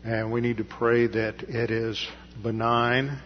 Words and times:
and 0.05 0.31
we 0.31 0.41
need 0.43 0.59
to 0.59 0.65
pray 0.65 1.07
that 1.07 1.43
it 1.43 1.71
is 1.71 2.07
benign 2.43 3.19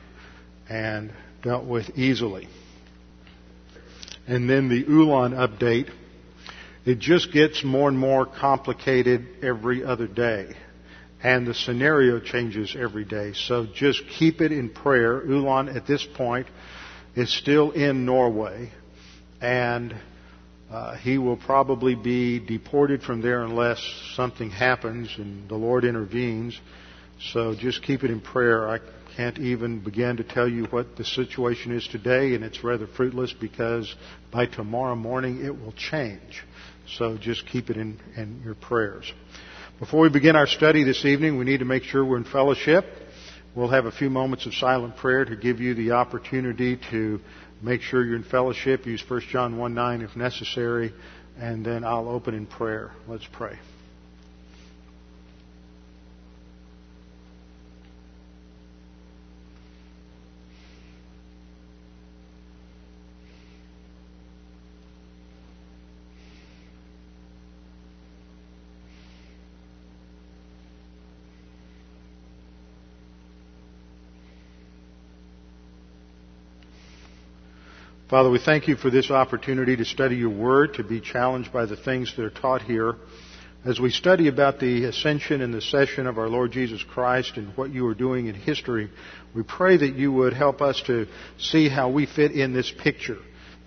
and 0.69 1.13
dealt 1.43 1.65
with 1.65 1.91
easily. 1.97 2.49
And 4.29 4.49
then 4.49 4.69
the 4.69 4.85
Ulan 4.89 5.33
update. 5.33 5.91
It 6.87 6.99
just 6.99 7.33
gets 7.33 7.63
more 7.63 7.89
and 7.89 7.99
more 7.99 8.25
complicated 8.25 9.27
every 9.43 9.85
other 9.85 10.07
day 10.07 10.55
and 11.23 11.47
the 11.47 11.55
scenario 11.55 12.19
changes 12.19 12.75
every 12.79 13.05
day. 13.05 13.33
So 13.35 13.67
just 13.75 14.03
keep 14.19 14.41
it 14.41 14.53
in 14.53 14.71
prayer. 14.71 15.23
Ulan 15.23 15.69
at 15.69 15.87
this 15.87 16.07
point 16.15 16.47
is 17.15 17.33
still 17.37 17.73
in 17.73 18.07
Norway, 18.07 18.73
and 19.41 19.95
uh, 20.71 20.97
he 20.97 21.19
will 21.19 21.37
probably 21.37 21.95
be 21.95 22.39
deported 22.39 23.03
from 23.03 23.21
there 23.21 23.43
unless 23.43 23.83
something 24.15 24.51
happens 24.51 25.13
and 25.19 25.49
the 25.49 25.57
Lord 25.57 25.85
intervenes. 25.85 26.59
So 27.33 27.55
just 27.55 27.83
keep 27.83 28.03
it 28.03 28.11
in 28.11 28.21
prayer. 28.21 28.69
I 28.69 28.79
can't 29.17 29.39
even 29.39 29.81
begin 29.81 30.17
to 30.19 30.25
tell 30.25 30.49
you 30.49 30.65
what 30.67 30.97
the 30.97 31.05
situation 31.05 31.73
is 31.73 31.87
today, 31.89 32.35
and 32.35 32.45
it's 32.45 32.65
rather 32.65 32.87
fruitless 32.87 33.33
because 33.33 33.95
by 34.31 34.47
tomorrow 34.47 34.95
morning 34.95 35.45
it 35.45 35.51
will 35.51 35.73
change. 35.73 36.45
So 36.97 37.19
just 37.19 37.47
keep 37.47 37.69
it 37.69 37.77
in, 37.77 37.99
in 38.17 38.41
your 38.45 38.55
prayers. 38.55 39.13
Before 39.81 40.01
we 40.01 40.11
begin 40.11 40.37
our 40.37 40.47
study 40.47 40.85
this 40.85 41.07
evening, 41.07 41.39
we 41.39 41.47
need 41.47 41.61
to 41.61 41.65
make 41.65 41.85
sure 41.85 42.05
we're 42.05 42.19
in 42.19 42.25
fellowship. 42.25 42.85
We'll 43.55 43.71
have 43.71 43.87
a 43.87 43.91
few 43.91 44.11
moments 44.11 44.45
of 44.45 44.53
silent 44.53 44.99
prayer 44.99 45.25
to 45.25 45.35
give 45.35 45.59
you 45.59 45.73
the 45.73 45.93
opportunity 45.93 46.79
to 46.91 47.19
make 47.63 47.81
sure 47.81 48.05
you're 48.05 48.17
in 48.17 48.23
fellowship. 48.23 48.85
Use 48.85 49.03
1 49.09 49.23
John 49.31 49.57
1 49.57 49.73
9 49.73 50.03
if 50.03 50.15
necessary, 50.17 50.93
and 51.39 51.65
then 51.65 51.83
I'll 51.83 52.11
open 52.11 52.35
in 52.35 52.45
prayer. 52.45 52.93
Let's 53.09 53.27
pray. 53.33 53.59
Father, 78.11 78.29
we 78.29 78.41
thank 78.41 78.67
you 78.67 78.75
for 78.75 78.91
this 78.91 79.09
opportunity 79.09 79.77
to 79.77 79.85
study 79.85 80.17
your 80.17 80.31
word, 80.31 80.75
to 80.75 80.83
be 80.83 81.01
challenged 81.01 81.53
by 81.53 81.65
the 81.65 81.77
things 81.77 82.13
that 82.17 82.25
are 82.25 82.29
taught 82.29 82.61
here. 82.61 82.97
As 83.65 83.79
we 83.79 83.91
study 83.91 84.27
about 84.27 84.59
the 84.59 84.87
ascension 84.87 85.41
and 85.41 85.55
the 85.55 85.61
session 85.61 86.09
of 86.09 86.19
our 86.19 86.29
Lord 86.29 86.51
Jesus 86.51 86.83
Christ 86.83 87.37
and 87.37 87.57
what 87.57 87.71
you 87.71 87.87
are 87.87 87.95
doing 87.95 88.27
in 88.27 88.35
history, 88.35 88.91
we 89.33 89.45
pray 89.45 89.77
that 89.77 89.95
you 89.95 90.11
would 90.11 90.33
help 90.33 90.61
us 90.61 90.83
to 90.89 91.07
see 91.39 91.69
how 91.69 91.89
we 91.89 92.05
fit 92.05 92.33
in 92.33 92.53
this 92.53 92.73
picture. 92.83 93.19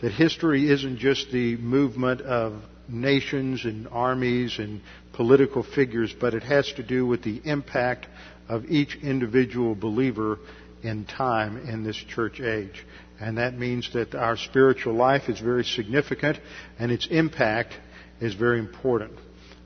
That 0.01 0.11
history 0.11 0.69
isn't 0.69 0.97
just 0.97 1.31
the 1.31 1.55
movement 1.55 2.19
of 2.19 2.61
nations 2.89 3.63
and 3.63 3.87
armies 3.87 4.59
and 4.59 4.81
political 5.13 5.63
figures, 5.63 6.13
but 6.19 6.33
it 6.33 6.43
has 6.43 6.69
to 6.73 6.83
do 6.83 7.05
with 7.05 7.23
the 7.23 7.41
impact 7.45 8.07
of 8.49 8.65
each 8.65 8.97
individual 9.01 9.73
believer 9.73 10.37
in 10.83 11.05
time 11.05 11.57
in 11.67 11.83
this 11.83 11.95
church 11.95 12.39
age. 12.39 12.85
And 13.19 13.37
that 13.37 13.57
means 13.57 13.91
that 13.93 14.15
our 14.15 14.37
spiritual 14.37 14.93
life 14.93 15.29
is 15.29 15.39
very 15.39 15.63
significant 15.63 16.39
and 16.77 16.91
its 16.91 17.07
impact 17.09 17.73
is 18.19 18.33
very 18.33 18.59
important. 18.59 19.13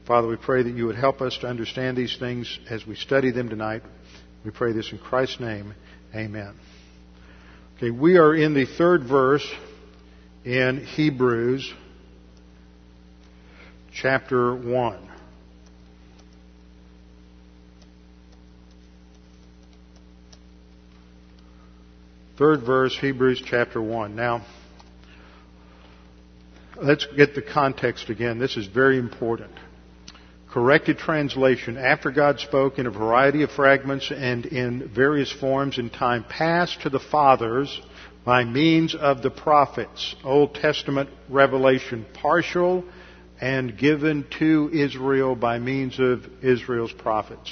Father, 0.06 0.28
we 0.28 0.38
pray 0.38 0.64
that 0.64 0.74
you 0.74 0.86
would 0.86 0.96
help 0.96 1.22
us 1.22 1.38
to 1.40 1.48
understand 1.48 1.98
these 1.98 2.16
things 2.18 2.60
as 2.70 2.86
we 2.86 2.96
study 2.96 3.32
them 3.32 3.50
tonight. 3.50 3.82
We 4.46 4.52
pray 4.52 4.72
this 4.72 4.92
in 4.92 5.00
Christ's 5.00 5.40
name. 5.40 5.74
Amen. 6.16 6.54
Okay, 7.78 7.92
we 7.92 8.18
are 8.18 8.34
in 8.34 8.54
the 8.54 8.66
third 8.66 9.04
verse 9.04 9.46
in 10.46 10.86
Hebrews 10.86 11.74
chapter 13.94 14.56
1. 14.56 15.07
Third 22.38 22.62
verse, 22.62 22.96
Hebrews 22.96 23.42
chapter 23.44 23.82
1. 23.82 24.16
Now, 24.16 24.46
let's 26.76 27.08
get 27.18 27.34
the 27.34 27.42
context 27.42 28.12
again. 28.12 28.38
This 28.38 28.58
is 28.58 28.68
very 28.68 29.00
important. 29.00 29.50
Corrected 30.48 31.00
translation. 31.00 31.78
After 31.78 32.12
God 32.12 32.40
spoke 32.40 32.78
in 32.78 32.86
a 32.86 32.92
variety 32.92 33.42
of 33.42 33.50
fragments 33.50 34.12
and 34.16 34.46
in 34.46 34.88
various 34.88 35.32
forms 35.32 35.80
in 35.80 35.90
time 35.90 36.26
past 36.30 36.82
to 36.84 36.92
the 36.92 37.00
fathers 37.00 37.82
by 38.24 38.44
means 38.44 38.94
of 38.94 39.24
the 39.24 39.32
prophets. 39.32 40.16
Old 40.24 40.54
Testament 40.54 41.10
revelation 41.30 42.06
partial 42.14 42.84
and 43.42 43.76
given 43.76 44.28
to 44.38 44.70
Israel 44.72 45.36
by 45.36 45.58
means 45.58 46.00
of 46.00 46.24
Israel's 46.44 46.94
prophets. 46.94 47.52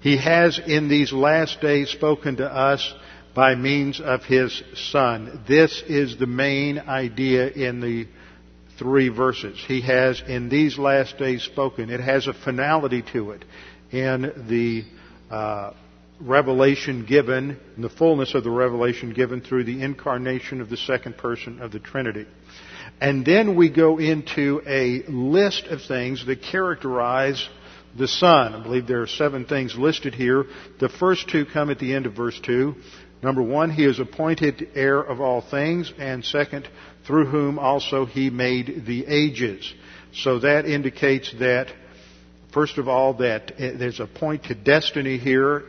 He 0.00 0.16
has 0.16 0.58
in 0.58 0.88
these 0.88 1.12
last 1.12 1.60
days 1.60 1.90
spoken 1.90 2.36
to 2.36 2.46
us 2.46 2.94
by 3.34 3.54
means 3.54 4.00
of 4.00 4.22
his 4.24 4.62
son. 4.74 5.44
This 5.48 5.82
is 5.88 6.18
the 6.18 6.26
main 6.26 6.78
idea 6.78 7.48
in 7.48 7.80
the 7.80 8.06
three 8.78 9.08
verses. 9.08 9.62
He 9.66 9.80
has 9.82 10.22
in 10.26 10.48
these 10.48 10.78
last 10.78 11.18
days 11.18 11.42
spoken. 11.42 11.90
It 11.90 12.00
has 12.00 12.26
a 12.26 12.32
finality 12.32 13.02
to 13.12 13.32
it 13.32 13.44
in 13.90 14.46
the 14.48 14.84
uh, 15.34 15.72
revelation 16.20 17.04
given, 17.06 17.58
in 17.76 17.82
the 17.82 17.88
fullness 17.88 18.34
of 18.34 18.44
the 18.44 18.50
revelation 18.50 19.12
given 19.12 19.40
through 19.40 19.64
the 19.64 19.82
incarnation 19.82 20.60
of 20.60 20.70
the 20.70 20.76
second 20.76 21.16
person 21.16 21.60
of 21.60 21.72
the 21.72 21.80
Trinity. 21.80 22.26
And 23.00 23.24
then 23.24 23.56
we 23.56 23.70
go 23.70 23.98
into 23.98 24.62
a 24.66 25.02
list 25.08 25.66
of 25.66 25.82
things 25.82 26.24
that 26.26 26.42
characterize 26.42 27.48
the 27.96 28.08
Son. 28.08 28.54
I 28.54 28.62
believe 28.62 28.86
there 28.86 29.02
are 29.02 29.06
seven 29.06 29.44
things 29.44 29.76
listed 29.76 30.14
here. 30.14 30.46
The 30.80 30.88
first 30.88 31.28
two 31.28 31.46
come 31.46 31.70
at 31.70 31.78
the 31.78 31.94
end 31.94 32.06
of 32.06 32.14
verse 32.14 32.38
2. 32.44 32.74
Number 33.24 33.40
one, 33.40 33.70
he 33.70 33.86
is 33.86 34.00
appointed 34.00 34.68
heir 34.74 35.00
of 35.00 35.18
all 35.18 35.40
things, 35.40 35.90
and 35.98 36.22
second, 36.22 36.68
through 37.06 37.24
whom 37.24 37.58
also 37.58 38.04
he 38.04 38.28
made 38.28 38.84
the 38.84 39.06
ages. 39.06 39.72
So 40.12 40.40
that 40.40 40.66
indicates 40.66 41.32
that, 41.38 41.72
first 42.52 42.76
of 42.76 42.86
all, 42.86 43.14
that 43.14 43.54
eh, 43.58 43.72
there's 43.78 43.98
a 43.98 44.06
point 44.06 44.44
to 44.44 44.54
destiny 44.54 45.16
here, 45.16 45.62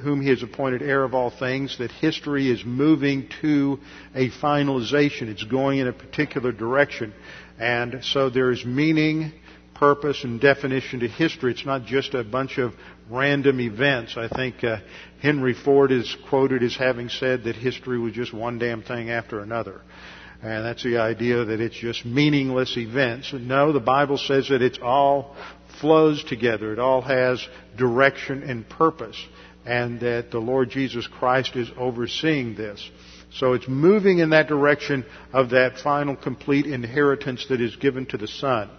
whom 0.00 0.20
he 0.20 0.30
has 0.30 0.42
appointed 0.42 0.82
heir 0.82 1.04
of 1.04 1.14
all 1.14 1.30
things, 1.30 1.78
that 1.78 1.92
history 1.92 2.50
is 2.50 2.64
moving 2.64 3.28
to 3.42 3.78
a 4.16 4.28
finalization. 4.30 5.28
It's 5.28 5.44
going 5.44 5.78
in 5.78 5.86
a 5.86 5.92
particular 5.92 6.50
direction. 6.50 7.14
And 7.60 8.00
so 8.02 8.28
there 8.28 8.50
is 8.50 8.64
meaning 8.64 9.34
purpose 9.78 10.24
and 10.24 10.40
definition 10.40 11.00
to 11.00 11.08
history. 11.08 11.52
It's 11.52 11.64
not 11.64 11.84
just 11.84 12.14
a 12.14 12.24
bunch 12.24 12.58
of 12.58 12.74
random 13.08 13.60
events. 13.60 14.16
I 14.16 14.28
think 14.28 14.62
uh, 14.64 14.78
Henry 15.20 15.54
Ford 15.54 15.92
is 15.92 16.16
quoted 16.28 16.62
as 16.62 16.76
having 16.76 17.08
said 17.08 17.44
that 17.44 17.56
history 17.56 17.98
was 17.98 18.12
just 18.12 18.32
one 18.32 18.58
damn 18.58 18.82
thing 18.82 19.10
after 19.10 19.40
another. 19.40 19.80
And 20.42 20.64
that's 20.64 20.84
the 20.84 20.98
idea 20.98 21.44
that 21.44 21.60
it's 21.60 21.76
just 21.76 22.04
meaningless 22.04 22.76
events. 22.76 23.32
No, 23.32 23.72
the 23.72 23.80
Bible 23.80 24.18
says 24.18 24.48
that 24.48 24.62
it's 24.62 24.78
all 24.80 25.36
flows 25.80 26.22
together. 26.22 26.72
It 26.72 26.78
all 26.78 27.02
has 27.02 27.44
direction 27.76 28.42
and 28.42 28.68
purpose. 28.68 29.16
And 29.64 30.00
that 30.00 30.30
the 30.30 30.38
Lord 30.38 30.70
Jesus 30.70 31.06
Christ 31.06 31.56
is 31.56 31.70
overseeing 31.76 32.54
this. 32.54 32.88
So 33.32 33.52
it's 33.52 33.68
moving 33.68 34.20
in 34.20 34.30
that 34.30 34.48
direction 34.48 35.04
of 35.32 35.50
that 35.50 35.78
final 35.78 36.16
complete 36.16 36.66
inheritance 36.66 37.46
that 37.48 37.60
is 37.60 37.76
given 37.76 38.06
to 38.06 38.16
the 38.16 38.28
Son. 38.28 38.70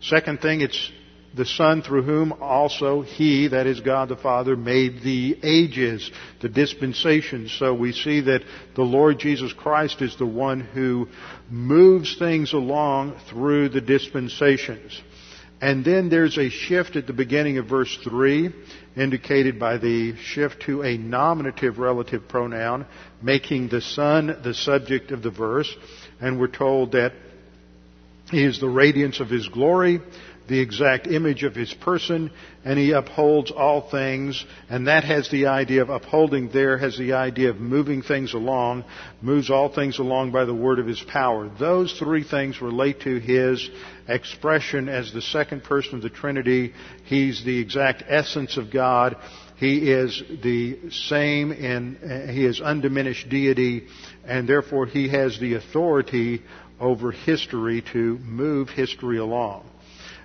Second 0.00 0.40
thing, 0.40 0.60
it's 0.62 0.90
the 1.34 1.46
Son 1.46 1.82
through 1.82 2.02
whom 2.02 2.32
also 2.32 3.02
He, 3.02 3.48
that 3.48 3.66
is 3.66 3.80
God 3.80 4.08
the 4.08 4.16
Father, 4.16 4.56
made 4.56 5.02
the 5.02 5.38
ages, 5.42 6.10
the 6.40 6.48
dispensations. 6.48 7.52
So 7.56 7.72
we 7.74 7.92
see 7.92 8.20
that 8.22 8.42
the 8.74 8.82
Lord 8.82 9.18
Jesus 9.18 9.52
Christ 9.52 10.02
is 10.02 10.16
the 10.16 10.26
one 10.26 10.60
who 10.60 11.08
moves 11.48 12.16
things 12.18 12.52
along 12.52 13.16
through 13.28 13.68
the 13.68 13.80
dispensations. 13.80 15.00
And 15.62 15.84
then 15.84 16.08
there's 16.08 16.38
a 16.38 16.48
shift 16.48 16.96
at 16.96 17.06
the 17.06 17.12
beginning 17.12 17.58
of 17.58 17.66
verse 17.66 17.96
3, 18.02 18.50
indicated 18.96 19.60
by 19.60 19.76
the 19.76 20.16
shift 20.16 20.62
to 20.62 20.82
a 20.82 20.96
nominative 20.96 21.78
relative 21.78 22.26
pronoun, 22.28 22.86
making 23.20 23.68
the 23.68 23.82
Son 23.82 24.40
the 24.42 24.54
subject 24.54 25.12
of 25.12 25.22
the 25.22 25.30
verse. 25.30 25.72
And 26.18 26.40
we're 26.40 26.48
told 26.48 26.92
that 26.92 27.12
He 28.30 28.44
is 28.44 28.60
the 28.60 28.68
radiance 28.68 29.20
of 29.20 29.28
His 29.28 29.48
glory, 29.48 30.00
the 30.50 30.58
exact 30.58 31.06
image 31.06 31.44
of 31.44 31.54
his 31.54 31.72
person, 31.72 32.28
and 32.64 32.76
he 32.76 32.90
upholds 32.90 33.52
all 33.52 33.88
things. 33.88 34.44
And 34.68 34.88
that 34.88 35.04
has 35.04 35.30
the 35.30 35.46
idea 35.46 35.80
of 35.80 35.90
upholding 35.90 36.50
there, 36.50 36.76
has 36.76 36.98
the 36.98 37.12
idea 37.12 37.50
of 37.50 37.60
moving 37.60 38.02
things 38.02 38.34
along, 38.34 38.84
moves 39.22 39.48
all 39.48 39.72
things 39.72 40.00
along 40.00 40.32
by 40.32 40.44
the 40.44 40.54
word 40.54 40.80
of 40.80 40.88
his 40.88 41.00
power. 41.00 41.48
Those 41.48 41.96
three 41.96 42.24
things 42.24 42.60
relate 42.60 43.00
to 43.02 43.20
his 43.20 43.70
expression 44.08 44.88
as 44.88 45.12
the 45.12 45.22
second 45.22 45.62
person 45.62 45.94
of 45.94 46.02
the 46.02 46.10
Trinity. 46.10 46.74
He's 47.04 47.44
the 47.44 47.60
exact 47.60 48.02
essence 48.08 48.56
of 48.56 48.72
God. 48.72 49.16
He 49.56 49.92
is 49.92 50.20
the 50.42 50.90
same 50.90 51.52
in, 51.52 51.96
uh, 51.98 52.32
he 52.32 52.44
is 52.44 52.60
undiminished 52.60 53.28
deity, 53.28 53.86
and 54.24 54.48
therefore 54.48 54.86
he 54.86 55.10
has 55.10 55.38
the 55.38 55.54
authority 55.54 56.42
over 56.80 57.12
history 57.12 57.84
to 57.92 58.18
move 58.18 58.70
history 58.70 59.18
along. 59.18 59.68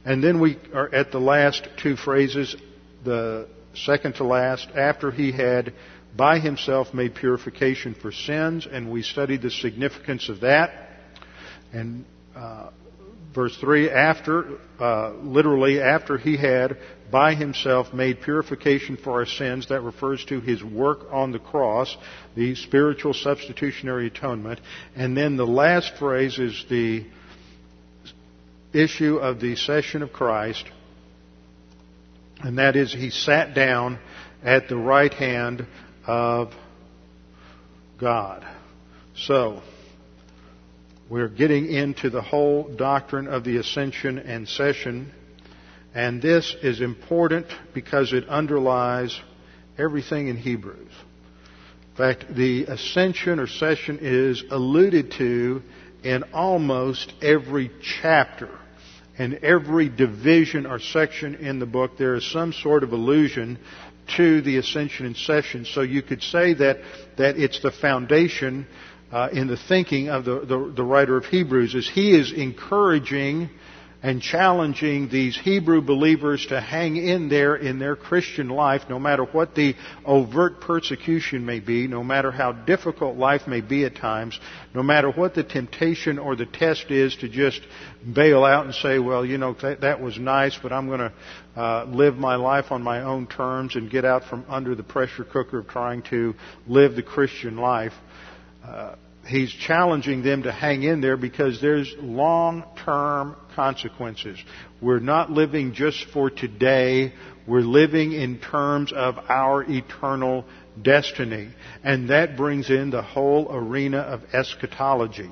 And 0.06 0.24
then 0.24 0.40
we 0.40 0.58
are 0.74 0.94
at 0.94 1.12
the 1.12 1.20
last 1.20 1.68
two 1.82 1.96
phrases, 1.96 2.56
the 3.04 3.48
second 3.74 4.16
to 4.16 4.24
last, 4.24 4.68
after 4.76 5.12
he 5.12 5.32
had 5.32 5.74
by 6.16 6.40
himself 6.40 6.94
made 6.94 7.16
purification 7.16 7.94
for 7.94 8.12
sins, 8.12 8.68
and 8.72 8.90
we 8.90 9.02
studied 9.02 9.42
the 9.42 9.52
significance 9.52 10.30
of 10.30 10.42
that. 10.42 10.90
And 11.74 12.06
uh, 12.36 12.70
verse 13.34 13.58
3, 13.60 13.90
after, 13.90 14.58
uh, 14.80 15.12
literally, 15.16 15.82
after 15.82 16.18
he 16.18 16.38
had 16.38 16.78
by 17.12 17.36
himself 17.36 17.94
made 17.94 18.22
purification 18.22 18.98
for 18.98 19.14
our 19.14 19.26
sins, 19.26 19.70
that 19.70 19.82
refers 19.82 20.24
to 20.26 20.42
his 20.42 20.64
work 20.64 21.00
on 21.12 21.32
the 21.32 21.40
cross, 21.40 21.96
the 22.36 22.56
spiritual 22.56 23.14
substitutionary 23.14 24.08
atonement. 24.08 24.60
And 24.96 25.16
then 25.16 25.38
the 25.38 25.46
last 25.46 25.96
phrase 25.98 26.40
is 26.40 26.66
the 26.70 27.06
issue 28.74 29.18
of 29.18 29.40
the 29.40 29.56
session 29.56 30.02
of 30.02 30.12
Christ, 30.12 30.66
and 32.42 32.58
that 32.58 32.76
is 32.76 32.94
he 32.94 33.10
sat 33.10 33.56
down 33.56 34.00
at 34.44 34.68
the 34.68 34.78
right 34.78 35.14
hand 35.14 35.66
of 36.06 36.54
God. 38.00 38.46
So, 39.16 39.62
we're 41.10 41.30
getting 41.30 41.72
into 41.72 42.10
the 42.10 42.22
whole 42.22 42.64
doctrine 42.76 43.28
of 43.28 43.44
the 43.44 43.58
ascension 43.58 44.18
and 44.18 44.48
session, 44.48 45.14
and 45.96 46.22
this 46.22 46.56
is 46.62 46.82
important 46.82 47.48
because 47.74 48.14
it 48.14 48.28
underlies 48.30 49.20
everything 49.78 50.28
in 50.28 50.38
Hebrews. 50.38 50.92
In 51.92 51.98
fact, 51.98 52.36
the 52.36 52.66
ascension 52.66 53.40
or 53.40 53.48
session 53.48 54.00
is 54.02 54.44
alluded 54.52 55.12
to 55.14 55.64
in 56.04 56.24
almost 56.34 57.12
every 57.22 57.72
chapter 58.02 58.50
in 59.18 59.44
every 59.44 59.90
division 59.90 60.66
or 60.66 60.80
section 60.80 61.36
in 61.36 61.60
the 61.60 61.66
book, 61.66 61.98
there 61.98 62.16
is 62.16 62.30
some 62.32 62.52
sort 62.52 62.84
of 62.84 62.92
allusion 62.92 63.58
to 64.18 64.42
the 64.42 64.58
ascension 64.58 65.06
and 65.06 65.16
session. 65.16 65.66
So 65.66 65.82
you 65.82 66.02
could 66.02 66.22
say 66.22 66.54
that, 66.56 66.80
that 67.18 67.38
it's 67.38 67.62
the 67.62 67.72
foundation 67.72 68.68
uh, 69.12 69.30
in 69.32 69.48
the 69.48 69.58
thinking 69.58 70.10
of 70.10 70.26
the, 70.26 70.42
the, 70.42 70.74
the 70.76 70.84
writer 70.84 71.16
of 71.16 71.26
Hebrews, 71.26 71.76
is 71.76 71.90
he 71.90 72.16
is 72.16 72.34
encouraging 72.34 73.50
and 74.06 74.22
challenging 74.22 75.10
these 75.10 75.36
Hebrew 75.36 75.82
believers 75.82 76.46
to 76.50 76.62
hang 76.62 76.96
in 76.96 77.28
there 77.28 77.56
in 77.56 77.80
their 77.80 77.96
Christian 77.96 78.50
life, 78.50 78.84
no 78.88 79.00
matter 79.00 79.24
what 79.24 79.56
the 79.56 79.74
overt 80.06 80.62
persecution 80.62 81.44
may 81.44 81.60
be, 81.60 81.88
no 81.88 82.04
matter 82.04 82.30
how 82.30 82.52
difficult 82.52 83.18
life 83.18 83.48
may 83.48 83.62
be 83.62 83.84
at 83.84 83.96
times, 83.96 84.40
no 84.76 84.84
matter 84.84 85.10
what 85.10 85.34
the 85.34 85.44
temptation 85.44 86.20
or 86.20 86.36
the 86.36 86.46
test 86.46 86.92
is 86.92 87.16
to 87.16 87.28
just 87.28 87.62
bail 88.14 88.46
out 88.46 88.66
and 88.66 88.76
say, 88.76 89.00
well, 89.00 89.26
you 89.26 89.40
know, 89.40 89.56
that, 89.64 89.82
that 89.82 90.00
was 90.00 90.20
nice, 90.20 90.56
but 90.62 90.72
I'm 90.72 90.86
going 90.86 91.00
to 91.00 91.14
uh, 91.60 91.86
live 91.86 92.14
my 92.14 92.36
life 92.36 92.66
on 92.70 92.84
my 92.84 93.02
own 93.02 93.26
terms 93.26 93.76
and 93.76 93.90
get 93.90 94.06
out 94.06 94.26
from 94.26 94.46
under 94.48 94.76
the 94.76 94.84
pressure 94.84 95.24
cooker 95.24 95.58
of 95.58 95.68
trying 95.68 96.04
to 96.12 96.36
live 96.68 96.96
the 96.96 97.02
Christian 97.02 97.58
life. 97.58 97.94
Uh, 98.64 98.98
he's 99.28 99.52
challenging 99.52 100.22
them 100.24 100.44
to 100.44 100.52
hang 100.52 100.84
in 100.84 101.02
there 101.02 101.18
because 101.18 101.60
there's 101.62 101.94
long-term 102.00 103.36
consequences. 103.56 104.38
We're 104.82 105.00
not 105.00 105.32
living 105.32 105.74
just 105.74 106.06
for 106.14 106.30
today. 106.30 107.14
We're 107.48 107.62
living 107.62 108.14
in 108.14 108.40
terms 108.40 108.94
of 108.94 109.18
our 109.30 109.64
eternal 109.64 110.46
destiny. 110.82 111.50
And 111.84 112.10
that 112.10 112.38
brings 112.38 112.70
in 112.70 112.90
the 112.90 113.02
whole 113.02 113.48
arena 113.52 114.00
of 114.00 114.24
eschatology. 114.34 115.32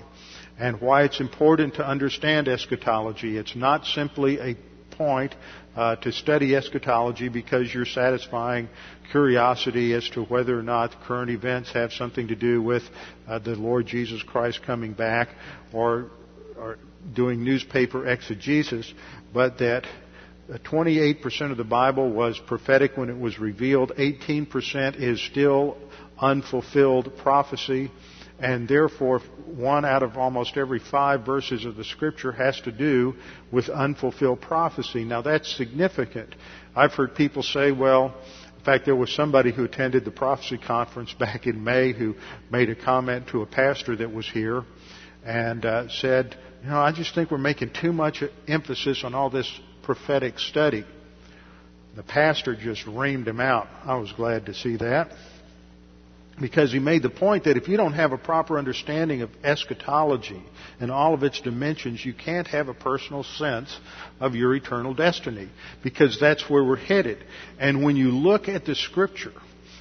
And 0.59 0.79
why 0.79 1.03
it's 1.03 1.19
important 1.19 1.75
to 1.75 1.87
understand 1.87 2.47
eschatology. 2.47 3.37
It's 3.37 3.55
not 3.55 3.85
simply 3.85 4.39
a 4.39 4.55
point 4.95 5.35
uh, 5.75 5.95
to 5.97 6.11
study 6.11 6.55
eschatology 6.55 7.29
because 7.29 7.73
you're 7.73 7.85
satisfying 7.85 8.69
curiosity 9.11 9.93
as 9.93 10.07
to 10.09 10.23
whether 10.23 10.57
or 10.57 10.63
not 10.63 10.95
current 11.03 11.31
events 11.31 11.71
have 11.71 11.91
something 11.91 12.27
to 12.27 12.35
do 12.35 12.61
with 12.61 12.83
uh, 13.27 13.39
the 13.39 13.55
Lord 13.55 13.85
Jesus 13.85 14.21
Christ 14.23 14.61
coming 14.63 14.93
back 14.93 15.29
or, 15.71 16.11
or 16.57 16.77
doing 17.13 17.43
newspaper 17.43 18.07
exegesis, 18.07 18.93
but 19.33 19.57
that 19.59 19.85
28% 20.49 21.51
of 21.51 21.57
the 21.57 21.63
Bible 21.63 22.11
was 22.11 22.39
prophetic 22.47 22.97
when 22.97 23.09
it 23.09 23.17
was 23.17 23.39
revealed. 23.39 23.93
18% 23.97 24.95
is 25.01 25.21
still 25.21 25.77
unfulfilled 26.19 27.17
prophecy 27.17 27.91
and 28.43 28.67
therefore 28.67 29.19
one 29.55 29.85
out 29.85 30.03
of 30.03 30.17
almost 30.17 30.57
every 30.57 30.79
five 30.79 31.25
verses 31.25 31.63
of 31.63 31.77
the 31.77 31.83
scripture 31.85 32.33
has 32.33 32.59
to 32.59 32.73
do 32.73 33.15
with 33.53 33.69
unfulfilled 33.69 34.41
prophecy. 34.41 35.05
Now 35.05 35.21
that's 35.21 35.55
significant. 35.55 36.35
I've 36.75 36.91
heard 36.91 37.15
people 37.15 37.41
say, 37.41 37.71
well, 37.71 38.13
in 38.57 38.65
fact, 38.65 38.83
there 38.83 38.97
was 38.97 39.15
somebody 39.15 39.53
who 39.53 39.63
attended 39.63 40.03
the 40.03 40.11
prophecy 40.11 40.57
conference 40.57 41.13
back 41.13 41.47
in 41.47 41.63
May 41.63 41.93
who 41.93 42.15
made 42.51 42.69
a 42.69 42.75
comment 42.75 43.29
to 43.29 43.43
a 43.43 43.45
pastor 43.45 43.95
that 43.95 44.13
was 44.13 44.29
here 44.29 44.63
and 45.23 45.65
uh, 45.65 45.87
said, 45.87 46.35
you 46.63 46.69
know, 46.69 46.79
I 46.79 46.91
just 46.91 47.15
think 47.15 47.31
we're 47.31 47.37
making 47.37 47.71
too 47.71 47.93
much 47.93 48.21
emphasis 48.45 49.05
on 49.05 49.15
all 49.15 49.29
this 49.29 49.49
prophetic 49.83 50.37
study. 50.37 50.83
The 51.95 52.03
pastor 52.03 52.57
just 52.57 52.85
reamed 52.85 53.27
him 53.27 53.39
out. 53.39 53.67
I 53.85 53.95
was 53.95 54.11
glad 54.11 54.47
to 54.47 54.53
see 54.53 54.75
that 54.77 55.13
because 56.39 56.71
he 56.71 56.79
made 56.79 57.03
the 57.03 57.09
point 57.09 57.43
that 57.43 57.57
if 57.57 57.67
you 57.67 57.77
don't 57.77 57.93
have 57.93 58.11
a 58.11 58.17
proper 58.17 58.57
understanding 58.57 59.21
of 59.21 59.29
eschatology 59.43 60.41
and 60.79 60.91
all 60.91 61.13
of 61.13 61.23
its 61.23 61.39
dimensions, 61.41 62.03
you 62.03 62.13
can't 62.13 62.47
have 62.47 62.69
a 62.69 62.73
personal 62.73 63.23
sense 63.23 63.77
of 64.19 64.35
your 64.35 64.55
eternal 64.55 64.93
destiny 64.93 65.49
because 65.83 66.19
that's 66.19 66.49
where 66.49 66.63
we're 66.63 66.75
headed. 66.75 67.23
And 67.59 67.83
when 67.83 67.95
you 67.95 68.11
look 68.11 68.47
at 68.47 68.65
the 68.65 68.75
scripture 68.75 69.33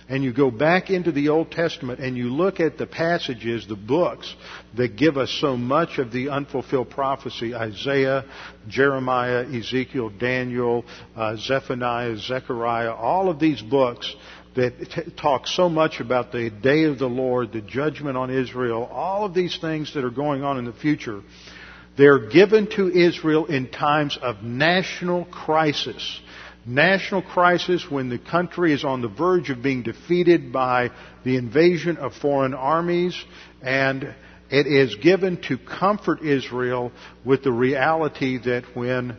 and 0.09 0.23
you 0.23 0.33
go 0.33 0.51
back 0.51 0.91
into 0.91 1.11
the 1.11 1.31
Old 1.31 1.51
Testament 1.51 2.01
and 2.01 2.19
you 2.19 2.29
look 2.29 2.61
at 2.61 2.77
the 2.77 2.87
passages, 2.87 3.67
the 3.67 3.77
books 3.77 4.35
that 4.77 4.97
give 4.97 5.17
us 5.17 5.31
so 5.41 5.57
much 5.57 5.99
of 5.99 6.13
the 6.13 6.29
unfulfilled 6.29 6.91
prophecy, 6.91 7.55
Isaiah, 7.55 8.27
Jeremiah, 8.69 9.47
Ezekiel, 9.47 10.11
Daniel, 10.11 10.85
uh, 11.17 11.37
Zephaniah, 11.37 12.17
Zechariah, 12.19 12.93
all 12.93 13.31
of 13.31 13.39
these 13.39 13.63
books 13.63 14.15
that 14.55 15.17
talk 15.17 15.47
so 15.47 15.69
much 15.69 16.01
about 16.01 16.33
the 16.33 16.51
day 16.51 16.85
of 16.85 16.99
the 16.99 17.09
Lord, 17.09 17.53
the 17.53 17.61
judgment 17.61 18.17
on 18.17 18.31
Israel, 18.31 18.85
all 18.85 19.25
of 19.25 19.35
these 19.35 19.59
things 19.59 19.95
that 19.95 20.05
are 20.05 20.11
going 20.11 20.43
on 20.43 20.59
in 20.59 20.65
the 20.65 20.73
future, 20.73 21.23
They're 21.97 22.31
given 22.31 22.69
to 22.77 22.89
Israel 22.89 23.47
in 23.47 23.71
times 23.71 24.19
of 24.21 24.43
national 24.43 25.27
crisis. 25.27 26.21
National 26.65 27.23
crisis 27.23 27.85
when 27.91 28.09
the 28.09 28.19
country 28.19 28.73
is 28.73 28.85
on 28.85 29.03
the 29.03 29.09
verge 29.09 29.51
of 29.51 29.63
being 29.63 29.83
defeated 29.83 30.53
by 30.53 30.91
the 31.25 31.37
invasion 31.37 31.97
of 31.97 32.15
foreign 32.15 32.55
armies 32.55 33.21
and 33.61 34.15
it 34.49 34.67
is 34.67 34.95
given 34.97 35.41
to 35.49 35.59
comfort 35.59 36.23
Israel 36.23 36.93
with 37.25 37.43
the 37.43 37.53
reality 37.53 38.39
that 38.39 38.65
when, 38.75 39.17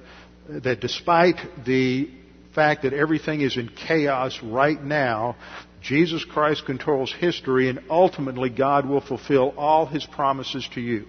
that 0.48 0.80
despite 0.80 1.38
the 1.66 2.10
fact 2.54 2.84
that 2.84 2.94
everything 2.94 3.42
is 3.42 3.58
in 3.58 3.70
chaos 3.70 4.40
right 4.44 4.82
now, 4.82 5.36
Jesus 5.82 6.24
Christ 6.24 6.66
controls 6.66 7.14
history 7.14 7.70
and 7.70 7.80
ultimately 7.90 8.50
God 8.50 8.88
will 8.88 9.02
fulfill 9.02 9.54
all 9.58 9.86
His 9.86 10.06
promises 10.06 10.68
to 10.76 10.82
you. 10.82 11.06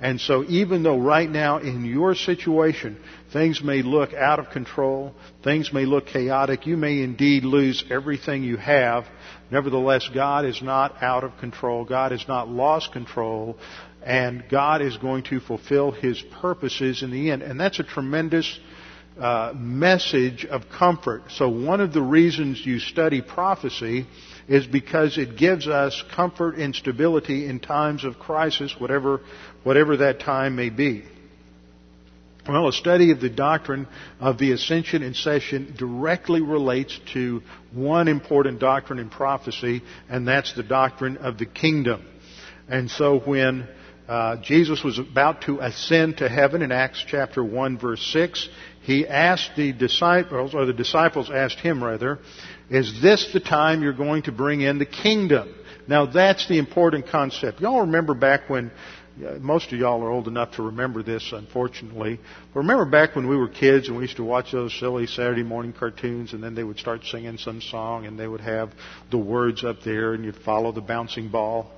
And 0.00 0.20
so 0.20 0.44
even 0.48 0.82
though 0.82 0.98
right 0.98 1.30
now 1.30 1.58
in 1.58 1.84
your 1.84 2.14
situation 2.14 2.98
things 3.32 3.62
may 3.62 3.82
look 3.82 4.12
out 4.12 4.38
of 4.38 4.50
control, 4.50 5.14
things 5.42 5.72
may 5.72 5.84
look 5.84 6.06
chaotic, 6.06 6.66
you 6.66 6.76
may 6.76 7.02
indeed 7.02 7.44
lose 7.44 7.84
everything 7.90 8.42
you 8.42 8.56
have, 8.56 9.04
nevertheless 9.50 10.08
God 10.12 10.44
is 10.46 10.60
not 10.62 11.02
out 11.02 11.22
of 11.24 11.36
control. 11.38 11.84
God 11.84 12.12
has 12.12 12.26
not 12.26 12.48
lost 12.48 12.92
control 12.92 13.56
and 14.02 14.44
God 14.50 14.82
is 14.82 14.96
going 14.98 15.24
to 15.24 15.40
fulfill 15.40 15.90
His 15.90 16.20
purposes 16.40 17.02
in 17.02 17.10
the 17.10 17.30
end. 17.30 17.42
And 17.42 17.58
that's 17.58 17.78
a 17.78 17.84
tremendous 17.84 18.58
uh, 19.18 19.52
message 19.54 20.44
of 20.44 20.68
comfort. 20.68 21.22
So 21.30 21.48
one 21.48 21.80
of 21.80 21.92
the 21.92 22.02
reasons 22.02 22.64
you 22.64 22.78
study 22.78 23.22
prophecy 23.22 24.06
is 24.48 24.66
because 24.66 25.16
it 25.18 25.36
gives 25.36 25.68
us 25.68 26.02
comfort 26.14 26.56
and 26.56 26.74
stability 26.74 27.46
in 27.46 27.60
times 27.60 28.04
of 28.04 28.18
crisis, 28.18 28.74
whatever, 28.78 29.20
whatever 29.62 29.98
that 29.98 30.20
time 30.20 30.56
may 30.56 30.70
be. 30.70 31.04
Well, 32.46 32.68
a 32.68 32.72
study 32.72 33.10
of 33.10 33.20
the 33.20 33.30
doctrine 33.30 33.88
of 34.20 34.36
the 34.36 34.52
ascension 34.52 35.02
and 35.02 35.16
session 35.16 35.74
directly 35.78 36.42
relates 36.42 36.98
to 37.14 37.42
one 37.72 38.06
important 38.06 38.58
doctrine 38.58 38.98
in 38.98 39.08
prophecy, 39.08 39.82
and 40.10 40.28
that's 40.28 40.52
the 40.54 40.62
doctrine 40.62 41.16
of 41.16 41.38
the 41.38 41.46
kingdom. 41.46 42.04
And 42.68 42.90
so 42.90 43.18
when 43.18 43.66
uh, 44.06 44.36
Jesus 44.42 44.84
was 44.84 44.98
about 44.98 45.42
to 45.42 45.60
ascend 45.60 46.18
to 46.18 46.28
heaven 46.28 46.60
in 46.60 46.70
Acts 46.70 47.02
chapter 47.06 47.42
1 47.42 47.78
verse 47.78 48.02
6, 48.12 48.50
he 48.84 49.08
asked 49.08 49.52
the 49.56 49.72
disciples, 49.72 50.54
or 50.54 50.66
the 50.66 50.74
disciples 50.74 51.30
asked 51.30 51.58
him 51.58 51.82
rather, 51.82 52.18
is 52.68 53.00
this 53.00 53.32
the 53.32 53.40
time 53.40 53.82
you're 53.82 53.94
going 53.94 54.24
to 54.24 54.32
bring 54.32 54.60
in 54.60 54.78
the 54.78 54.84
kingdom? 54.84 55.54
Now 55.88 56.04
that's 56.04 56.46
the 56.48 56.58
important 56.58 57.08
concept. 57.08 57.62
Y'all 57.62 57.80
remember 57.80 58.12
back 58.12 58.50
when, 58.50 58.70
most 59.40 59.72
of 59.72 59.78
y'all 59.78 60.02
are 60.02 60.10
old 60.10 60.28
enough 60.28 60.56
to 60.56 60.62
remember 60.64 61.02
this, 61.02 61.32
unfortunately. 61.32 62.20
But 62.52 62.60
remember 62.60 62.84
back 62.84 63.16
when 63.16 63.26
we 63.26 63.38
were 63.38 63.48
kids 63.48 63.88
and 63.88 63.96
we 63.96 64.02
used 64.02 64.18
to 64.18 64.24
watch 64.24 64.52
those 64.52 64.78
silly 64.78 65.06
Saturday 65.06 65.44
morning 65.44 65.72
cartoons 65.72 66.34
and 66.34 66.42
then 66.42 66.54
they 66.54 66.64
would 66.64 66.78
start 66.78 67.04
singing 67.04 67.38
some 67.38 67.62
song 67.62 68.04
and 68.04 68.18
they 68.18 68.28
would 68.28 68.42
have 68.42 68.70
the 69.10 69.16
words 69.18 69.64
up 69.64 69.80
there 69.82 70.12
and 70.12 70.26
you'd 70.26 70.36
follow 70.36 70.72
the 70.72 70.82
bouncing 70.82 71.30
ball. 71.30 71.70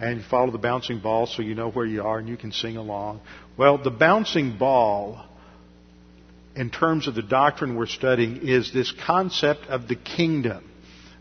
And 0.00 0.18
you 0.18 0.24
follow 0.30 0.50
the 0.50 0.56
bouncing 0.56 1.00
ball 1.00 1.26
so 1.26 1.42
you 1.42 1.54
know 1.54 1.70
where 1.70 1.86
you 1.86 2.02
are 2.02 2.18
and 2.18 2.28
you 2.28 2.38
can 2.38 2.52
sing 2.52 2.78
along. 2.78 3.20
Well, 3.58 3.76
the 3.76 3.90
bouncing 3.90 4.56
ball 4.56 5.26
in 6.56 6.70
terms 6.70 7.06
of 7.06 7.14
the 7.14 7.22
doctrine 7.22 7.76
we're 7.76 7.86
studying 7.86 8.48
is 8.48 8.72
this 8.72 8.92
concept 9.06 9.66
of 9.66 9.86
the 9.88 9.94
kingdom. 9.94 10.64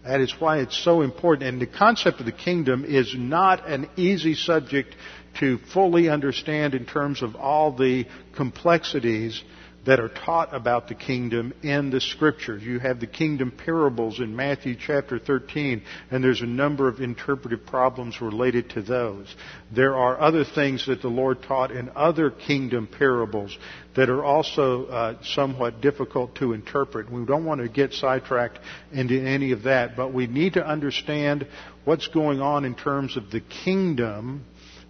That 0.04 0.22
is 0.22 0.34
why 0.40 0.60
it's 0.60 0.78
so 0.82 1.02
important. 1.02 1.50
And 1.50 1.62
the 1.62 1.68
concept 1.68 2.20
of 2.20 2.26
the 2.26 2.32
kingdom 2.32 2.86
is 2.86 3.14
not 3.18 3.68
an 3.68 3.90
easy 3.98 4.34
subject 4.34 4.96
to 5.40 5.58
fully 5.74 6.10
understand 6.10 6.74
in 6.74 6.86
terms 6.86 7.22
of 7.22 7.36
all 7.36 7.76
the 7.76 8.06
complexities 8.36 9.44
that 9.86 10.00
are 10.00 10.10
taught 10.10 10.54
about 10.54 10.88
the 10.88 10.96
kingdom 10.96 11.54
in 11.62 11.92
the 11.92 12.02
scriptures. 12.02 12.64
You 12.64 12.80
have 12.80 13.00
the 13.00 13.08
kingdom 13.08 13.52
parables 13.52 14.20
in 14.20 14.36
Matthew 14.36 14.76
chapter 14.76 15.20
13, 15.20 15.84
and 16.10 16.24
there's 16.24 16.42
a 16.42 16.48
number 16.48 16.88
of 16.88 17.02
interpretive 17.02 17.66
problems 17.66 18.20
related 18.20 18.72
to 18.72 18.82
those. 18.82 19.34
There 19.72 19.96
are 19.96 20.20
other 20.20 20.44
things 20.44 20.88
that 20.88 21.02
the 21.02 21.08
Lord 21.08 21.44
taught 21.44 21.72
in 21.72 21.92
other 21.96 22.32
kingdom 22.32 22.88
parables 22.88 23.56
that 23.96 24.10
are 24.10 24.24
also 24.24 24.86
uh, 24.88 25.24
somewhat 25.24 25.82
difficult 25.82 26.36
to 26.36 26.54
interpret. 26.54 27.12
We 27.12 27.24
don't 27.26 27.46
want 27.46 27.62
to 27.62 27.70
get 27.70 27.94
sidetracked 27.94 28.60
into 28.92 29.22
any 29.22 29.52
of 29.52 29.64
that, 29.64 29.96
but 29.96 30.14
we 30.14 30.26
need 30.26 30.54
to 30.54 30.66
understand 30.66 31.48
what's 31.86 32.08
going 32.08 32.42
on 32.42 32.66
in 32.66 32.74
terms 32.74 33.18
of 33.18 33.30
the 33.30 33.42
kingdom 33.42 34.44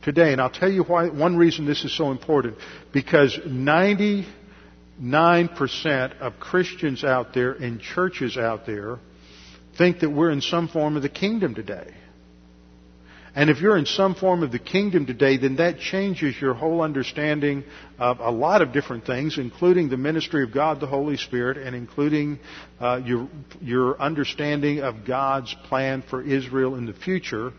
today. 0.04 0.32
And 0.32 0.40
I'll 0.40 0.50
tell 0.50 0.72
you 0.72 0.84
why, 0.84 1.10
one 1.10 1.36
reason 1.36 1.66
this 1.66 1.84
is 1.84 1.96
so 1.96 2.12
important. 2.12 2.58
Because 2.94 3.38
90 3.46 4.26
9% 5.02 6.20
of 6.20 6.40
Christians 6.40 7.04
out 7.04 7.34
there 7.34 7.52
and 7.52 7.82
churches 7.82 8.38
out 8.38 8.66
there 8.66 9.00
think 9.78 10.00
that 10.00 10.10
we're 10.10 10.32
in 10.32 10.42
some 10.42 10.68
form 10.68 10.96
of 10.96 11.02
the 11.02 11.10
kingdom 11.10 11.54
today. 11.54 11.94
And 13.36 13.50
if 13.50 13.60
you're 13.60 13.76
in 13.76 13.86
some 13.86 14.16
form 14.16 14.44
of 14.44 14.54
the 14.54 14.60
kingdom 14.60 15.06
today, 15.06 15.36
then 15.36 15.58
that 15.58 15.78
changes 15.78 16.40
your 16.40 16.54
whole 16.54 16.82
understanding 16.82 17.66
of 18.00 18.22
a 18.22 18.32
lot 18.32 18.62
of 18.62 18.72
different 18.72 19.06
things, 19.06 19.38
including 19.38 19.90
the 19.90 19.98
ministry 19.98 20.42
of 20.44 20.54
God, 20.54 20.80
the 20.80 20.88
Holy 20.88 21.18
Spirit, 21.18 21.58
and 21.58 21.76
including 21.76 22.40
uh, 22.80 23.02
your, 23.04 23.28
your 23.60 24.02
understanding 24.02 24.80
of 24.80 25.06
God's 25.06 25.54
plan 25.66 26.02
for 26.10 26.22
Israel 26.22 26.76
in 26.76 26.86
the 26.86 26.94
future. 26.94 27.52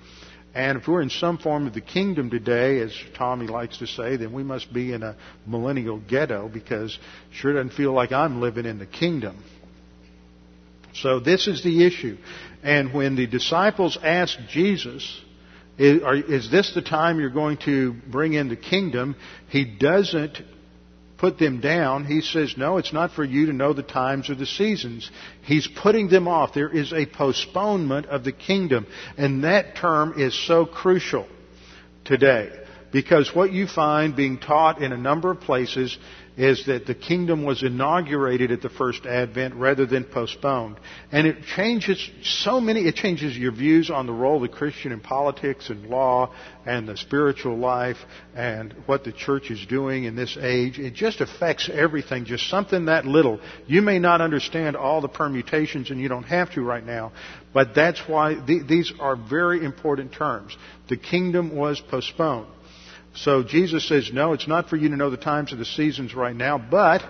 And 0.56 0.78
if 0.78 0.88
we're 0.88 1.02
in 1.02 1.10
some 1.10 1.36
form 1.36 1.66
of 1.66 1.74
the 1.74 1.82
kingdom 1.82 2.30
today, 2.30 2.80
as 2.80 2.90
Tommy 3.18 3.46
likes 3.46 3.76
to 3.80 3.86
say, 3.86 4.16
then 4.16 4.32
we 4.32 4.42
must 4.42 4.72
be 4.72 4.94
in 4.94 5.02
a 5.02 5.14
millennial 5.46 5.98
ghetto 6.00 6.48
because 6.48 6.98
sure 7.30 7.52
doesn't 7.52 7.74
feel 7.74 7.92
like 7.92 8.10
I'm 8.10 8.40
living 8.40 8.64
in 8.64 8.78
the 8.78 8.86
kingdom. 8.86 9.44
So 10.94 11.20
this 11.20 11.46
is 11.46 11.62
the 11.62 11.86
issue. 11.86 12.16
And 12.62 12.94
when 12.94 13.16
the 13.16 13.26
disciples 13.26 13.98
asked 14.02 14.38
Jesus, 14.48 15.20
is, 15.76 16.50
this 16.50 16.72
the 16.74 16.80
time 16.80 17.20
you're 17.20 17.28
going 17.28 17.58
to 17.66 17.92
bring 18.10 18.32
in 18.32 18.48
the 18.48 18.56
kingdom? 18.56 19.14
He 19.50 19.66
doesn't 19.66 20.38
put 21.18 21.38
them 21.38 21.60
down. 21.60 22.04
He 22.04 22.20
says, 22.20 22.54
no, 22.56 22.78
it's 22.78 22.92
not 22.92 23.12
for 23.12 23.24
you 23.24 23.46
to 23.46 23.52
know 23.52 23.72
the 23.72 23.82
times 23.82 24.28
or 24.30 24.34
the 24.34 24.46
seasons. 24.46 25.10
He's 25.42 25.66
putting 25.66 26.08
them 26.08 26.28
off. 26.28 26.54
There 26.54 26.68
is 26.68 26.92
a 26.92 27.06
postponement 27.06 28.06
of 28.06 28.24
the 28.24 28.32
kingdom. 28.32 28.86
And 29.16 29.44
that 29.44 29.76
term 29.76 30.14
is 30.18 30.34
so 30.46 30.66
crucial 30.66 31.26
today. 32.04 32.50
Because 32.92 33.34
what 33.34 33.52
you 33.52 33.66
find 33.66 34.14
being 34.14 34.38
taught 34.38 34.82
in 34.82 34.92
a 34.92 34.96
number 34.96 35.30
of 35.30 35.40
places 35.40 35.98
is 36.36 36.66
that 36.66 36.86
the 36.86 36.94
kingdom 36.94 37.44
was 37.44 37.62
inaugurated 37.62 38.50
at 38.50 38.60
the 38.60 38.68
first 38.68 39.06
advent 39.06 39.54
rather 39.54 39.86
than 39.86 40.04
postponed. 40.04 40.76
And 41.10 41.26
it 41.26 41.42
changes 41.56 42.10
so 42.22 42.60
many, 42.60 42.86
it 42.86 42.94
changes 42.94 43.36
your 43.36 43.52
views 43.52 43.90
on 43.90 44.06
the 44.06 44.12
role 44.12 44.36
of 44.36 44.50
the 44.50 44.56
Christian 44.56 44.92
in 44.92 45.00
politics 45.00 45.70
and 45.70 45.86
law 45.86 46.34
and 46.66 46.86
the 46.86 46.96
spiritual 46.96 47.56
life 47.56 47.96
and 48.34 48.74
what 48.84 49.04
the 49.04 49.12
church 49.12 49.50
is 49.50 49.64
doing 49.66 50.04
in 50.04 50.14
this 50.14 50.36
age. 50.38 50.78
It 50.78 50.94
just 50.94 51.22
affects 51.22 51.70
everything, 51.72 52.26
just 52.26 52.50
something 52.50 52.84
that 52.86 53.06
little. 53.06 53.40
You 53.66 53.80
may 53.80 53.98
not 53.98 54.20
understand 54.20 54.76
all 54.76 55.00
the 55.00 55.08
permutations 55.08 55.90
and 55.90 55.98
you 55.98 56.08
don't 56.08 56.24
have 56.24 56.52
to 56.52 56.60
right 56.60 56.84
now, 56.84 57.12
but 57.54 57.74
that's 57.74 58.00
why 58.06 58.34
th- 58.34 58.66
these 58.68 58.92
are 59.00 59.16
very 59.16 59.64
important 59.64 60.12
terms. 60.12 60.54
The 60.88 60.98
kingdom 60.98 61.56
was 61.56 61.80
postponed. 61.80 62.48
So 63.16 63.42
Jesus 63.42 63.88
says, 63.88 64.10
no, 64.12 64.32
it's 64.32 64.46
not 64.46 64.68
for 64.68 64.76
you 64.76 64.88
to 64.90 64.96
know 64.96 65.10
the 65.10 65.16
times 65.16 65.52
of 65.52 65.58
the 65.58 65.64
seasons 65.64 66.14
right 66.14 66.36
now, 66.36 66.58
but 66.58 67.02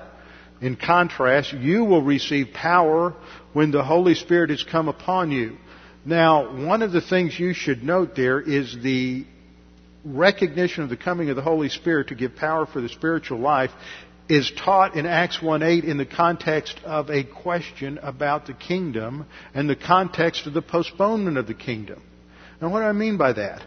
in 0.61 0.77
contrast, 0.77 1.53
you 1.53 1.85
will 1.85 2.03
receive 2.03 2.49
power 2.55 3.15
when 3.53 3.71
the 3.71 3.85
Holy 3.85 4.15
Spirit 4.15 4.51
has 4.51 4.63
come 4.63 4.89
upon 4.89 5.31
you. 5.31 5.59
Now, 6.05 6.65
one 6.65 6.83
of 6.83 6.93
the 6.93 7.01
things 7.01 7.39
you 7.39 7.53
should 7.53 7.83
note 7.83 8.15
there 8.15 8.41
is 8.41 8.77
the 8.83 9.27
recognition 10.05 10.85
of 10.85 10.89
the 10.89 10.97
coming 10.97 11.31
of 11.31 11.37
the 11.37 11.43
Holy 11.43 11.69
Spirit 11.69 12.09
to 12.09 12.15
give 12.15 12.37
power 12.37 12.65
for 12.65 12.81
the 12.81 12.89
spiritual 12.89 13.41
life 13.41 13.73
is 14.29 14.51
taught 14.53 14.97
in 14.97 15.07
Acts 15.07 15.39
1:8 15.39 15.85
in 15.85 15.99
the 15.99 16.07
context 16.07 16.79
of 16.85 17.11
a 17.11 17.25
question 17.25 17.99
about 18.03 18.47
the 18.47 18.55
kingdom 18.55 19.27
and 19.55 19.69
the 19.69 19.77
context 19.77 20.47
of 20.47 20.55
the 20.55 20.63
postponement 20.63 21.39
of 21.39 21.47
the 21.47 21.55
kingdom. 21.55 22.01
Now 22.61 22.69
what 22.69 22.81
do 22.81 22.87
I 22.87 22.93
mean 22.93 23.17
by 23.17 23.33
that? 23.33 23.63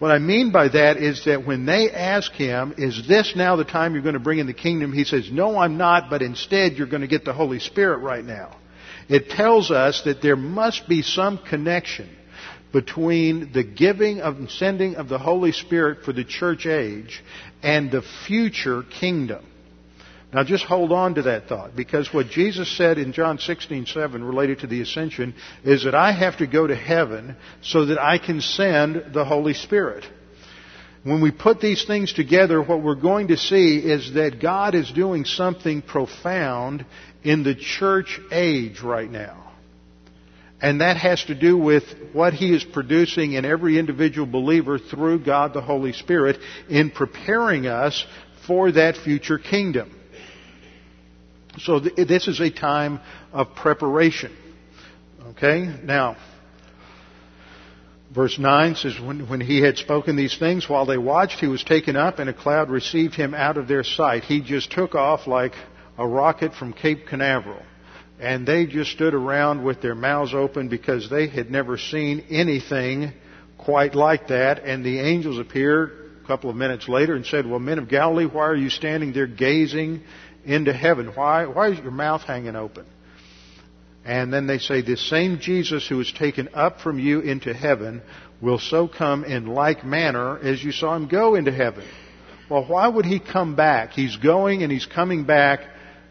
What 0.00 0.10
I 0.10 0.18
mean 0.18 0.50
by 0.50 0.68
that 0.68 0.96
is 0.96 1.26
that 1.26 1.46
when 1.46 1.66
they 1.66 1.90
ask 1.90 2.32
him, 2.32 2.74
is 2.78 3.06
this 3.06 3.34
now 3.36 3.56
the 3.56 3.66
time 3.66 3.92
you're 3.92 4.02
going 4.02 4.14
to 4.14 4.18
bring 4.18 4.38
in 4.38 4.46
the 4.46 4.54
kingdom? 4.54 4.94
He 4.94 5.04
says, 5.04 5.30
no, 5.30 5.58
I'm 5.58 5.76
not, 5.76 6.08
but 6.08 6.22
instead 6.22 6.72
you're 6.72 6.86
going 6.86 7.02
to 7.02 7.06
get 7.06 7.26
the 7.26 7.34
Holy 7.34 7.60
Spirit 7.60 7.98
right 7.98 8.24
now. 8.24 8.56
It 9.10 9.28
tells 9.28 9.70
us 9.70 10.00
that 10.06 10.22
there 10.22 10.36
must 10.36 10.88
be 10.88 11.02
some 11.02 11.36
connection 11.36 12.08
between 12.72 13.52
the 13.52 13.62
giving 13.62 14.22
of 14.22 14.36
and 14.36 14.50
sending 14.50 14.94
of 14.96 15.10
the 15.10 15.18
Holy 15.18 15.52
Spirit 15.52 16.02
for 16.02 16.14
the 16.14 16.24
church 16.24 16.64
age 16.64 17.22
and 17.62 17.90
the 17.90 18.02
future 18.26 18.82
kingdom. 18.82 19.44
Now 20.32 20.44
just 20.44 20.64
hold 20.64 20.92
on 20.92 21.16
to 21.16 21.22
that 21.22 21.48
thought 21.48 21.74
because 21.74 22.14
what 22.14 22.28
Jesus 22.28 22.70
said 22.76 22.98
in 22.98 23.12
John 23.12 23.38
16:7 23.38 24.22
related 24.22 24.60
to 24.60 24.68
the 24.68 24.80
ascension 24.80 25.34
is 25.64 25.84
that 25.84 25.94
I 25.94 26.12
have 26.12 26.36
to 26.38 26.46
go 26.46 26.66
to 26.66 26.74
heaven 26.74 27.36
so 27.62 27.86
that 27.86 28.00
I 28.00 28.18
can 28.18 28.40
send 28.40 29.12
the 29.12 29.24
Holy 29.24 29.54
Spirit. 29.54 30.04
when 31.02 31.22
we 31.22 31.30
put 31.30 31.62
these 31.62 31.84
things 31.84 32.12
together, 32.12 32.60
what 32.60 32.82
we're 32.82 32.94
going 32.94 33.28
to 33.28 33.36
see 33.38 33.78
is 33.78 34.12
that 34.12 34.38
God 34.38 34.74
is 34.74 34.92
doing 34.92 35.24
something 35.24 35.80
profound 35.80 36.84
in 37.22 37.42
the 37.42 37.54
church 37.54 38.20
age 38.30 38.82
right 38.82 39.10
now. 39.10 39.50
And 40.60 40.82
that 40.82 40.98
has 40.98 41.24
to 41.24 41.34
do 41.34 41.56
with 41.56 41.84
what 42.12 42.34
He 42.34 42.54
is 42.54 42.62
producing 42.62 43.32
in 43.32 43.46
every 43.46 43.78
individual 43.78 44.26
believer 44.26 44.78
through 44.78 45.24
God 45.24 45.54
the 45.54 45.62
Holy 45.62 45.94
Spirit 45.94 46.38
in 46.68 46.90
preparing 46.90 47.66
us 47.66 48.04
for 48.46 48.70
that 48.72 48.98
future 48.98 49.38
kingdom. 49.38 49.99
So 51.64 51.80
th- 51.80 52.08
this 52.08 52.28
is 52.28 52.40
a 52.40 52.50
time 52.50 53.00
of 53.32 53.54
preparation. 53.54 54.36
Okay? 55.30 55.74
Now, 55.82 56.16
verse 58.14 58.38
9 58.38 58.74
says, 58.76 58.98
when, 59.00 59.28
when 59.28 59.40
he 59.40 59.60
had 59.60 59.78
spoken 59.78 60.16
these 60.16 60.36
things, 60.38 60.68
while 60.68 60.86
they 60.86 60.98
watched, 60.98 61.40
he 61.40 61.46
was 61.46 61.62
taken 61.62 61.96
up, 61.96 62.18
and 62.18 62.28
a 62.30 62.34
cloud 62.34 62.70
received 62.70 63.14
him 63.14 63.34
out 63.34 63.56
of 63.56 63.68
their 63.68 63.84
sight. 63.84 64.24
He 64.24 64.40
just 64.40 64.72
took 64.72 64.94
off 64.94 65.26
like 65.26 65.52
a 65.98 66.06
rocket 66.06 66.54
from 66.54 66.72
Cape 66.72 67.06
Canaveral 67.06 67.62
and 68.20 68.46
they 68.46 68.66
just 68.66 68.92
stood 68.92 69.14
around 69.14 69.64
with 69.64 69.80
their 69.80 69.94
mouths 69.94 70.34
open 70.34 70.68
because 70.68 71.08
they 71.08 71.26
had 71.26 71.50
never 71.50 71.78
seen 71.78 72.24
anything 72.30 73.12
quite 73.56 73.94
like 73.94 74.28
that. 74.28 74.62
And 74.62 74.84
the 74.84 75.00
angels 75.00 75.38
appeared 75.38 76.20
a 76.22 76.26
couple 76.26 76.50
of 76.50 76.56
minutes 76.56 76.86
later 76.86 77.16
and 77.16 77.24
said, 77.24 77.46
Well, 77.46 77.58
men 77.58 77.78
of 77.78 77.88
Galilee, 77.88 78.26
why 78.26 78.42
are 78.42 78.56
you 78.56 78.68
standing 78.68 79.14
there 79.14 79.26
gazing 79.26 80.02
into 80.44 80.72
heaven? 80.72 81.08
Why, 81.14 81.46
why 81.46 81.70
is 81.70 81.78
your 81.78 81.90
mouth 81.90 82.22
hanging 82.22 82.56
open? 82.56 82.86
And 84.04 84.32
then 84.32 84.46
they 84.46 84.58
say, 84.58 84.82
This 84.82 85.08
same 85.08 85.38
Jesus 85.40 85.86
who 85.86 85.98
was 85.98 86.10
taken 86.12 86.48
up 86.54 86.80
from 86.80 86.98
you 86.98 87.20
into 87.20 87.52
heaven 87.52 88.02
will 88.40 88.58
so 88.58 88.88
come 88.88 89.24
in 89.24 89.46
like 89.46 89.84
manner 89.84 90.38
as 90.38 90.62
you 90.62 90.72
saw 90.72 90.96
him 90.96 91.08
go 91.08 91.34
into 91.34 91.52
heaven. 91.52 91.84
Well, 92.48 92.64
why 92.66 92.88
would 92.88 93.04
he 93.04 93.20
come 93.20 93.54
back? 93.54 93.92
He's 93.92 94.16
going 94.16 94.62
and 94.62 94.72
he's 94.72 94.86
coming 94.86 95.24
back 95.24 95.60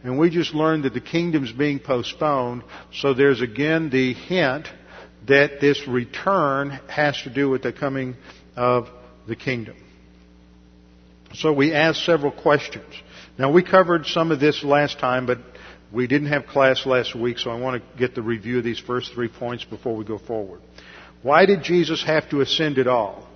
and 0.04 0.18
we 0.18 0.30
just 0.30 0.54
learned 0.54 0.86
that 0.86 0.94
the 0.94 1.02
kingdom's 1.02 1.52
being 1.52 1.80
postponed. 1.80 2.64
So 2.94 3.14
there's 3.14 3.42
again 3.42 3.90
the 3.90 4.14
hint 4.14 4.68
that 5.28 5.60
this 5.60 5.88
return 5.88 6.70
has 6.88 7.22
to 7.24 7.30
do 7.30 7.50
with 7.50 7.64
the 7.64 7.74
coming 7.74 8.16
of 8.56 8.88
the 9.28 9.36
kingdom. 9.36 9.76
So 11.34 11.52
we 11.52 11.74
asked 11.74 12.06
several 12.06 12.32
questions. 12.32 12.94
Now 13.40 13.50
we 13.54 13.64
covered 13.64 14.06
some 14.06 14.32
of 14.32 14.42
this 14.42 14.66
last 14.66 15.00
time, 15.00 15.26
but 15.26 15.38
we 15.94 16.08
didn't 16.08 16.28
have 16.28 16.46
class 16.46 16.86
last 16.86 17.16
week, 17.16 17.40
so 17.40 17.50
I 17.50 17.58
want 17.58 17.82
to 17.82 17.98
get 17.98 18.14
the 18.14 18.22
review 18.22 18.58
of 18.58 18.66
these 18.66 18.80
first 18.80 19.14
three 19.14 19.30
points 19.30 19.64
before 19.64 19.96
we 19.96 20.04
go 20.04 20.18
forward. 20.18 20.60
Why 21.24 21.46
did 21.46 21.64
Jesus 21.64 22.04
have 22.04 22.30
to 22.32 22.42
ascend 22.42 22.78
at 22.80 22.88
all? 22.88 23.30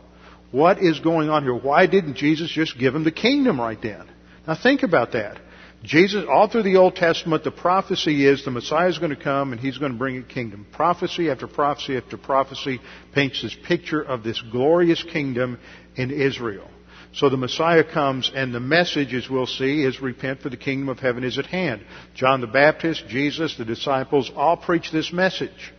What 0.52 0.84
is 0.84 1.00
going 1.00 1.30
on 1.30 1.44
here? 1.44 1.56
Why 1.56 1.88
didn't 1.88 2.16
Jesus 2.16 2.52
just 2.52 2.78
give 2.78 2.94
him 2.94 3.06
the 3.06 3.14
kingdom 3.14 3.60
right 3.60 3.82
then? 3.82 4.06
Now 4.46 4.56
think 4.62 4.84
about 4.84 5.14
that. 5.14 5.40
Jesus, 5.84 6.26
all 6.30 6.50
through 6.50 6.64
the 6.64 6.76
Old 6.76 6.96
Testament, 6.96 7.46
the 7.46 7.52
prophecy 7.52 8.26
is 8.28 8.44
the 8.44 8.52
Messiah 8.52 8.90
is 8.90 9.00
going 9.00 9.16
to 9.16 9.22
come 9.22 9.54
and 9.54 9.60
he's 9.60 9.78
going 9.78 9.94
to 9.94 9.98
bring 9.98 10.18
a 10.18 10.24
kingdom. 10.24 10.68
Prophecy 10.74 11.30
after 11.30 11.48
prophecy 11.48 11.96
after 11.96 12.18
prophecy 12.18 12.80
paints 13.14 13.42
this 13.42 13.56
picture 13.68 14.02
of 14.02 14.24
this 14.24 14.42
glorious 14.52 15.02
kingdom 15.02 15.60
in 15.96 16.12
Israel. 16.12 16.70
So 17.14 17.30
the 17.30 17.38
Messiah 17.38 17.84
comes 17.84 18.32
and 18.34 18.54
the 18.54 18.60
message, 18.60 19.14
as 19.14 19.30
we'll 19.30 19.46
see, 19.46 19.84
is 19.84 20.02
repent 20.02 20.42
for 20.42 20.50
the 20.50 20.58
kingdom 20.58 20.90
of 20.90 21.00
heaven 21.00 21.24
is 21.24 21.38
at 21.38 21.46
hand. 21.46 21.86
John 22.16 22.42
the 22.42 22.48
Baptist, 22.48 23.08
Jesus, 23.08 23.56
the 23.56 23.66
disciples 23.66 24.32
all 24.36 24.58
preach 24.58 24.92
this 24.92 25.14
message. 25.14 25.74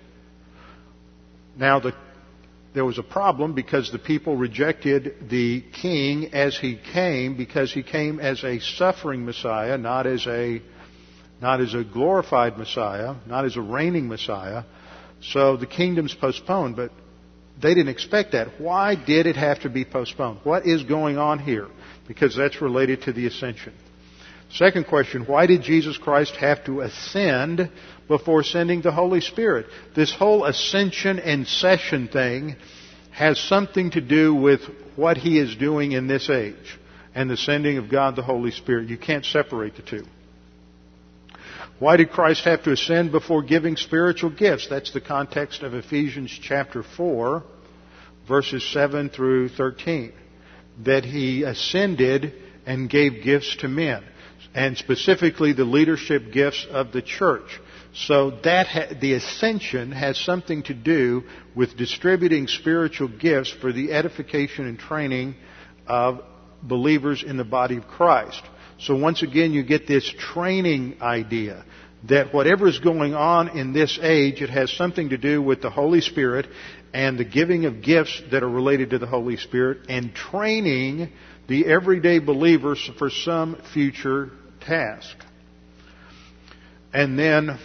Now 1.56 1.80
the 1.80 1.94
there 2.74 2.84
was 2.84 2.98
a 2.98 3.04
problem 3.04 3.54
because 3.54 3.92
the 3.92 4.00
people 4.00 4.36
rejected 4.36 5.28
the 5.30 5.62
king 5.80 6.34
as 6.34 6.58
he 6.58 6.76
came 6.92 7.36
because 7.36 7.72
he 7.72 7.84
came 7.84 8.18
as 8.18 8.42
a 8.42 8.58
suffering 8.58 9.24
Messiah, 9.24 9.78
not 9.78 10.08
as 10.08 10.26
a 10.26 10.60
not 11.40 11.60
as 11.60 11.74
a 11.74 11.84
glorified 11.84 12.58
Messiah, 12.58 13.14
not 13.26 13.44
as 13.44 13.56
a 13.56 13.60
reigning 13.60 14.08
Messiah. 14.08 14.64
So 15.20 15.56
the 15.56 15.66
kingdom's 15.66 16.14
postponed, 16.14 16.74
but 16.74 16.90
they 17.60 17.74
didn't 17.74 17.88
expect 17.88 18.32
that. 18.32 18.60
Why 18.60 18.94
did 18.94 19.26
it 19.26 19.36
have 19.36 19.60
to 19.60 19.68
be 19.68 19.84
postponed? 19.84 20.40
What 20.44 20.66
is 20.66 20.82
going 20.82 21.18
on 21.18 21.38
here? 21.38 21.68
Because 22.08 22.36
that's 22.36 22.60
related 22.60 23.02
to 23.02 23.12
the 23.12 23.26
ascension. 23.26 23.72
Second 24.50 24.86
question, 24.86 25.24
why 25.24 25.46
did 25.46 25.62
Jesus 25.62 25.96
Christ 25.96 26.36
have 26.36 26.64
to 26.66 26.82
ascend 26.82 27.70
before 28.06 28.42
sending 28.42 28.82
the 28.82 28.92
Holy 28.92 29.20
Spirit? 29.20 29.66
This 29.96 30.14
whole 30.14 30.44
ascension 30.44 31.18
and 31.18 31.46
session 31.46 32.08
thing 32.08 32.56
has 33.10 33.38
something 33.38 33.90
to 33.92 34.00
do 34.00 34.34
with 34.34 34.60
what 34.96 35.16
he 35.16 35.38
is 35.38 35.56
doing 35.56 35.92
in 35.92 36.06
this 36.06 36.30
age 36.30 36.78
and 37.14 37.30
the 37.30 37.36
sending 37.36 37.78
of 37.78 37.88
God 37.88 38.16
the 38.16 38.22
Holy 38.22 38.50
Spirit. 38.50 38.88
You 38.88 38.98
can't 38.98 39.24
separate 39.24 39.76
the 39.76 39.82
two. 39.82 40.04
Why 41.78 41.96
did 41.96 42.10
Christ 42.10 42.44
have 42.44 42.62
to 42.64 42.72
ascend 42.72 43.12
before 43.12 43.42
giving 43.42 43.76
spiritual 43.76 44.30
gifts? 44.30 44.68
That's 44.68 44.92
the 44.92 45.00
context 45.00 45.62
of 45.62 45.74
Ephesians 45.74 46.30
chapter 46.40 46.82
4, 46.82 47.42
verses 48.28 48.64
7 48.72 49.10
through 49.10 49.48
13. 49.50 50.12
That 50.84 51.04
he 51.04 51.42
ascended 51.42 52.32
and 52.66 52.88
gave 52.88 53.22
gifts 53.24 53.56
to 53.56 53.68
men 53.68 54.04
and 54.54 54.78
specifically 54.78 55.52
the 55.52 55.64
leadership 55.64 56.32
gifts 56.32 56.66
of 56.70 56.92
the 56.92 57.02
church. 57.02 57.60
So 57.92 58.32
that 58.44 58.68
ha- 58.68 58.94
the 59.00 59.14
ascension 59.14 59.92
has 59.92 60.16
something 60.18 60.62
to 60.64 60.74
do 60.74 61.24
with 61.54 61.76
distributing 61.76 62.46
spiritual 62.46 63.08
gifts 63.08 63.50
for 63.50 63.72
the 63.72 63.92
edification 63.92 64.66
and 64.66 64.78
training 64.78 65.34
of 65.86 66.20
believers 66.62 67.22
in 67.22 67.36
the 67.36 67.44
body 67.44 67.76
of 67.76 67.88
Christ. 67.88 68.42
So 68.84 68.94
once 68.94 69.22
again, 69.22 69.52
you 69.54 69.62
get 69.62 69.86
this 69.86 70.06
training 70.18 70.98
idea 71.00 71.64
that 72.08 72.34
whatever 72.34 72.68
is 72.68 72.78
going 72.80 73.14
on 73.14 73.56
in 73.56 73.72
this 73.72 73.98
age, 74.02 74.42
it 74.42 74.50
has 74.50 74.70
something 74.70 75.08
to 75.08 75.16
do 75.16 75.40
with 75.40 75.62
the 75.62 75.70
Holy 75.70 76.02
Spirit 76.02 76.46
and 76.92 77.18
the 77.18 77.24
giving 77.24 77.64
of 77.64 77.82
gifts 77.82 78.22
that 78.30 78.42
are 78.42 78.48
related 78.48 78.90
to 78.90 78.98
the 78.98 79.06
Holy 79.06 79.38
Spirit 79.38 79.86
and 79.88 80.14
training 80.14 81.08
the 81.48 81.64
everyday 81.66 82.18
believers 82.18 82.90
for 82.98 83.08
some 83.08 83.56
future 83.72 84.30
task. 84.60 85.16
And 86.92 87.18
then, 87.18 87.58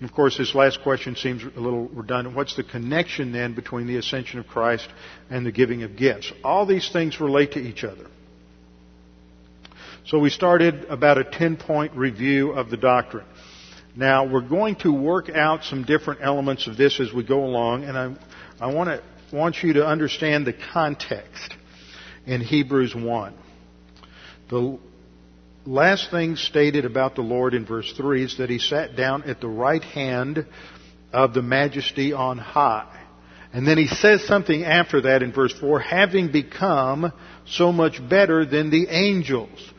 of 0.00 0.12
course, 0.12 0.38
this 0.38 0.54
last 0.54 0.80
question 0.82 1.16
seems 1.16 1.42
a 1.42 1.60
little 1.60 1.88
redundant. 1.88 2.36
What's 2.36 2.54
the 2.54 2.62
connection 2.62 3.32
then 3.32 3.54
between 3.54 3.88
the 3.88 3.96
ascension 3.96 4.38
of 4.38 4.46
Christ 4.46 4.88
and 5.28 5.44
the 5.44 5.52
giving 5.52 5.82
of 5.82 5.96
gifts? 5.96 6.32
All 6.44 6.66
these 6.66 6.88
things 6.92 7.20
relate 7.20 7.52
to 7.52 7.58
each 7.58 7.82
other. 7.82 8.06
So 10.06 10.20
we 10.20 10.30
started 10.30 10.84
about 10.84 11.18
a 11.18 11.24
10 11.24 11.56
point 11.56 11.94
review 11.96 12.52
of 12.52 12.70
the 12.70 12.76
doctrine. 12.76 13.26
Now 13.96 14.24
we're 14.24 14.48
going 14.48 14.76
to 14.76 14.92
work 14.92 15.28
out 15.30 15.64
some 15.64 15.82
different 15.82 16.20
elements 16.22 16.68
of 16.68 16.76
this 16.76 17.00
as 17.00 17.12
we 17.12 17.24
go 17.24 17.44
along, 17.44 17.82
and 17.82 17.98
I, 17.98 18.14
I 18.60 18.72
want 18.72 18.88
to 18.88 19.02
want 19.36 19.64
you 19.64 19.72
to 19.72 19.86
understand 19.86 20.46
the 20.46 20.52
context 20.52 21.52
in 22.24 22.40
Hebrews 22.40 22.94
1. 22.94 23.34
The 24.48 24.78
last 25.64 26.12
thing 26.12 26.36
stated 26.36 26.84
about 26.84 27.16
the 27.16 27.22
Lord 27.22 27.52
in 27.52 27.66
verse 27.66 27.92
3 27.96 28.22
is 28.26 28.38
that 28.38 28.48
he 28.48 28.60
sat 28.60 28.94
down 28.94 29.24
at 29.24 29.40
the 29.40 29.48
right 29.48 29.82
hand 29.82 30.46
of 31.12 31.34
the 31.34 31.42
majesty 31.42 32.12
on 32.12 32.38
high. 32.38 32.92
And 33.52 33.66
then 33.66 33.76
he 33.76 33.88
says 33.88 34.24
something 34.24 34.62
after 34.62 35.00
that 35.00 35.24
in 35.24 35.32
verse 35.32 35.52
4, 35.58 35.80
having 35.80 36.30
become 36.30 37.12
so 37.44 37.72
much 37.72 38.00
better 38.08 38.44
than 38.44 38.70
the 38.70 38.86
angels. 38.88 39.72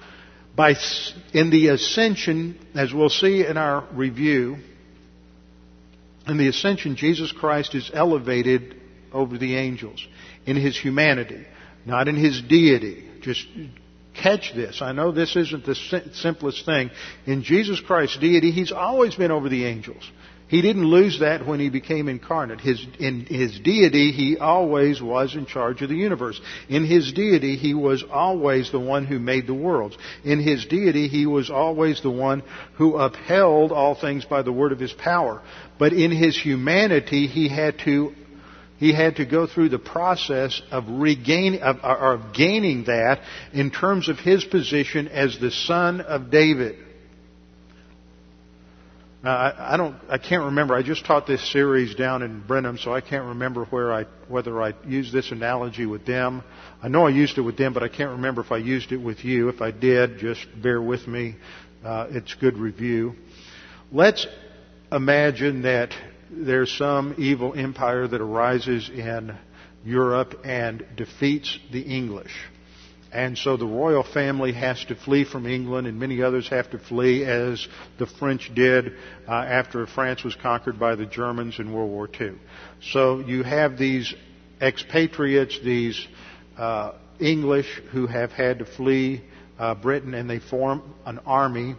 By, 0.57 0.75
in 1.33 1.51
the 1.51 1.67
ascension, 1.67 2.57
as 2.73 2.91
we'll 2.91 3.09
see 3.09 3.45
in 3.45 3.57
our 3.57 3.87
review, 3.93 4.57
in 6.27 6.37
the 6.37 6.47
ascension, 6.47 6.95
Jesus 6.95 7.31
Christ 7.31 7.75
is 7.75 7.91
elevated 7.93 8.75
over 9.13 9.37
the 9.37 9.55
angels 9.55 10.05
in 10.47 10.55
his 10.55 10.75
humanity, 10.75 11.45
not 11.85 12.07
in 12.07 12.15
his 12.15 12.41
deity. 12.41 13.07
Just 13.21 13.45
catch 14.15 14.51
this. 14.55 14.81
I 14.81 14.93
know 14.93 15.11
this 15.11 15.35
isn't 15.35 15.63
the 15.63 15.75
simplest 16.13 16.65
thing. 16.65 16.89
In 17.27 17.43
Jesus 17.43 17.79
Christ's 17.79 18.17
deity, 18.17 18.49
He's 18.49 18.71
always 18.71 19.13
been 19.13 19.29
over 19.29 19.49
the 19.49 19.65
angels. 19.65 20.09
He 20.47 20.61
didn't 20.61 20.85
lose 20.85 21.19
that 21.19 21.45
when 21.45 21.59
He 21.59 21.69
became 21.69 22.07
incarnate. 22.07 22.61
His, 22.61 22.85
in 22.99 23.25
His 23.25 23.59
deity, 23.59 24.11
He 24.11 24.37
always 24.37 25.01
was 25.01 25.35
in 25.35 25.45
charge 25.45 25.81
of 25.81 25.89
the 25.89 25.95
universe. 25.95 26.39
In 26.69 26.85
His 26.85 27.11
deity, 27.11 27.57
He 27.57 27.73
was 27.73 28.03
always 28.09 28.71
the 28.71 28.79
one 28.79 29.05
who 29.05 29.19
made 29.19 29.45
the 29.45 29.53
worlds. 29.53 29.97
In 30.23 30.39
His 30.39 30.65
deity, 30.65 31.09
He 31.09 31.25
was 31.25 31.49
always 31.49 32.01
the 32.01 32.11
one 32.11 32.43
who 32.75 32.95
upheld 32.95 33.73
all 33.73 33.95
things 33.95 34.23
by 34.23 34.41
the 34.41 34.53
word 34.53 34.71
of 34.71 34.79
His 34.79 34.93
power. 34.93 35.41
But 35.77 35.91
in 35.91 36.11
His 36.11 36.37
humanity, 36.37 37.27
He 37.27 37.49
had 37.49 37.79
to 37.79 38.13
he 38.79 38.93
had 38.93 39.15
to 39.15 39.25
go 39.25 39.47
through 39.47 39.69
the 39.69 39.79
process 39.79 40.61
of 40.69 40.83
regaining, 40.87 41.61
of, 41.61 41.77
of 41.79 42.33
gaining 42.33 42.83
that 42.83 43.21
in 43.51 43.71
terms 43.71 44.07
of 44.07 44.19
his 44.19 44.45
position 44.45 45.07
as 45.07 45.39
the 45.39 45.49
son 45.49 45.99
of 45.99 46.29
David. 46.29 46.77
Now, 49.27 49.35
I, 49.35 49.73
I 49.73 49.77
don't, 49.77 49.97
I 50.07 50.19
can't 50.19 50.45
remember. 50.45 50.73
I 50.73 50.83
just 50.83 51.05
taught 51.05 51.27
this 51.27 51.51
series 51.51 51.95
down 51.95 52.23
in 52.23 52.39
Brenham, 52.47 52.77
so 52.77 52.93
I 52.93 53.01
can't 53.01 53.25
remember 53.25 53.65
where 53.65 53.91
I, 53.93 54.05
whether 54.29 54.63
I 54.63 54.73
used 54.85 55.11
this 55.11 55.33
analogy 55.33 55.85
with 55.85 56.05
them. 56.05 56.45
I 56.81 56.87
know 56.87 57.07
I 57.07 57.09
used 57.09 57.37
it 57.37 57.41
with 57.41 57.57
them, 57.57 57.73
but 57.73 57.83
I 57.83 57.89
can't 57.89 58.11
remember 58.11 58.39
if 58.39 58.53
I 58.53 58.57
used 58.57 58.93
it 58.93 59.01
with 59.01 59.25
you. 59.25 59.49
If 59.49 59.61
I 59.61 59.71
did, 59.71 60.19
just 60.19 60.45
bear 60.63 60.81
with 60.81 61.05
me. 61.09 61.35
Uh, 61.83 62.07
it's 62.11 62.35
good 62.35 62.57
review. 62.57 63.15
Let's 63.91 64.25
imagine 64.93 65.63
that 65.63 65.93
there's 66.31 66.71
some 66.77 67.15
evil 67.17 67.53
empire 67.53 68.07
that 68.07 68.21
arises 68.21 68.89
in 68.89 69.35
Europe 69.83 70.39
and 70.45 70.85
defeats 70.95 71.59
the 71.73 71.81
English. 71.81 72.31
And 73.11 73.37
so 73.37 73.55
the 73.55 73.65
royal 73.65 74.03
family 74.03 74.51
has 74.51 74.83
to 74.85 74.95
flee 74.95 75.23
from 75.23 75.45
England, 75.45 75.87
and 75.87 75.99
many 75.99 76.21
others 76.21 76.49
have 76.49 76.69
to 76.71 76.79
flee, 76.79 77.23
as 77.23 77.65
the 77.97 78.05
French 78.05 78.51
did 78.53 78.93
uh, 79.27 79.31
after 79.31 79.85
France 79.87 80.23
was 80.23 80.35
conquered 80.35 80.79
by 80.79 80.95
the 80.95 81.05
Germans 81.05 81.59
in 81.59 81.71
World 81.71 81.89
War 81.89 82.09
II. 82.19 82.33
So 82.81 83.19
you 83.19 83.43
have 83.43 83.77
these 83.77 84.13
expatriates, 84.61 85.59
these 85.63 86.05
uh, 86.57 86.93
English 87.19 87.81
who 87.91 88.07
have 88.07 88.31
had 88.31 88.59
to 88.59 88.65
flee 88.65 89.23
uh, 89.57 89.75
Britain, 89.75 90.13
and 90.13 90.29
they 90.29 90.39
form 90.39 90.83
an 91.05 91.19
army. 91.19 91.75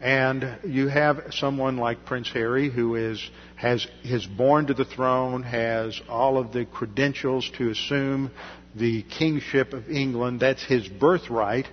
And 0.00 0.58
you 0.64 0.86
have 0.86 1.32
someone 1.32 1.76
like 1.76 2.04
Prince 2.04 2.30
Harry 2.30 2.70
who 2.70 2.94
is 2.94 3.30
has 3.56 3.84
is 4.04 4.24
born 4.24 4.66
to 4.66 4.74
the 4.74 4.84
throne, 4.84 5.42
has 5.42 6.00
all 6.08 6.38
of 6.38 6.52
the 6.52 6.64
credentials 6.66 7.50
to 7.58 7.70
assume 7.70 8.30
the 8.74 9.02
kingship 9.02 9.72
of 9.72 9.88
England. 9.90 10.40
That's 10.40 10.64
his 10.64 10.88
birthright. 10.88 11.66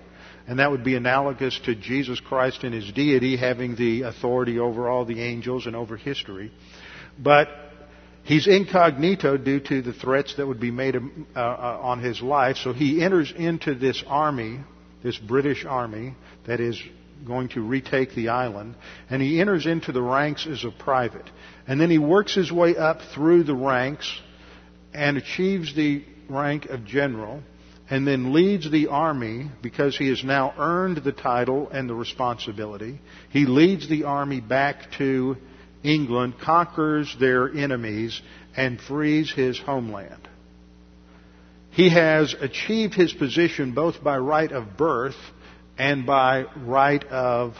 And 0.48 0.60
that 0.60 0.70
would 0.70 0.84
be 0.84 0.94
analogous 0.94 1.58
to 1.64 1.74
Jesus 1.74 2.20
Christ 2.20 2.62
in 2.62 2.72
his 2.72 2.90
deity 2.92 3.36
having 3.36 3.74
the 3.74 4.02
authority 4.02 4.58
over 4.58 4.88
all 4.88 5.04
the 5.04 5.20
angels 5.20 5.66
and 5.66 5.74
over 5.74 5.96
history. 5.96 6.52
But 7.18 7.48
he's 8.22 8.46
incognito 8.46 9.38
due 9.38 9.60
to 9.60 9.82
the 9.82 9.92
threats 9.92 10.36
that 10.36 10.46
would 10.46 10.60
be 10.60 10.70
made 10.70 10.94
uh, 10.94 11.00
uh, 11.34 11.80
on 11.82 12.00
his 12.00 12.22
life. 12.22 12.58
So 12.58 12.72
he 12.72 13.02
enters 13.02 13.32
into 13.36 13.74
this 13.74 14.04
army, 14.06 14.60
this 15.02 15.18
British 15.18 15.64
army 15.64 16.14
that 16.46 16.60
is 16.60 16.80
going 17.26 17.48
to 17.48 17.60
retake 17.60 18.14
the 18.14 18.28
island. 18.28 18.76
And 19.10 19.20
he 19.20 19.40
enters 19.40 19.66
into 19.66 19.90
the 19.90 20.02
ranks 20.02 20.46
as 20.46 20.64
a 20.64 20.70
private. 20.70 21.28
And 21.66 21.80
then 21.80 21.90
he 21.90 21.98
works 21.98 22.36
his 22.36 22.52
way 22.52 22.76
up 22.76 23.00
through 23.14 23.44
the 23.44 23.54
ranks 23.54 24.20
and 24.94 25.16
achieves 25.16 25.74
the 25.74 26.04
rank 26.28 26.66
of 26.66 26.84
general 26.84 27.42
and 27.88 28.06
then 28.06 28.32
leads 28.32 28.70
the 28.70 28.88
army 28.88 29.50
because 29.62 29.96
he 29.96 30.08
has 30.08 30.24
now 30.24 30.54
earned 30.58 30.98
the 30.98 31.12
title 31.12 31.68
and 31.70 31.88
the 31.88 31.94
responsibility. 31.94 33.00
He 33.30 33.46
leads 33.46 33.88
the 33.88 34.04
army 34.04 34.40
back 34.40 34.92
to 34.98 35.36
England, 35.84 36.34
conquers 36.42 37.14
their 37.20 37.48
enemies, 37.48 38.20
and 38.56 38.80
frees 38.80 39.32
his 39.32 39.58
homeland. 39.58 40.28
He 41.70 41.90
has 41.90 42.34
achieved 42.40 42.94
his 42.94 43.12
position 43.12 43.72
both 43.72 44.02
by 44.02 44.18
right 44.18 44.50
of 44.50 44.76
birth 44.76 45.16
and 45.78 46.06
by 46.06 46.44
right 46.56 47.04
of 47.04 47.54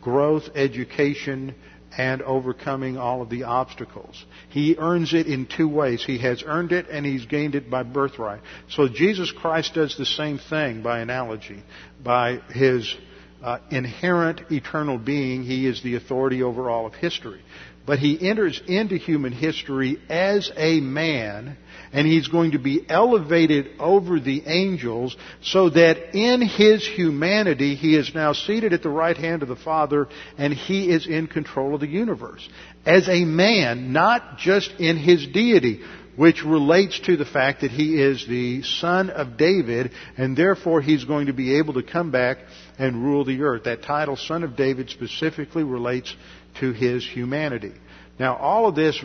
growth, 0.00 0.44
education, 0.54 1.54
and 1.96 2.22
overcoming 2.22 2.96
all 2.96 3.22
of 3.22 3.30
the 3.30 3.44
obstacles. 3.44 4.24
He 4.50 4.76
earns 4.78 5.14
it 5.14 5.26
in 5.26 5.46
two 5.46 5.68
ways. 5.68 6.04
He 6.04 6.18
has 6.18 6.42
earned 6.44 6.72
it 6.72 6.88
and 6.88 7.06
he's 7.06 7.26
gained 7.26 7.54
it 7.54 7.70
by 7.70 7.82
birthright. 7.82 8.40
So 8.68 8.88
Jesus 8.88 9.32
Christ 9.32 9.74
does 9.74 9.96
the 9.96 10.06
same 10.06 10.38
thing 10.38 10.82
by 10.82 11.00
analogy. 11.00 11.62
By 12.02 12.40
his 12.50 12.94
uh, 13.42 13.58
inherent 13.70 14.42
eternal 14.50 14.98
being, 14.98 15.44
he 15.44 15.66
is 15.66 15.82
the 15.82 15.96
authority 15.96 16.42
over 16.42 16.68
all 16.68 16.86
of 16.86 16.94
history. 16.94 17.40
But 17.86 18.00
he 18.00 18.28
enters 18.28 18.60
into 18.66 18.96
human 18.96 19.32
history 19.32 19.98
as 20.08 20.50
a 20.56 20.80
man 20.80 21.56
and 21.92 22.06
he's 22.06 22.26
going 22.26 22.50
to 22.50 22.58
be 22.58 22.84
elevated 22.88 23.70
over 23.78 24.18
the 24.18 24.42
angels 24.46 25.16
so 25.40 25.70
that 25.70 26.14
in 26.14 26.42
his 26.42 26.84
humanity 26.84 27.76
he 27.76 27.94
is 27.96 28.12
now 28.12 28.32
seated 28.32 28.72
at 28.72 28.82
the 28.82 28.88
right 28.88 29.16
hand 29.16 29.42
of 29.42 29.48
the 29.48 29.56
Father 29.56 30.08
and 30.36 30.52
he 30.52 30.90
is 30.90 31.06
in 31.06 31.28
control 31.28 31.74
of 31.74 31.80
the 31.80 31.86
universe. 31.86 32.46
As 32.84 33.08
a 33.08 33.24
man, 33.24 33.92
not 33.92 34.38
just 34.38 34.72
in 34.78 34.96
his 34.96 35.24
deity, 35.28 35.80
which 36.16 36.44
relates 36.44 36.98
to 37.00 37.16
the 37.16 37.24
fact 37.24 37.60
that 37.60 37.70
he 37.70 38.00
is 38.00 38.26
the 38.26 38.62
son 38.62 39.10
of 39.10 39.36
David 39.36 39.92
and 40.16 40.36
therefore 40.36 40.80
he's 40.80 41.04
going 41.04 41.26
to 41.26 41.32
be 41.32 41.58
able 41.58 41.74
to 41.74 41.82
come 41.82 42.10
back 42.10 42.38
and 42.78 43.04
rule 43.04 43.24
the 43.24 43.42
earth. 43.42 43.64
That 43.64 43.82
title, 43.82 44.16
son 44.16 44.42
of 44.42 44.56
David, 44.56 44.90
specifically 44.90 45.62
relates 45.62 46.14
to 46.60 46.72
his 46.72 47.06
humanity. 47.06 47.72
Now 48.18 48.36
all 48.36 48.68
of 48.68 48.74
this 48.74 49.02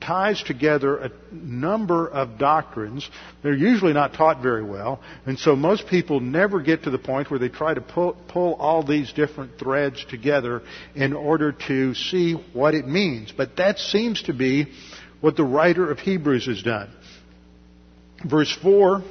ties 0.00 0.42
together 0.42 0.98
a 0.98 1.10
number 1.32 2.06
of 2.08 2.38
doctrines. 2.38 3.08
They're 3.42 3.54
usually 3.54 3.92
not 3.92 4.12
taught 4.12 4.42
very 4.42 4.62
well, 4.62 5.00
and 5.24 5.38
so 5.38 5.56
most 5.56 5.88
people 5.88 6.20
never 6.20 6.60
get 6.60 6.84
to 6.84 6.90
the 6.90 6.98
point 6.98 7.30
where 7.30 7.40
they 7.40 7.48
try 7.48 7.74
to 7.74 7.80
pull, 7.80 8.16
pull 8.28 8.54
all 8.54 8.84
these 8.84 9.12
different 9.12 9.58
threads 9.58 10.04
together 10.08 10.62
in 10.94 11.12
order 11.12 11.52
to 11.66 11.94
see 11.94 12.34
what 12.52 12.74
it 12.74 12.86
means. 12.86 13.32
But 13.36 13.56
that 13.56 13.78
seems 13.78 14.22
to 14.24 14.34
be 14.34 14.68
what 15.26 15.34
the 15.34 15.44
writer 15.44 15.90
of 15.90 15.98
Hebrews 15.98 16.46
has 16.46 16.62
done. 16.62 16.88
Verse 18.24 18.56
4 18.62 19.02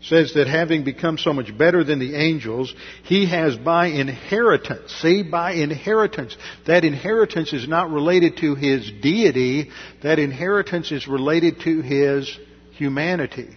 says 0.00 0.32
that 0.32 0.46
having 0.46 0.84
become 0.84 1.18
so 1.18 1.34
much 1.34 1.54
better 1.58 1.84
than 1.84 1.98
the 1.98 2.14
angels, 2.16 2.74
he 3.02 3.28
has 3.28 3.54
by 3.54 3.88
inheritance, 3.88 4.90
see, 5.02 5.22
by 5.22 5.52
inheritance. 5.52 6.34
That 6.66 6.86
inheritance 6.86 7.52
is 7.52 7.68
not 7.68 7.90
related 7.90 8.38
to 8.38 8.54
his 8.54 8.90
deity, 9.02 9.68
that 10.02 10.18
inheritance 10.18 10.90
is 10.90 11.06
related 11.06 11.60
to 11.60 11.82
his 11.82 12.38
humanity. 12.78 13.50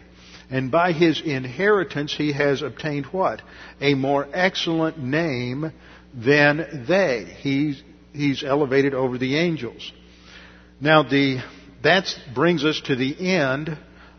And 0.50 0.70
by 0.70 0.92
his 0.92 1.22
inheritance, 1.22 2.14
he 2.14 2.34
has 2.34 2.64
obtained 2.64 3.06
what? 3.14 3.42
A 3.80 3.94
more 3.94 4.28
excellent 4.34 5.00
name 5.00 5.72
than 6.14 6.86
they. 6.86 7.34
He's, 7.40 7.82
he's 8.12 8.44
elevated 8.44 8.94
over 8.94 9.18
the 9.18 9.38
angels. 9.38 9.94
Now, 10.82 11.04
the, 11.04 11.42
that 11.84 12.08
brings 12.34 12.64
us 12.66 12.82
to 12.86 12.96
the 12.96 13.36
end 13.36 13.78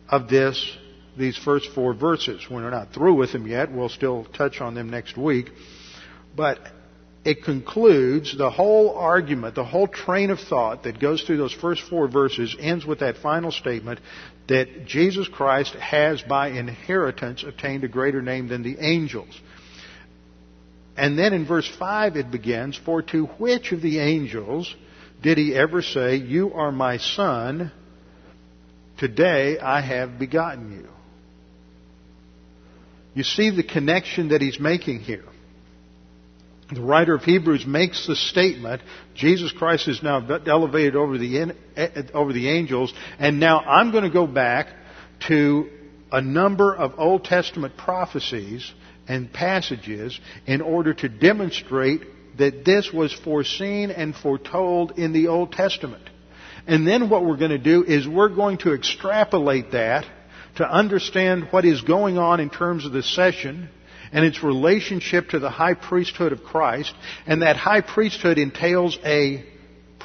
of 0.08 0.28
this 0.28 0.76
these 1.16 1.36
first 1.36 1.70
four 1.74 1.94
verses. 1.94 2.46
We're 2.48 2.70
not 2.70 2.92
through 2.92 3.14
with 3.14 3.32
them 3.32 3.46
yet. 3.46 3.72
We'll 3.72 3.88
still 3.88 4.24
touch 4.24 4.60
on 4.60 4.74
them 4.74 4.88
next 4.88 5.16
week. 5.16 5.50
But 6.36 6.60
it 7.24 7.42
concludes 7.42 8.36
the 8.38 8.50
whole 8.50 8.96
argument, 8.96 9.54
the 9.54 9.64
whole 9.64 9.88
train 9.88 10.30
of 10.30 10.38
thought 10.38 10.84
that 10.84 11.00
goes 11.00 11.22
through 11.22 11.38
those 11.38 11.52
first 11.52 11.82
four 11.82 12.08
verses 12.08 12.56
ends 12.58 12.86
with 12.86 13.00
that 13.00 13.16
final 13.18 13.50
statement 13.50 14.00
that 14.46 14.86
Jesus 14.86 15.28
Christ 15.28 15.74
has 15.74 16.22
by 16.22 16.48
inheritance 16.50 17.44
obtained 17.46 17.84
a 17.84 17.88
greater 17.88 18.22
name 18.22 18.48
than 18.48 18.62
the 18.62 18.76
angels. 18.78 19.38
And 20.96 21.18
then 21.18 21.32
in 21.32 21.46
verse 21.46 21.70
5 21.78 22.16
it 22.16 22.30
begins, 22.30 22.80
For 22.82 23.02
to 23.02 23.26
which 23.26 23.72
of 23.72 23.82
the 23.82 23.98
angels 23.98 24.74
did 25.22 25.38
he 25.38 25.54
ever 25.54 25.83
say, 25.83 26.16
You 26.16 26.52
are 26.52 26.72
my 26.72 26.98
son, 26.98 27.72
today 28.98 29.59
I 29.59 29.81
have 29.81 30.18
begotten 30.18 30.72
you? 30.72 30.88
You 33.14 33.24
see 33.24 33.50
the 33.50 33.64
connection 33.64 34.28
that 34.28 34.40
he's 34.40 34.61
making 34.61 35.00
here. 35.00 35.24
The 36.72 36.83
writer 36.83 37.14
of 37.14 37.24
Hebrews 37.24 37.66
makes 37.66 38.07
the 38.07 38.14
statement, 38.14 38.83
Jesus 39.14 39.50
Christ 39.52 39.88
is 39.88 40.02
now 40.02 40.24
elevated 40.46 40.96
over 40.96 41.16
the, 41.16 41.54
eh, 41.76 42.02
over 42.12 42.33
the 42.33 42.50
angels, 42.50 42.92
and 43.18 43.40
now 43.40 43.61
I'm 43.61 43.90
going 43.90 44.04
to 44.04 44.11
go 44.11 44.26
back 44.26 44.68
to 45.28 45.70
a 46.12 46.20
number 46.20 46.74
of 46.74 46.98
Old 46.98 47.24
Testament 47.24 47.76
prophecies 47.76 48.70
and 49.09 49.33
passages 49.33 50.18
in 50.46 50.61
order 50.61 50.92
to 50.94 51.09
demonstrate 51.09 52.02
that 52.38 52.64
this 52.64 52.92
was 52.92 53.12
foreseen 53.12 53.90
and 53.90 54.14
foretold 54.14 54.98
in 54.98 55.12
the 55.12 55.29
Old 55.29 55.53
Testament. 55.53 56.09
And 56.66 56.87
then 56.87 57.09
what 57.09 57.24
we're 57.24 57.37
going 57.37 57.51
to 57.51 57.59
do 57.59 57.85
is 57.85 58.07
we're 58.07 58.29
going 58.29 58.59
to 58.59 58.74
extrapolate 58.74 59.72
that 59.72 60.07
to 60.57 60.68
understand 60.68 61.48
what 61.51 61.64
is 61.64 61.81
going 61.83 62.18
on 62.18 62.40
in 62.40 62.51
terms 62.51 62.85
of 62.85 62.92
the 62.92 63.03
session 63.03 63.68
and 64.12 64.24
its 64.24 64.42
relationship 64.42 65.31
to 65.31 65.38
the 65.38 65.51
high 65.51 65.74
priesthood 65.74 66.33
of 66.33 66.42
Christ. 66.42 66.94
And 67.27 67.42
that 67.42 67.57
high 67.57 67.81
priesthood 67.81 68.38
entails 68.38 68.98
a 69.05 69.44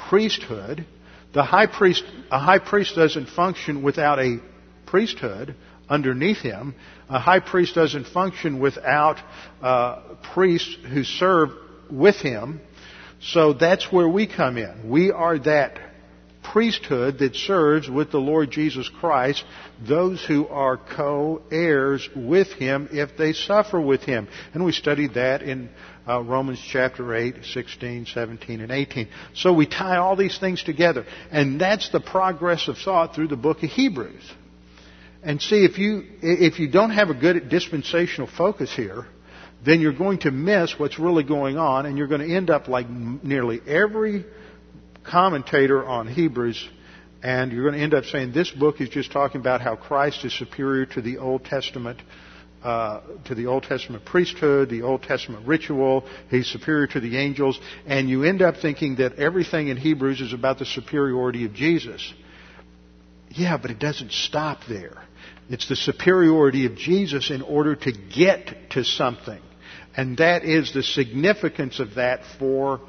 priesthood. 0.08 0.86
The 1.32 1.42
high 1.42 1.66
priest, 1.66 2.04
a 2.30 2.38
high 2.38 2.58
priest 2.58 2.94
doesn't 2.94 3.28
function 3.28 3.82
without 3.82 4.18
a 4.18 4.38
priesthood 4.86 5.54
underneath 5.88 6.38
him. 6.38 6.74
A 7.08 7.18
high 7.18 7.40
priest 7.40 7.74
doesn't 7.74 8.06
function 8.06 8.60
without 8.60 9.18
uh, 9.60 10.14
priests 10.34 10.76
who 10.92 11.04
serve 11.04 11.50
with 11.98 12.16
him. 12.16 12.60
So 13.20 13.52
that's 13.54 13.90
where 13.90 14.08
we 14.08 14.26
come 14.26 14.58
in. 14.58 14.90
We 14.90 15.10
are 15.10 15.38
that 15.40 15.78
priesthood 16.44 17.18
that 17.18 17.34
serves 17.34 17.88
with 17.88 18.10
the 18.10 18.18
Lord 18.18 18.50
Jesus 18.50 18.88
Christ 19.00 19.42
those 19.82 20.24
who 20.24 20.46
are 20.46 20.76
co-heirs 20.76 22.08
with 22.14 22.48
Him 22.52 22.88
if 22.92 23.16
they 23.16 23.32
suffer 23.32 23.80
with 23.80 24.02
Him. 24.02 24.28
And 24.52 24.64
we 24.64 24.72
studied 24.72 25.14
that 25.14 25.42
in 25.42 25.70
uh, 26.06 26.22
Romans 26.22 26.62
chapter 26.70 27.14
8, 27.14 27.44
16, 27.44 28.06
17, 28.06 28.60
and 28.60 28.70
18. 28.70 29.08
So 29.34 29.52
we 29.52 29.66
tie 29.66 29.96
all 29.96 30.16
these 30.16 30.38
things 30.38 30.62
together. 30.62 31.06
And 31.30 31.60
that's 31.60 31.90
the 31.90 32.00
progress 32.00 32.68
of 32.68 32.76
thought 32.78 33.14
through 33.14 33.28
the 33.28 33.36
book 33.36 33.62
of 33.62 33.70
Hebrews. 33.70 34.30
And 35.22 35.40
see, 35.40 35.64
if 35.64 35.78
you, 35.78 36.02
if 36.20 36.60
you 36.60 36.70
don't 36.70 36.90
have 36.90 37.08
a 37.08 37.14
good 37.14 37.48
dispensational 37.48 38.28
focus 38.28 38.72
here, 38.74 39.06
then 39.64 39.80
you're 39.80 39.96
going 39.96 40.18
to 40.20 40.30
miss 40.30 40.78
what's 40.78 40.98
really 40.98 41.24
going 41.24 41.56
on, 41.56 41.86
and 41.86 41.96
you're 41.96 42.06
going 42.06 42.26
to 42.26 42.34
end 42.34 42.50
up 42.50 42.68
like 42.68 42.88
nearly 42.88 43.60
every 43.66 44.24
commentator 45.04 45.84
on 45.84 46.06
Hebrews, 46.06 46.68
and 47.22 47.52
you're 47.52 47.62
going 47.62 47.74
to 47.74 47.82
end 47.82 47.94
up 47.94 48.04
saying 48.04 48.32
this 48.32 48.50
book 48.50 48.80
is 48.80 48.88
just 48.88 49.12
talking 49.12 49.40
about 49.40 49.60
how 49.60 49.76
Christ 49.76 50.24
is 50.24 50.36
superior 50.36 50.86
to 50.86 51.02
the 51.02 51.18
Old 51.18 51.44
Testament. 51.44 52.00
Uh, 52.62 53.02
to 53.26 53.34
the 53.34 53.44
Old 53.44 53.62
Testament 53.62 54.06
priesthood, 54.06 54.70
the 54.70 54.80
Old 54.80 55.02
Testament 55.02 55.46
ritual. 55.46 56.08
He's 56.30 56.46
superior 56.46 56.86
to 56.86 57.00
the 57.00 57.18
angels. 57.18 57.60
And 57.84 58.08
you 58.08 58.24
end 58.24 58.40
up 58.40 58.56
thinking 58.56 58.96
that 58.96 59.16
everything 59.16 59.68
in 59.68 59.76
Hebrews 59.76 60.22
is 60.22 60.32
about 60.32 60.58
the 60.58 60.64
superiority 60.64 61.44
of 61.44 61.52
Jesus. 61.52 62.14
Yeah, 63.28 63.58
but 63.58 63.70
it 63.70 63.78
doesn't 63.78 64.12
stop 64.12 64.60
there. 64.66 65.02
It's 65.50 65.68
the 65.68 65.76
superiority 65.76 66.64
of 66.64 66.74
Jesus 66.74 67.30
in 67.30 67.42
order 67.42 67.76
to 67.76 67.92
get 67.92 68.70
to 68.70 68.82
something. 68.82 69.42
And 69.96 70.18
that 70.18 70.44
is 70.44 70.72
the 70.72 70.82
significance 70.82 71.78
of 71.78 71.94
that 71.94 72.20
for 72.38 72.80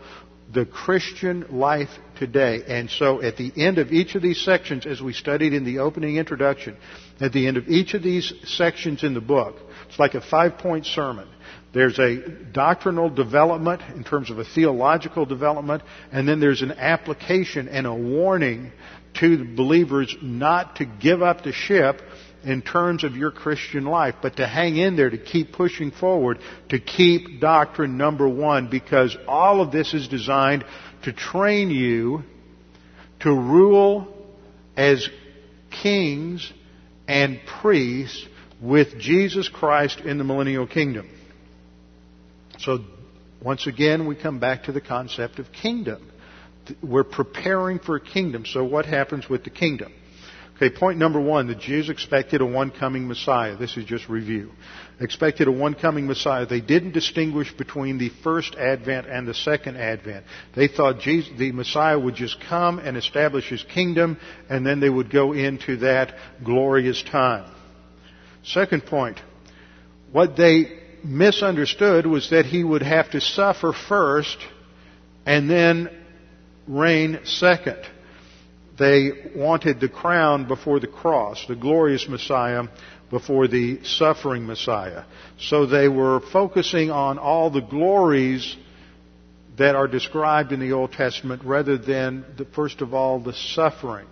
the 0.53 0.65
Christian 0.65 1.45
life 1.49 1.89
today. 2.17 2.61
And 2.67 2.89
so 2.89 3.21
at 3.21 3.37
the 3.37 3.51
end 3.55 3.77
of 3.77 3.91
each 3.91 4.15
of 4.15 4.21
these 4.21 4.41
sections, 4.43 4.85
as 4.85 5.01
we 5.01 5.13
studied 5.13 5.53
in 5.53 5.65
the 5.65 5.79
opening 5.79 6.17
introduction, 6.17 6.77
at 7.19 7.33
the 7.33 7.47
end 7.47 7.57
of 7.57 7.67
each 7.67 7.93
of 7.93 8.03
these 8.03 8.33
sections 8.43 9.03
in 9.03 9.13
the 9.13 9.21
book, 9.21 9.55
it's 9.87 9.99
like 9.99 10.13
a 10.13 10.21
five 10.21 10.57
point 10.57 10.85
sermon. 10.85 11.27
There's 11.73 11.99
a 11.99 12.17
doctrinal 12.53 13.09
development 13.09 13.81
in 13.95 14.03
terms 14.03 14.31
of 14.31 14.39
a 14.39 14.45
theological 14.45 15.25
development, 15.25 15.83
and 16.11 16.27
then 16.27 16.39
there's 16.39 16.61
an 16.61 16.71
application 16.71 17.67
and 17.67 17.85
a 17.85 17.93
warning 17.93 18.71
to 19.15 19.37
the 19.37 19.43
believers 19.43 20.15
not 20.21 20.77
to 20.77 20.85
give 20.85 21.21
up 21.21 21.43
the 21.43 21.51
ship 21.51 22.01
in 22.45 22.61
terms 22.61 23.03
of 23.03 23.15
your 23.15 23.31
Christian 23.31 23.85
life, 23.85 24.15
but 24.21 24.37
to 24.37 24.47
hang 24.47 24.77
in 24.77 24.95
there, 24.95 25.09
to 25.09 25.17
keep 25.17 25.51
pushing 25.51 25.91
forward, 25.91 26.37
to 26.69 26.79
keep 26.79 27.41
doctrine 27.41 27.97
number 27.97 28.29
one, 28.29 28.69
because 28.69 29.17
all 29.27 29.61
of 29.61 29.71
this 29.71 29.93
is 29.93 30.07
designed 30.07 30.63
to 31.03 31.11
train 31.11 31.71
you 31.71 32.23
to 33.21 33.31
rule 33.31 34.07
as 34.77 35.09
kings 35.81 36.51
and 37.07 37.39
priests 37.61 38.25
with 38.61 38.99
Jesus 38.99 39.49
Christ 39.49 39.99
in 40.01 40.17
the 40.17 40.23
millennial 40.23 40.67
kingdom. 40.67 41.09
So, 42.59 42.79
once 43.43 43.67
again, 43.67 44.07
we 44.07 44.15
come 44.15 44.39
back 44.39 44.63
to 44.63 44.71
the 44.71 44.81
concept 44.81 45.39
of 45.39 45.51
kingdom. 45.51 46.11
We're 46.81 47.03
preparing 47.03 47.79
for 47.79 47.95
a 47.95 48.01
kingdom. 48.01 48.45
So, 48.45 48.63
what 48.63 48.85
happens 48.85 49.27
with 49.29 49.43
the 49.43 49.49
kingdom? 49.49 49.91
Okay, 50.55 50.69
point 50.73 50.97
number 50.97 51.19
one, 51.19 51.47
the 51.47 51.55
Jews 51.55 51.89
expected 51.89 52.39
a 52.39 52.45
one 52.45 52.71
coming 52.71 53.09
Messiah. 53.09 53.57
This 53.57 53.75
is 53.75 53.83
just 53.83 54.07
review. 54.07 54.51
Expected 55.01 55.49
a 55.49 55.51
one 55.51 55.73
coming 55.73 56.07
Messiah. 56.07 56.45
They 56.45 56.61
didn't 56.61 56.93
distinguish 56.93 57.51
between 57.51 57.97
the 57.97 58.09
first 58.23 58.55
advent 58.55 59.07
and 59.07 59.27
the 59.27 59.33
second 59.33 59.75
advent. 59.75 60.25
They 60.55 60.69
thought 60.69 61.01
Jesus, 61.01 61.29
the 61.37 61.51
Messiah 61.51 61.99
would 61.99 62.15
just 62.15 62.39
come 62.39 62.79
and 62.79 62.95
establish 62.95 63.49
his 63.49 63.63
kingdom, 63.63 64.17
and 64.49 64.65
then 64.65 64.79
they 64.79 64.89
would 64.89 65.11
go 65.11 65.33
into 65.33 65.75
that 65.77 66.15
glorious 66.41 67.03
time. 67.03 67.51
Second 68.45 68.85
point, 68.85 69.19
what 70.13 70.37
they 70.37 70.67
misunderstood 71.03 72.05
was 72.05 72.29
that 72.29 72.45
he 72.45 72.63
would 72.63 72.81
have 72.81 73.11
to 73.11 73.19
suffer 73.19 73.73
first 73.73 74.37
and 75.25 75.49
then 75.49 75.89
reign 76.65 77.19
second. 77.25 77.79
They 78.77 79.11
wanted 79.35 79.79
the 79.79 79.87
crown 79.87 80.47
before 80.47 80.79
the 80.79 80.87
cross, 80.87 81.45
the 81.47 81.55
glorious 81.55 82.07
Messiah 82.09 82.63
before 83.09 83.47
the 83.47 83.83
suffering 83.83 84.45
Messiah. 84.45 85.03
So 85.39 85.65
they 85.65 85.87
were 85.87 86.21
focusing 86.33 86.91
on 86.91 87.17
all 87.17 87.49
the 87.49 87.61
glories 87.61 88.57
that 89.57 89.75
are 89.75 89.87
described 89.87 90.51
in 90.51 90.59
the 90.59 90.73
Old 90.73 90.91
Testament 90.91 91.43
rather 91.45 91.77
than, 91.77 92.25
the, 92.37 92.45
first 92.45 92.81
of 92.81 92.93
all, 92.93 93.19
the 93.19 93.33
suffering 93.33 94.07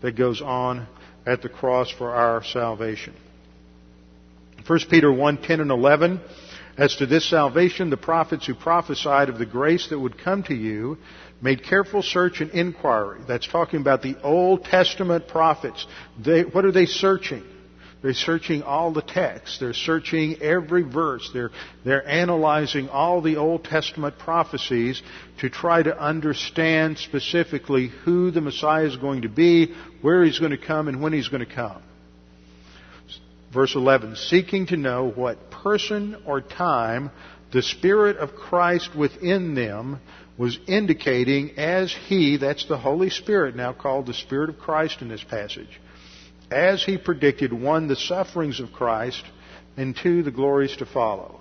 that 0.00 0.16
goes 0.16 0.40
on 0.40 0.86
at 1.26 1.42
the 1.42 1.48
cross 1.48 1.90
for 1.90 2.14
our 2.14 2.42
salvation. 2.42 3.14
1 4.66 4.78
Peter 4.88 5.12
1, 5.12 5.42
10 5.42 5.60
and 5.60 5.70
11. 5.70 6.20
As 6.78 6.94
to 6.96 7.06
this 7.06 7.28
salvation, 7.28 7.90
the 7.90 7.96
prophets 7.96 8.46
who 8.46 8.54
prophesied 8.54 9.28
of 9.28 9.38
the 9.38 9.46
grace 9.46 9.88
that 9.88 9.98
would 9.98 10.16
come 10.16 10.44
to 10.44 10.54
you 10.54 10.96
made 11.40 11.64
careful 11.64 12.02
search 12.02 12.40
and 12.40 12.50
inquiry. 12.50 13.20
That's 13.26 13.46
talking 13.46 13.80
about 13.80 14.02
the 14.02 14.16
Old 14.22 14.64
Testament 14.64 15.28
prophets. 15.28 15.86
They, 16.22 16.42
what 16.42 16.64
are 16.64 16.72
they 16.72 16.86
searching? 16.86 17.44
They're 18.00 18.14
searching 18.14 18.62
all 18.62 18.92
the 18.92 19.02
texts. 19.02 19.58
They're 19.58 19.72
searching 19.72 20.40
every 20.40 20.82
verse. 20.82 21.30
They're, 21.32 21.50
they're 21.84 22.06
analyzing 22.06 22.88
all 22.88 23.20
the 23.20 23.36
Old 23.36 23.64
Testament 23.64 24.18
prophecies 24.18 25.02
to 25.40 25.50
try 25.50 25.82
to 25.82 25.98
understand 25.98 26.98
specifically 26.98 27.88
who 27.88 28.30
the 28.30 28.40
Messiah 28.40 28.84
is 28.84 28.96
going 28.96 29.22
to 29.22 29.28
be, 29.28 29.74
where 30.00 30.22
he's 30.22 30.38
going 30.38 30.52
to 30.52 30.58
come, 30.58 30.86
and 30.86 31.02
when 31.02 31.12
he's 31.12 31.28
going 31.28 31.44
to 31.44 31.52
come. 31.52 31.82
Verse 33.52 33.74
11, 33.74 34.14
seeking 34.14 34.66
to 34.66 34.76
know 34.76 35.10
what 35.10 35.50
person 35.50 36.22
or 36.24 36.40
time 36.40 37.10
the 37.50 37.62
Spirit 37.62 38.18
of 38.18 38.34
Christ 38.34 38.94
within 38.94 39.54
them 39.54 39.98
was 40.38 40.58
indicating 40.68 41.58
as 41.58 41.92
he, 42.06 42.36
that's 42.36 42.64
the 42.66 42.78
Holy 42.78 43.10
Spirit, 43.10 43.56
now 43.56 43.72
called 43.72 44.06
the 44.06 44.14
Spirit 44.14 44.48
of 44.48 44.58
Christ 44.58 45.02
in 45.02 45.08
this 45.08 45.24
passage, 45.24 45.80
as 46.50 46.82
he 46.84 46.96
predicted, 46.96 47.52
one, 47.52 47.88
the 47.88 47.96
sufferings 47.96 48.60
of 48.60 48.72
Christ, 48.72 49.22
and 49.76 49.96
two, 49.96 50.22
the 50.22 50.30
glories 50.30 50.76
to 50.76 50.86
follow. 50.86 51.40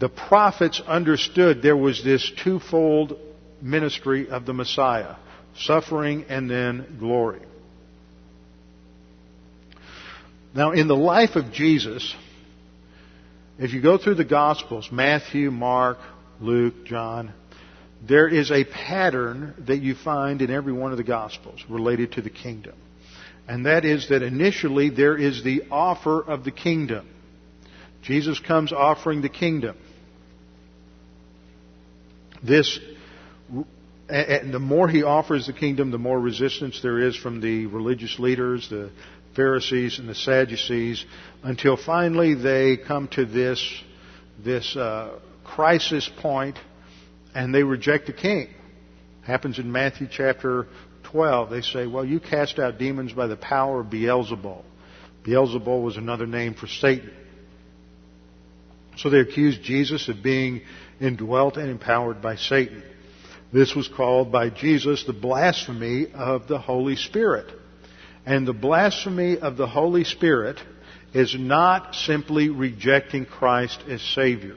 The 0.00 0.08
prophets 0.08 0.82
understood 0.86 1.62
there 1.62 1.76
was 1.76 2.02
this 2.02 2.30
twofold 2.42 3.16
ministry 3.62 4.28
of 4.28 4.44
the 4.44 4.54
Messiah 4.54 5.16
suffering 5.56 6.24
and 6.28 6.50
then 6.50 6.96
glory. 6.98 7.42
Now, 10.54 10.72
in 10.72 10.88
the 10.88 10.96
life 10.96 11.36
of 11.36 11.52
Jesus, 11.52 12.14
if 13.58 13.72
you 13.72 13.80
go 13.80 13.98
through 13.98 14.16
the 14.16 14.24
Gospels, 14.24 14.88
Matthew, 14.90 15.50
Mark, 15.50 15.98
Luke, 16.40 16.86
John, 16.86 17.32
there 18.06 18.28
is 18.28 18.50
a 18.50 18.64
pattern 18.64 19.54
that 19.66 19.78
you 19.78 19.94
find 19.94 20.40
in 20.40 20.50
every 20.50 20.72
one 20.72 20.92
of 20.92 20.96
the 20.96 21.04
Gospels 21.04 21.64
related 21.68 22.12
to 22.12 22.22
the 22.22 22.30
kingdom. 22.30 22.74
And 23.46 23.66
that 23.66 23.84
is 23.84 24.08
that 24.08 24.22
initially 24.22 24.90
there 24.90 25.16
is 25.16 25.42
the 25.42 25.64
offer 25.70 26.22
of 26.22 26.44
the 26.44 26.50
kingdom. 26.50 27.08
Jesus 28.02 28.38
comes 28.38 28.72
offering 28.72 29.20
the 29.20 29.28
kingdom. 29.28 29.76
This, 32.42 32.78
and 34.08 34.54
the 34.54 34.58
more 34.58 34.88
he 34.88 35.02
offers 35.02 35.46
the 35.46 35.52
kingdom, 35.52 35.90
the 35.90 35.98
more 35.98 36.18
resistance 36.18 36.80
there 36.80 37.00
is 37.00 37.16
from 37.16 37.40
the 37.40 37.66
religious 37.66 38.18
leaders, 38.18 38.68
the 38.70 38.90
Pharisees 39.36 39.98
and 39.98 40.08
the 40.08 40.14
Sadducees, 40.14 41.04
until 41.42 41.76
finally 41.76 42.34
they 42.34 42.78
come 42.78 43.08
to 43.08 43.26
this, 43.26 43.62
this 44.42 44.74
uh, 44.74 45.18
crisis 45.44 46.08
point 46.20 46.56
and 47.34 47.54
they 47.54 47.62
reject 47.62 48.06
the 48.06 48.12
king. 48.12 48.48
Happens 49.22 49.58
in 49.58 49.70
Matthew 49.70 50.08
chapter 50.10 50.66
12. 51.04 51.50
They 51.50 51.60
say, 51.60 51.86
well, 51.86 52.04
you 52.04 52.20
cast 52.20 52.58
out 52.58 52.78
demons 52.78 53.12
by 53.12 53.26
the 53.26 53.36
power 53.36 53.80
of 53.80 53.86
Beelzebul. 53.86 54.64
Beelzebul 55.24 55.82
was 55.82 55.96
another 55.96 56.26
name 56.26 56.54
for 56.54 56.66
Satan. 56.66 57.12
So 58.96 59.10
they 59.10 59.20
accused 59.20 59.62
Jesus 59.62 60.08
of 60.08 60.22
being 60.22 60.62
indwelt 61.00 61.56
and 61.56 61.70
empowered 61.70 62.20
by 62.20 62.36
Satan. 62.36 62.82
This 63.52 63.74
was 63.74 63.88
called 63.88 64.30
by 64.30 64.50
Jesus 64.50 65.04
the 65.04 65.12
blasphemy 65.12 66.08
of 66.12 66.46
the 66.48 66.58
Holy 66.58 66.96
Spirit. 66.96 67.52
And 68.26 68.46
the 68.46 68.52
blasphemy 68.52 69.38
of 69.38 69.56
the 69.56 69.66
Holy 69.66 70.04
Spirit 70.04 70.60
is 71.12 71.34
not 71.38 71.94
simply 71.94 72.48
rejecting 72.48 73.26
Christ 73.26 73.82
as 73.88 74.00
Savior. 74.02 74.56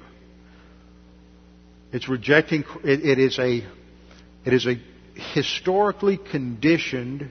It's 1.94 2.10
rejecting, 2.10 2.66
it, 2.84 3.06
it 3.06 3.20
is 3.20 3.40
a, 3.40 3.64
it 4.44 4.54
is 4.54 4.66
a 4.66 4.76
historically 5.34 6.18
conditioned 6.18 7.30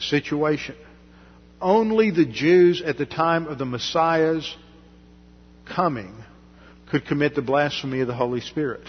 situation. 0.00 0.74
Only 1.60 2.10
the 2.10 2.24
Jews 2.24 2.82
at 2.82 2.96
the 2.96 3.06
time 3.06 3.46
of 3.46 3.58
the 3.58 3.66
Messiah's 3.66 4.56
coming 5.66 6.14
could 6.90 7.04
commit 7.04 7.34
the 7.34 7.42
blasphemy 7.42 8.00
of 8.00 8.06
the 8.06 8.14
Holy 8.14 8.40
Spirit. 8.40 8.88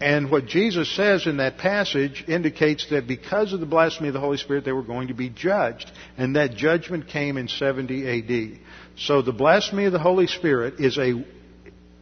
And 0.00 0.30
what 0.30 0.46
Jesus 0.46 0.94
says 0.94 1.26
in 1.26 1.38
that 1.38 1.58
passage 1.58 2.24
indicates 2.28 2.88
that 2.90 3.08
because 3.08 3.52
of 3.52 3.58
the 3.58 3.66
blasphemy 3.66 4.08
of 4.08 4.14
the 4.14 4.20
Holy 4.20 4.36
Spirit, 4.36 4.64
they 4.64 4.72
were 4.72 4.82
going 4.82 5.08
to 5.08 5.14
be 5.14 5.28
judged. 5.28 5.90
And 6.16 6.36
that 6.36 6.54
judgment 6.54 7.08
came 7.08 7.36
in 7.36 7.48
70 7.48 8.06
AD. 8.54 8.60
So 8.96 9.22
the 9.22 9.32
blasphemy 9.32 9.86
of 9.86 9.92
the 9.92 9.98
Holy 9.98 10.28
Spirit 10.28 10.78
is 10.78 10.96
a, 10.98 11.24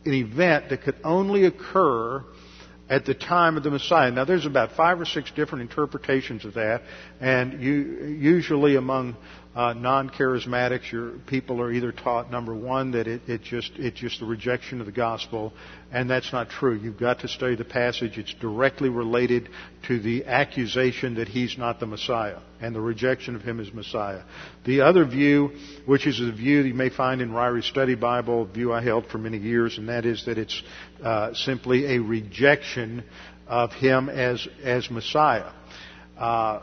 an 0.07 0.15
event 0.15 0.71
that 0.71 0.83
could 0.83 0.97
only 1.05 1.45
occur 1.45 2.25
at 2.89 3.05
the 3.05 3.15
time 3.15 3.57
of 3.57 3.63
the 3.63 3.71
Messiah. 3.71 4.11
Now, 4.11 4.25
there's 4.25 4.47
about 4.47 4.73
five 4.73 5.01
or 5.01 5.05
six 5.05 5.31
different 5.33 5.63
interpretations 5.63 6.45
of 6.45 6.55
that, 6.55 6.83
and 7.21 7.61
you, 7.61 8.17
usually 8.19 8.77
among 8.77 9.17
uh, 9.57 9.73
non-charismatics, 9.73 10.93
your 10.93 11.13
people 11.27 11.63
are 11.63 11.73
either 11.73 11.91
taught 11.91 12.31
number 12.31 12.55
one 12.55 12.91
that 12.91 13.09
it, 13.09 13.23
it 13.27 13.43
just 13.43 13.73
it's 13.77 13.99
just 13.99 14.21
the 14.21 14.27
rejection 14.27 14.81
of 14.81 14.87
the 14.87 14.93
gospel, 14.93 15.51
and 15.91 16.11
that's 16.11 16.31
not 16.31 16.51
true. 16.51 16.77
You've 16.77 16.99
got 16.99 17.21
to 17.21 17.29
study 17.29 17.57
the 17.57 17.65
passage; 17.65 18.19
it's 18.19 18.35
directly 18.35 18.91
related 18.91 19.49
to 19.89 19.99
the 19.99 20.27
accusation 20.27 21.15
that 21.15 21.29
he's 21.29 21.57
not 21.57 21.81
the 21.81 21.87
Messiah 21.87 22.39
and 22.61 22.75
the 22.75 22.83
rejection 22.83 23.35
of 23.35 23.41
him 23.41 23.59
as 23.59 23.73
Messiah. 23.73 24.25
The 24.67 24.83
other 24.83 25.07
view, 25.07 25.53
which 25.87 26.07
is 26.07 26.21
a 26.21 26.33
view 26.33 26.63
that 26.63 26.69
you 26.69 26.75
may 26.75 26.91
find 26.91 27.23
in 27.23 27.33
Ryrie's 27.33 27.65
Study 27.65 27.95
Bible, 27.95 28.43
a 28.43 28.47
view 28.47 28.75
I 28.75 28.83
held 28.83 29.07
for 29.07 29.17
many 29.17 29.39
years, 29.39 29.79
and 29.79 29.89
that 29.89 30.05
is 30.05 30.27
that 30.27 30.37
it's 30.37 30.63
uh, 31.03 31.33
simply 31.33 31.97
a 31.97 32.03
rejection 32.03 33.05
of 33.47 33.73
him 33.73 34.11
as 34.11 34.47
as 34.63 34.91
Messiah. 34.91 35.51
Uh, 36.19 36.61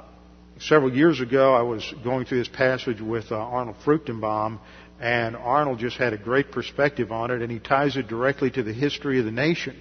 several 0.60 0.94
years 0.94 1.20
ago, 1.20 1.54
I 1.54 1.62
was 1.62 1.94
going 2.04 2.26
through 2.26 2.39
this 2.39 2.48
passage 2.48 3.02
with 3.02 3.32
uh, 3.32 3.36
Arnold 3.36 3.78
Fruchtenbaum, 3.86 4.60
and 5.00 5.36
Arnold 5.36 5.80
just 5.80 5.98
had 5.98 6.13
a 6.13 6.18
great 6.18 6.52
perspective 6.52 7.12
on 7.12 7.32
it, 7.32 7.42
and 7.42 7.52
he 7.52 7.60
ties 7.60 7.98
it 7.98 8.08
directly 8.08 8.50
to 8.52 8.63
the 8.63 8.74
history 8.74 9.20
of 9.20 9.26
the 9.26 9.32
nation 9.32 9.76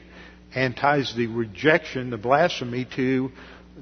and 0.55 0.77
ties 0.77 1.15
the 1.17 1.27
rejection, 1.29 2.11
the 2.11 2.19
blasphemy, 2.19 2.87
to 2.97 3.31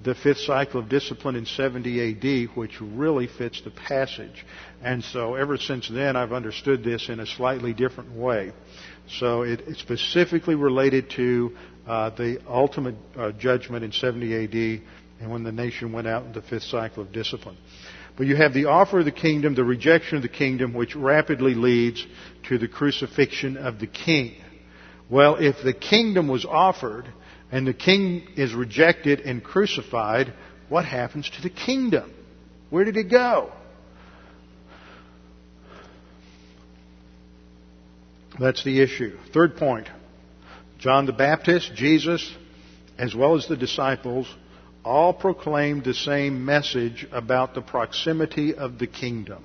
the 0.05 0.15
fifth 0.15 0.39
cycle 0.39 0.81
of 0.81 0.89
discipline 0.89 1.35
in 1.35 1.45
70 1.45 2.47
AD, 2.47 2.57
which 2.57 2.81
really 2.81 3.27
fits 3.27 3.61
the 3.63 3.71
passage. 3.71 4.47
And 4.83 5.03
so 5.03 5.35
ever 5.35 5.57
since 5.57 5.89
then, 5.89 6.17
I've 6.17 6.33
understood 6.33 6.85
this 6.85 7.09
in 7.09 7.21
a 7.21 7.27
slightly 7.27 7.73
different 7.73 8.13
way. 8.13 8.53
So 9.19 9.43
it, 9.43 9.63
it's 9.67 9.81
specifically 9.81 10.55
related 10.55 11.11
to 11.11 11.57
uh, 11.87 12.11
the 12.11 12.41
ultimate 12.47 12.95
uh, 13.17 13.33
judgment 13.33 13.85
in 13.85 13.93
70 13.93 14.45
AD 14.45 14.83
and 15.21 15.31
when 15.31 15.45
the 15.45 15.53
nation 15.53 15.93
went 15.93 16.07
out 16.07 16.25
in 16.25 16.33
the 16.33 16.43
fifth 16.43 16.65
cycle 16.65 17.03
of 17.03 17.13
discipline. 17.13 17.57
But 18.17 18.27
you 18.27 18.37
have 18.37 18.53
the 18.53 18.67
offer 18.67 19.01
of 19.01 19.05
the 19.05 19.13
kingdom, 19.13 19.55
the 19.55 19.65
rejection 19.65 20.17
of 20.17 20.23
the 20.23 20.29
kingdom, 20.29 20.75
which 20.75 20.97
rapidly 20.97 21.55
leads 21.55 22.05
to 22.49 22.59
the 22.59 22.69
crucifixion 22.69 23.57
of 23.57 23.79
the 23.79 23.87
king. 23.87 24.35
Well, 25.09 25.37
if 25.37 25.57
the 25.63 25.73
kingdom 25.73 26.29
was 26.29 26.45
offered 26.45 27.07
and 27.53 27.67
the 27.67 27.75
king 27.75 28.27
is 28.37 28.55
rejected 28.55 29.21
and 29.21 29.43
crucified, 29.43 30.33
what 30.69 30.85
happens 30.85 31.29
to 31.31 31.43
the 31.43 31.51
kingdom? 31.51 32.13
Where 32.71 32.85
did 32.85 32.97
it 32.97 33.11
go? 33.11 33.53
That's 38.39 38.65
the 38.65 38.81
issue. 38.81 39.19
Third 39.35 39.57
point. 39.57 39.89
John 40.79 41.05
the 41.05 41.13
Baptist, 41.13 41.75
Jesus, 41.75 42.35
as 42.97 43.15
well 43.15 43.37
as 43.37 43.47
the 43.49 43.57
disciples, 43.57 44.27
all 44.85 45.13
proclaimed 45.13 45.85
the 45.85 45.95
same 45.95 46.45
message 46.45 47.07
about 47.13 47.55
the 47.55 47.63
proximity 47.63 48.55
of 48.55 48.79
the 48.79 48.87
kingdom. 48.87 49.45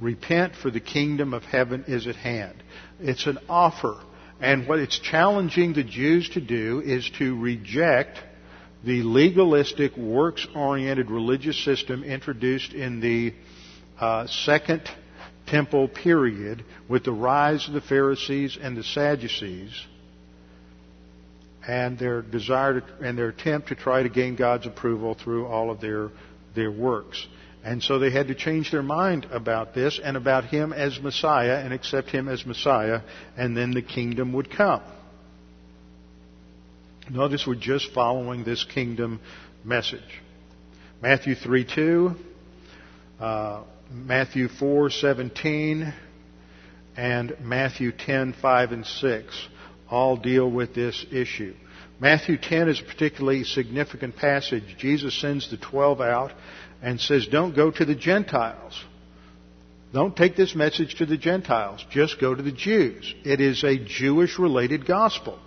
Repent, 0.00 0.54
for 0.56 0.70
the 0.70 0.80
kingdom 0.80 1.34
of 1.34 1.42
heaven 1.42 1.84
is 1.86 2.06
at 2.06 2.16
hand. 2.16 2.62
It's 3.00 3.26
an 3.26 3.38
offer. 3.48 4.00
And 4.40 4.66
what 4.66 4.78
it's 4.78 4.98
challenging 4.98 5.74
the 5.74 5.84
Jews 5.84 6.30
to 6.30 6.40
do 6.40 6.80
is 6.80 7.08
to 7.18 7.38
reject 7.38 8.18
the 8.82 9.02
legalistic, 9.02 9.94
works 9.96 10.46
oriented 10.54 11.10
religious 11.10 11.62
system 11.62 12.02
introduced 12.02 12.72
in 12.72 13.00
the 13.00 13.34
uh, 14.00 14.26
second 14.26 14.82
temple 15.46 15.88
period 15.88 16.64
with 16.88 17.04
the 17.04 17.12
rise 17.12 17.68
of 17.68 17.74
the 17.74 17.82
Pharisees 17.82 18.56
and 18.58 18.74
the 18.74 18.84
Sadducees 18.84 19.86
and 21.70 21.96
their 22.00 22.20
desire 22.20 22.80
to, 22.80 22.86
and 23.00 23.16
their 23.16 23.28
attempt 23.28 23.68
to 23.68 23.76
try 23.76 24.02
to 24.02 24.08
gain 24.08 24.34
God's 24.34 24.66
approval 24.66 25.14
through 25.14 25.46
all 25.46 25.70
of 25.70 25.80
their 25.80 26.10
their 26.52 26.72
works. 26.72 27.24
And 27.62 27.80
so 27.80 28.00
they 28.00 28.10
had 28.10 28.26
to 28.26 28.34
change 28.34 28.72
their 28.72 28.82
mind 28.82 29.28
about 29.30 29.72
this 29.72 30.00
and 30.02 30.16
about 30.16 30.46
him 30.46 30.72
as 30.72 30.98
Messiah 31.00 31.62
and 31.62 31.72
accept 31.72 32.08
him 32.08 32.26
as 32.26 32.44
Messiah, 32.44 33.02
and 33.36 33.56
then 33.56 33.70
the 33.70 33.82
kingdom 33.82 34.32
would 34.32 34.50
come. 34.50 34.82
Notice 37.08 37.46
we're 37.46 37.54
just 37.54 37.92
following 37.92 38.42
this 38.42 38.64
kingdom 38.64 39.20
message. 39.62 40.00
Matthew 41.00 41.36
3 41.36 41.66
2, 41.72 42.14
uh, 43.20 43.62
Matthew 43.92 44.48
4 44.48 44.90
17, 44.90 45.94
and 46.96 47.36
Matthew 47.40 47.92
10 47.92 48.32
5 48.42 48.72
and 48.72 48.84
6 48.84 49.48
all 49.90 50.16
deal 50.16 50.50
with 50.50 50.74
this 50.74 51.04
issue. 51.10 51.54
Matthew 51.98 52.38
10 52.38 52.68
is 52.68 52.80
a 52.80 52.84
particularly 52.84 53.44
significant 53.44 54.16
passage. 54.16 54.76
Jesus 54.78 55.20
sends 55.20 55.50
the 55.50 55.58
12 55.58 56.00
out 56.00 56.32
and 56.80 57.00
says, 57.00 57.26
Don't 57.26 57.54
go 57.54 57.70
to 57.70 57.84
the 57.84 57.94
Gentiles. 57.94 58.82
Don't 59.92 60.16
take 60.16 60.36
this 60.36 60.54
message 60.54 60.94
to 60.96 61.06
the 61.06 61.18
Gentiles. 61.18 61.84
Just 61.90 62.20
go 62.20 62.34
to 62.34 62.42
the 62.42 62.52
Jews. 62.52 63.14
It 63.24 63.40
is 63.40 63.64
a 63.64 63.76
Jewish 63.76 64.38
related 64.38 64.86
gospel. 64.86 65.38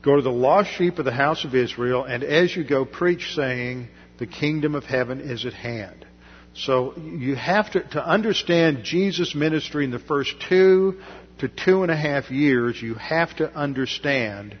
Go 0.00 0.16
to 0.16 0.22
the 0.22 0.30
lost 0.30 0.70
sheep 0.70 0.98
of 0.98 1.04
the 1.04 1.12
house 1.12 1.44
of 1.44 1.54
Israel, 1.54 2.04
and 2.04 2.22
as 2.22 2.54
you 2.54 2.62
go, 2.62 2.84
preach 2.84 3.34
saying, 3.34 3.88
The 4.18 4.26
kingdom 4.26 4.74
of 4.74 4.84
heaven 4.84 5.20
is 5.20 5.44
at 5.44 5.54
hand. 5.54 6.06
So 6.54 6.96
you 6.96 7.34
have 7.34 7.72
to, 7.72 7.80
to 7.90 8.06
understand 8.06 8.84
Jesus' 8.84 9.34
ministry 9.34 9.84
in 9.84 9.90
the 9.90 9.98
first 9.98 10.34
two 10.48 11.00
to 11.38 11.48
two 11.48 11.82
and 11.82 11.90
a 11.90 11.96
half 11.96 12.30
years, 12.30 12.80
you 12.80 12.94
have 12.94 13.34
to 13.36 13.52
understand 13.52 14.56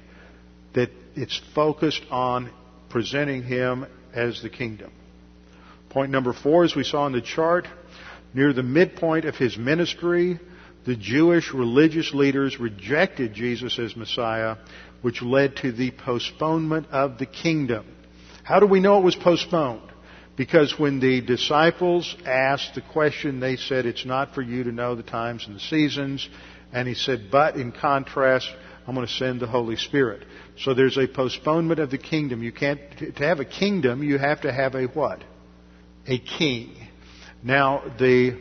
that 0.74 0.90
it's 1.14 1.40
focused 1.54 2.02
on 2.10 2.50
presenting 2.90 3.42
Him 3.42 3.86
as 4.12 4.42
the 4.42 4.50
kingdom. 4.50 4.92
Point 5.90 6.10
number 6.10 6.32
four, 6.32 6.64
as 6.64 6.74
we 6.74 6.84
saw 6.84 7.06
in 7.06 7.12
the 7.12 7.20
chart, 7.20 7.68
near 8.32 8.52
the 8.52 8.62
midpoint 8.62 9.24
of 9.24 9.36
His 9.36 9.56
ministry, 9.56 10.40
the 10.84 10.96
Jewish 10.96 11.52
religious 11.54 12.12
leaders 12.12 12.58
rejected 12.60 13.32
Jesus 13.32 13.78
as 13.78 13.96
Messiah, 13.96 14.56
which 15.02 15.22
led 15.22 15.56
to 15.56 15.72
the 15.72 15.92
postponement 15.92 16.88
of 16.90 17.18
the 17.18 17.26
kingdom. 17.26 17.86
How 18.42 18.60
do 18.60 18.66
we 18.66 18.80
know 18.80 18.98
it 18.98 19.04
was 19.04 19.16
postponed? 19.16 19.90
Because 20.36 20.78
when 20.78 20.98
the 20.98 21.20
disciples 21.20 22.14
asked 22.26 22.74
the 22.74 22.82
question, 22.82 23.38
they 23.38 23.56
said, 23.56 23.86
It's 23.86 24.04
not 24.04 24.34
for 24.34 24.42
you 24.42 24.64
to 24.64 24.72
know 24.72 24.94
the 24.94 25.02
times 25.02 25.46
and 25.46 25.56
the 25.56 25.60
seasons. 25.60 26.28
And 26.74 26.86
he 26.88 26.94
said, 26.94 27.28
but 27.30 27.54
in 27.56 27.72
contrast, 27.72 28.50
I'm 28.86 28.94
going 28.94 29.06
to 29.06 29.12
send 29.12 29.40
the 29.40 29.46
Holy 29.46 29.76
Spirit. 29.76 30.26
So 30.58 30.74
there's 30.74 30.98
a 30.98 31.06
postponement 31.06 31.80
of 31.80 31.90
the 31.90 31.98
kingdom. 31.98 32.42
You 32.42 32.52
can't, 32.52 32.80
to 32.98 33.24
have 33.24 33.40
a 33.40 33.44
kingdom, 33.44 34.02
you 34.02 34.18
have 34.18 34.42
to 34.42 34.52
have 34.52 34.74
a 34.74 34.84
what? 34.84 35.22
A 36.06 36.18
king. 36.18 36.74
Now, 37.42 37.82
the 37.98 38.38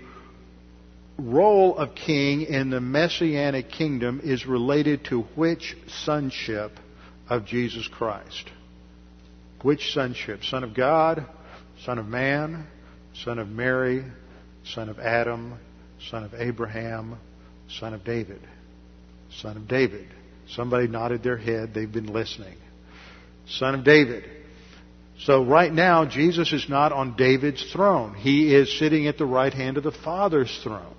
role 1.17 1.77
of 1.77 1.95
king 1.95 2.41
in 2.41 2.69
the 2.69 2.81
messianic 2.81 3.69
kingdom 3.69 4.19
is 4.23 4.45
related 4.45 5.05
to 5.05 5.21
which 5.35 5.77
sonship 6.03 6.71
of 7.29 7.45
Jesus 7.45 7.87
Christ? 7.87 8.49
Which 9.61 9.93
sonship? 9.93 10.43
Son 10.43 10.63
of 10.63 10.73
God, 10.73 11.25
Son 11.85 11.99
of 11.99 12.07
man, 12.07 12.67
Son 13.23 13.39
of 13.39 13.47
Mary, 13.47 14.03
Son 14.65 14.89
of 14.89 14.99
Adam, 14.99 15.59
Son 16.09 16.23
of 16.23 16.33
Abraham, 16.33 17.17
Son 17.79 17.93
of 17.93 18.03
David. 18.03 18.41
Son 19.41 19.57
of 19.57 19.67
David. 19.67 20.07
Somebody 20.49 20.87
nodded 20.87 21.23
their 21.23 21.37
head. 21.37 21.73
They've 21.73 21.91
been 21.91 22.11
listening. 22.11 22.57
Son 23.47 23.75
of 23.75 23.83
David. 23.83 24.23
So 25.19 25.43
right 25.43 25.71
now, 25.71 26.05
Jesus 26.05 26.51
is 26.51 26.67
not 26.69 26.91
on 26.91 27.15
David's 27.15 27.71
throne. 27.71 28.13
He 28.15 28.53
is 28.53 28.77
sitting 28.79 29.07
at 29.07 29.17
the 29.17 29.25
right 29.25 29.53
hand 29.53 29.77
of 29.77 29.83
the 29.83 29.91
Father's 29.91 30.59
throne. 30.63 30.95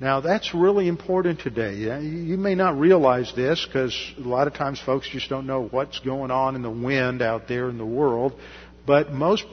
Now 0.00 0.20
that's 0.20 0.54
really 0.54 0.88
important 0.88 1.40
today. 1.40 1.74
You 1.74 2.38
may 2.38 2.54
not 2.54 2.78
realize 2.78 3.30
this 3.36 3.64
because 3.66 3.94
a 4.16 4.22
lot 4.22 4.46
of 4.46 4.54
times 4.54 4.80
folks 4.80 5.06
just 5.10 5.28
don't 5.28 5.46
know 5.46 5.68
what's 5.70 5.98
going 6.00 6.30
on 6.30 6.56
in 6.56 6.62
the 6.62 6.70
wind 6.70 7.20
out 7.20 7.48
there 7.48 7.68
in 7.68 7.76
the 7.76 7.84
world. 7.84 8.32
But 8.86 9.12
most 9.12 9.44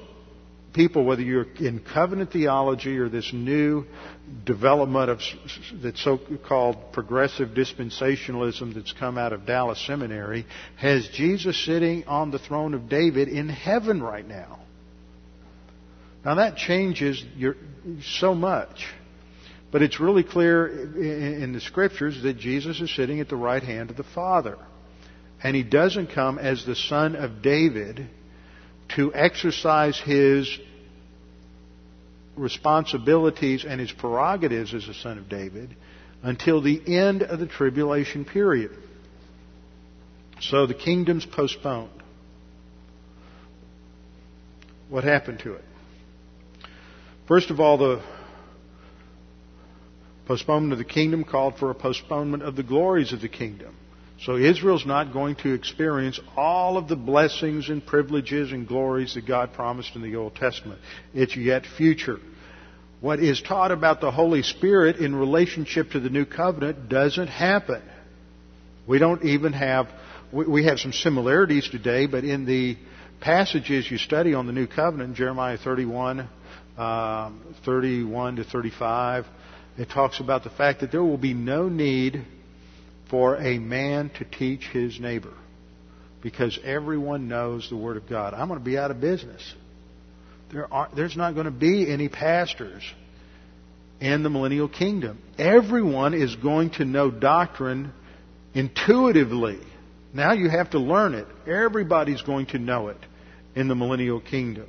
people, 0.78 1.04
whether 1.04 1.22
you're 1.22 1.48
in 1.60 1.82
covenant 1.82 2.32
theology 2.32 2.98
or 2.98 3.10
this 3.10 3.34
new 3.34 3.84
development 4.46 5.10
of 5.10 5.20
that 5.82 5.98
so-called 5.98 6.94
progressive 6.94 7.50
dispensationalism 7.50 8.74
that's 8.74 8.94
come 8.94 9.18
out 9.18 9.34
of 9.34 9.46
Dallas 9.46 9.84
Seminary, 9.86 10.46
has 10.78 11.10
Jesus 11.10 11.66
sitting 11.66 12.06
on 12.06 12.32
the 12.32 12.40
throne 12.40 12.74
of 12.74 12.88
David 12.88 13.28
in 13.28 13.50
heaven 13.50 14.02
right 14.02 14.26
now. 14.26 14.60
Now 16.24 16.36
that 16.36 16.56
changes 16.56 17.22
your, 17.36 17.56
so 18.02 18.34
much 18.34 18.86
But 19.72 19.82
it's 19.82 20.00
really 20.00 20.24
clear 20.24 20.68
in 20.68 21.54
the 21.54 21.60
scriptures 21.60 22.22
that 22.24 22.38
Jesus 22.38 22.80
is 22.80 22.96
sitting 22.96 23.20
at 23.20 23.30
the 23.30 23.36
right 23.36 23.62
hand 23.62 23.90
of 23.90 23.98
the 23.98 24.04
Father. 24.04 24.58
And 25.44 25.56
he 25.56 25.64
doesn't 25.64 26.08
come 26.08 26.40
as 26.40 26.66
the 26.66 26.76
son 26.76 27.16
of 27.16 27.42
David 27.42 28.08
to 28.96 29.14
exercise 29.14 30.00
his 30.00 30.58
responsibilities 32.38 33.66
and 33.68 33.80
his 33.80 33.92
prerogatives 33.92 34.74
as 34.74 34.88
a 34.88 34.94
son 34.94 35.18
of 35.18 35.28
David 35.28 35.76
until 36.24 36.62
the 36.62 36.82
end 36.88 37.24
of 37.24 37.40
the 37.40 37.48
tribulation 37.48 38.26
period. 38.26 38.72
So 40.40 40.68
the 40.68 40.74
kingdom's 40.74 41.26
postponed. 41.26 41.90
What 44.90 45.04
happened 45.04 45.40
to 45.40 45.54
it? 45.54 45.66
First 47.28 47.50
of 47.50 47.60
all, 47.60 47.78
the 47.78 48.02
postponement 50.28 50.74
of 50.74 50.78
the 50.78 50.86
kingdom 50.86 51.24
called 51.24 51.58
for 51.58 51.72
a 51.72 51.76
postponement 51.76 52.44
of 52.44 52.56
the 52.56 52.64
glories 52.64 53.14
of 53.14 53.22
the 53.22 53.30
kingdom. 53.30 53.76
So 54.22 54.36
Israel's 54.36 54.86
not 54.86 55.14
going 55.14 55.36
to 55.38 55.54
experience 55.54 56.20
all 56.36 56.78
of 56.78 56.88
the 56.88 56.96
blessings 56.96 57.70
and 57.70 57.86
privileges 57.86 58.52
and 58.52 58.68
glories 58.68 59.14
that 59.14 59.28
God 59.28 59.54
promised 59.54 59.96
in 59.96 60.02
the 60.02 60.16
Old 60.16 60.36
Testament. 60.36 60.82
It's 61.14 61.36
yet 61.36 61.66
future. 61.78 62.18
What 63.00 63.20
is 63.20 63.42
taught 63.42 63.72
about 63.72 64.02
the 64.02 64.10
Holy 64.10 64.42
Spirit 64.42 64.98
in 64.98 65.16
relationship 65.16 65.92
to 65.92 66.00
the 66.00 66.10
new 66.10 66.26
covenant 66.26 66.90
doesn't 66.90 67.28
happen. 67.28 67.84
We 68.88 68.98
don't 68.98 69.24
even 69.24 69.54
have, 69.54 69.88
we 70.32 70.66
have 70.66 70.80
some 70.80 70.94
similarities 70.94 71.70
today, 71.70 72.08
but 72.08 72.24
in 72.24 72.46
the 72.46 72.76
passages 73.22 73.90
you 73.90 74.00
study 74.00 74.34
on 74.34 74.48
the 74.48 74.54
new 74.54 74.66
covenant, 74.66 75.16
Jeremiah 75.16 75.58
31, 75.58 76.28
um, 76.78 77.56
31 77.66 78.38
to 78.38 78.44
35, 78.44 79.26
it 79.78 79.90
talks 79.90 80.20
about 80.20 80.44
the 80.44 80.50
fact 80.50 80.80
that 80.80 80.92
there 80.92 81.04
will 81.04 81.18
be 81.20 81.36
no 81.36 81.70
need 81.70 82.26
for 83.10 83.38
a 83.38 83.58
man 83.58 84.10
to 84.18 84.26
teach 84.26 84.64
his 84.72 85.00
neighbor 85.00 85.34
because 86.22 86.60
everyone 86.64 87.28
knows 87.28 87.70
the 87.70 87.78
Word 87.78 87.98
of 87.98 88.08
God. 88.10 88.34
I'm 88.34 88.48
going 88.48 88.60
to 88.60 88.66
be 88.66 88.78
out 88.78 88.92
of 88.92 89.00
business. 89.00 89.54
There 90.52 90.72
are, 90.74 90.90
there's 90.96 91.16
not 91.16 91.34
going 91.34 91.46
to 91.46 91.52
be 91.52 91.92
any 91.92 92.10
pastors 92.10 92.84
in 94.00 94.24
the 94.24 94.30
millennial 94.30 94.70
kingdom. 94.70 95.22
Everyone 95.38 96.14
is 96.14 96.36
going 96.36 96.72
to 96.72 96.86
know 96.86 97.12
doctrine 97.12 97.92
intuitively. 98.54 99.60
Now 100.14 100.34
you 100.34 100.50
have 100.50 100.72
to 100.72 100.80
learn 100.80 101.14
it. 101.14 101.28
Everybody's 101.46 102.22
going 102.22 102.48
to 102.48 102.60
know 102.60 102.88
it 102.90 102.98
in 103.56 103.68
the 103.68 103.76
millennial 103.76 104.22
kingdom. 104.22 104.68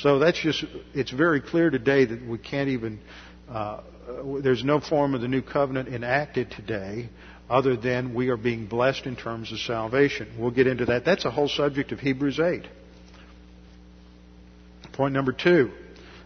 So 0.00 0.18
that's 0.18 0.40
just, 0.40 0.64
it's 0.94 1.10
very 1.10 1.40
clear 1.40 1.70
today 1.70 2.04
that 2.04 2.26
we 2.26 2.38
can't 2.38 2.68
even, 2.68 3.00
uh, 3.48 3.80
there's 4.42 4.62
no 4.62 4.80
form 4.80 5.14
of 5.14 5.20
the 5.20 5.28
new 5.28 5.42
covenant 5.42 5.88
enacted 5.88 6.50
today 6.50 7.08
other 7.48 7.76
than 7.76 8.14
we 8.14 8.28
are 8.28 8.36
being 8.36 8.66
blessed 8.66 9.06
in 9.06 9.16
terms 9.16 9.52
of 9.52 9.58
salvation. 9.58 10.34
We'll 10.38 10.50
get 10.50 10.66
into 10.66 10.86
that. 10.86 11.04
That's 11.04 11.24
a 11.24 11.30
whole 11.30 11.48
subject 11.48 11.92
of 11.92 12.00
Hebrews 12.00 12.40
8. 12.40 12.66
Point 14.92 15.14
number 15.14 15.32
two, 15.32 15.70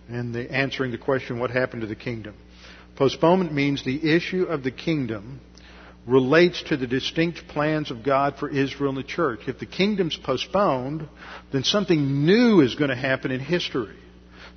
and 0.09 0.35
the, 0.35 0.51
answering 0.51 0.93
the 0.93 0.99
question, 0.99 1.39
what 1.39 1.51
happened 1.51 1.83
to 1.83 1.89
the 1.89 1.97
kingdom? 1.97 2.35
Postponement 2.97 3.53
means 3.53 3.85
the 3.85 4.15
issue 4.15 4.45
of 4.45 4.63
the 4.63 4.71
kingdom 4.71 5.41
relates 6.07 6.63
to 6.65 6.77
the 6.77 6.87
distinct 6.87 7.49
plans 7.49 7.91
of 7.91 8.03
God 8.03 8.37
for 8.37 8.49
Israel 8.49 8.91
and 8.91 8.99
the 8.99 9.03
church. 9.03 9.41
If 9.47 9.59
the 9.59 9.67
kingdom's 9.67 10.17
postponed, 10.17 11.09
then 11.53 11.65
something 11.65 12.25
new 12.25 12.61
is 12.61 12.75
going 12.75 12.91
to 12.91 12.97
happen 12.97 13.31
in 13.31 13.41
history. 13.41 13.97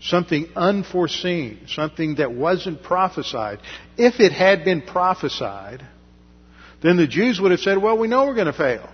Something 0.01 0.47
unforeseen, 0.55 1.67
something 1.67 2.15
that 2.15 2.33
wasn't 2.33 2.83
prophesied. 2.83 3.59
If 3.97 4.19
it 4.19 4.31
had 4.31 4.65
been 4.65 4.81
prophesied, 4.81 5.85
then 6.83 6.97
the 6.97 7.07
Jews 7.07 7.39
would 7.39 7.51
have 7.51 7.61
said, 7.61 7.81
well, 7.81 7.97
we 7.97 8.07
know 8.07 8.25
we're 8.25 8.35
going 8.35 8.47
to 8.47 8.53
fail. 8.53 8.87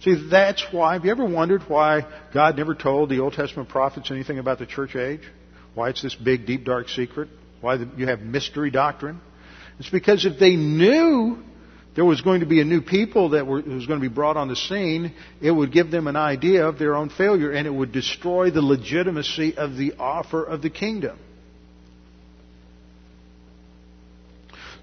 See, 0.00 0.28
that's 0.28 0.66
why, 0.70 0.94
have 0.94 1.04
you 1.04 1.10
ever 1.12 1.24
wondered 1.24 1.62
why 1.62 2.04
God 2.34 2.56
never 2.56 2.74
told 2.74 3.08
the 3.08 3.20
Old 3.20 3.32
Testament 3.32 3.68
prophets 3.68 4.10
anything 4.10 4.38
about 4.38 4.58
the 4.58 4.66
church 4.66 4.96
age? 4.96 5.22
Why 5.74 5.88
it's 5.90 6.02
this 6.02 6.14
big, 6.14 6.46
deep, 6.46 6.64
dark 6.64 6.88
secret? 6.88 7.28
Why 7.60 7.76
you 7.96 8.06
have 8.06 8.20
mystery 8.20 8.70
doctrine? 8.70 9.20
It's 9.78 9.88
because 9.88 10.26
if 10.26 10.38
they 10.38 10.56
knew 10.56 11.38
there 11.94 12.04
was 12.04 12.20
going 12.20 12.40
to 12.40 12.46
be 12.46 12.60
a 12.60 12.64
new 12.64 12.82
people 12.82 13.30
that 13.30 13.46
were, 13.46 13.62
was 13.62 13.86
going 13.86 14.00
to 14.00 14.08
be 14.08 14.12
brought 14.12 14.36
on 14.36 14.48
the 14.48 14.56
scene, 14.56 15.14
it 15.40 15.50
would 15.50 15.72
give 15.72 15.90
them 15.90 16.06
an 16.06 16.16
idea 16.16 16.66
of 16.66 16.78
their 16.78 16.96
own 16.96 17.08
failure 17.08 17.52
and 17.52 17.66
it 17.66 17.74
would 17.74 17.92
destroy 17.92 18.50
the 18.50 18.60
legitimacy 18.60 19.56
of 19.56 19.76
the 19.76 19.94
offer 19.98 20.44
of 20.44 20.60
the 20.60 20.70
kingdom. 20.70 21.18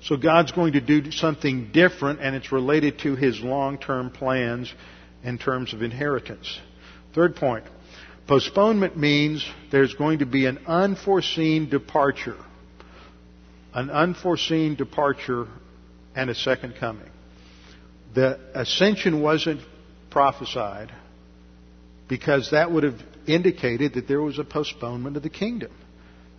So 0.04 0.18
God's 0.18 0.52
going 0.52 0.74
to 0.74 0.82
do 0.82 1.12
something 1.12 1.72
different, 1.72 2.22
and 2.22 2.36
it's 2.36 2.52
related 2.52 3.00
to 3.00 3.16
His 3.16 3.40
long 3.40 3.78
term 3.78 4.10
plans 4.10 4.74
in 5.24 5.38
terms 5.38 5.74
of 5.74 5.84
inheritance. 5.84 6.60
Third 7.14 7.36
point 7.36 7.66
postponement 8.28 8.98
means 8.98 9.46
there's 9.72 9.94
going 9.94 10.20
to 10.20 10.26
be 10.26 10.46
an 10.46 10.60
unforeseen 10.66 11.70
departure. 11.70 12.38
An 13.74 13.90
unforeseen 13.90 14.76
departure 14.76 15.48
and 16.16 16.30
a 16.30 16.36
second 16.36 16.76
coming. 16.80 17.10
The 18.14 18.40
ascension 18.54 19.22
wasn't 19.22 19.62
prophesied 20.10 20.92
because 22.08 22.52
that 22.52 22.72
would 22.72 22.84
have 22.84 23.00
indicated 23.28 23.94
that 23.94 24.08
there 24.08 24.22
was 24.22 24.40
a 24.40 24.44
postponement 24.44 25.16
of 25.16 25.24
the 25.24 25.30
kingdom. 25.30 25.72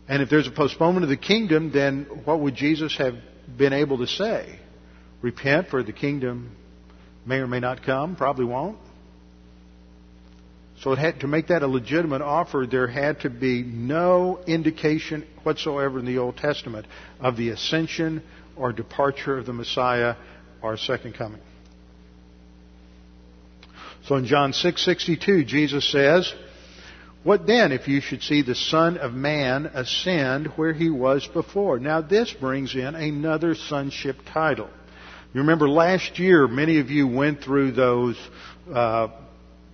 And 0.09 0.23
if 0.23 0.29
there's 0.29 0.49
a 0.49 0.53
postponement 0.53 1.05
of 1.05 1.11
the 1.11 1.17
kingdom, 1.17 1.73
then 1.73 2.07
what 2.25 2.41
would 2.41 2.55
Jesus 2.55 2.97
have 2.99 3.15
been 3.57 3.73
able 3.73 3.99
to 3.99 4.07
say, 4.07 4.59
repent 5.21 5.69
for 5.69 5.83
the 5.83 5.93
kingdom 5.93 6.57
may 7.25 7.39
or 7.39 7.47
may 7.47 7.61
not 7.61 7.83
come, 7.85 8.17
probably 8.17 8.45
won't. 8.45 8.79
So 10.81 10.97
had, 10.97 11.21
to 11.21 11.29
make 11.29 11.49
that 11.49 11.63
a 11.63 11.69
legitimate 11.69 12.23
offer, 12.23 12.67
there 12.69 12.89
had 12.89 13.21
to 13.21 13.31
be 13.31 13.63
no 13.63 14.41
indication 14.47 15.25
whatsoever 15.45 16.01
in 16.01 16.05
the 16.05 16.19
Old 16.19 16.37
Testament 16.37 16.87
of 17.21 17.37
the 17.37 17.51
ascension 17.51 18.23
or 18.57 18.73
departure 18.73 19.39
of 19.39 19.47
the 19.47 19.53
Messiah 19.53 20.17
or 20.61 20.77
second 20.77 21.15
coming. 21.15 21.41
So 24.07 24.17
in 24.17 24.27
John 24.27 24.53
6:62 24.53 25.47
Jesus 25.47 25.91
says, 25.91 26.33
what 27.25 27.47
then 27.47 27.73
if 27.73 27.87
you 27.87 28.01
should 28.01 28.23
see 28.23 28.43
the 28.43 28.55
Son 28.55 28.99
of 28.99 29.13
Man 29.13 29.67
ascend 29.67 30.49
where 30.57 30.73
he 30.73 30.91
was 30.91 31.27
before? 31.29 31.79
Now 31.79 32.01
this 32.01 32.33
brings 32.33 32.75
in 32.75 32.95
another 32.95 33.55
sonship 33.55 34.17
title. 34.33 34.69
You 35.33 35.41
remember 35.41 35.69
last 35.69 36.19
year, 36.19 36.47
many 36.47 36.79
of 36.81 36.91
you 36.91 37.07
went 37.07 37.43
through 37.43 37.73
those 37.73 38.19
uh, 38.73 39.09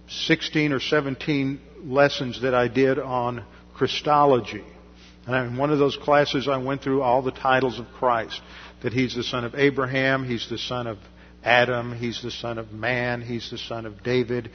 16 0.08 0.72
or 0.72 0.80
17 0.80 1.60
lessons 1.84 2.42
that 2.42 2.54
I 2.54 2.68
did 2.68 2.98
on 2.98 3.44
Christology. 3.74 4.64
And 5.26 5.52
in 5.52 5.56
one 5.56 5.70
of 5.70 5.78
those 5.78 5.96
classes, 5.96 6.48
I 6.48 6.56
went 6.58 6.82
through 6.82 7.02
all 7.02 7.22
the 7.22 7.32
titles 7.32 7.78
of 7.78 7.86
Christ. 7.98 8.40
That 8.82 8.92
He's 8.92 9.14
the 9.14 9.24
Son 9.24 9.44
of 9.44 9.54
Abraham, 9.54 10.24
He's 10.24 10.48
the 10.48 10.58
Son 10.58 10.86
of 10.86 10.98
Adam, 11.42 11.96
He's 11.96 12.22
the 12.22 12.30
Son 12.30 12.58
of 12.58 12.72
Man, 12.72 13.20
He's 13.20 13.50
the 13.50 13.58
Son 13.58 13.84
of 13.84 14.02
David, 14.02 14.50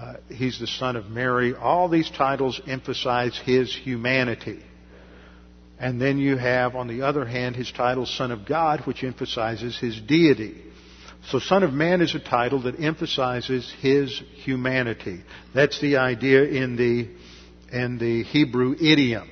uh, 0.00 0.14
he's 0.28 0.58
the 0.58 0.66
son 0.66 0.96
of 0.96 1.10
Mary. 1.10 1.54
All 1.54 1.88
these 1.88 2.10
titles 2.10 2.60
emphasize 2.66 3.38
his 3.44 3.74
humanity. 3.74 4.60
And 5.78 6.00
then 6.00 6.18
you 6.18 6.36
have, 6.36 6.74
on 6.74 6.88
the 6.88 7.02
other 7.02 7.24
hand, 7.26 7.56
his 7.56 7.70
title, 7.70 8.06
Son 8.06 8.30
of 8.30 8.46
God, 8.46 8.80
which 8.86 9.02
emphasizes 9.02 9.78
his 9.78 10.00
deity. 10.00 10.62
So 11.28 11.38
Son 11.38 11.62
of 11.62 11.72
Man 11.72 12.00
is 12.00 12.14
a 12.14 12.18
title 12.18 12.62
that 12.62 12.80
emphasizes 12.80 13.70
his 13.80 14.22
humanity. 14.36 15.20
That's 15.54 15.80
the 15.80 15.96
idea 15.96 16.44
in 16.44 16.76
the, 16.76 17.08
in 17.70 17.98
the 17.98 18.22
Hebrew 18.22 18.74
idiom. 18.74 19.28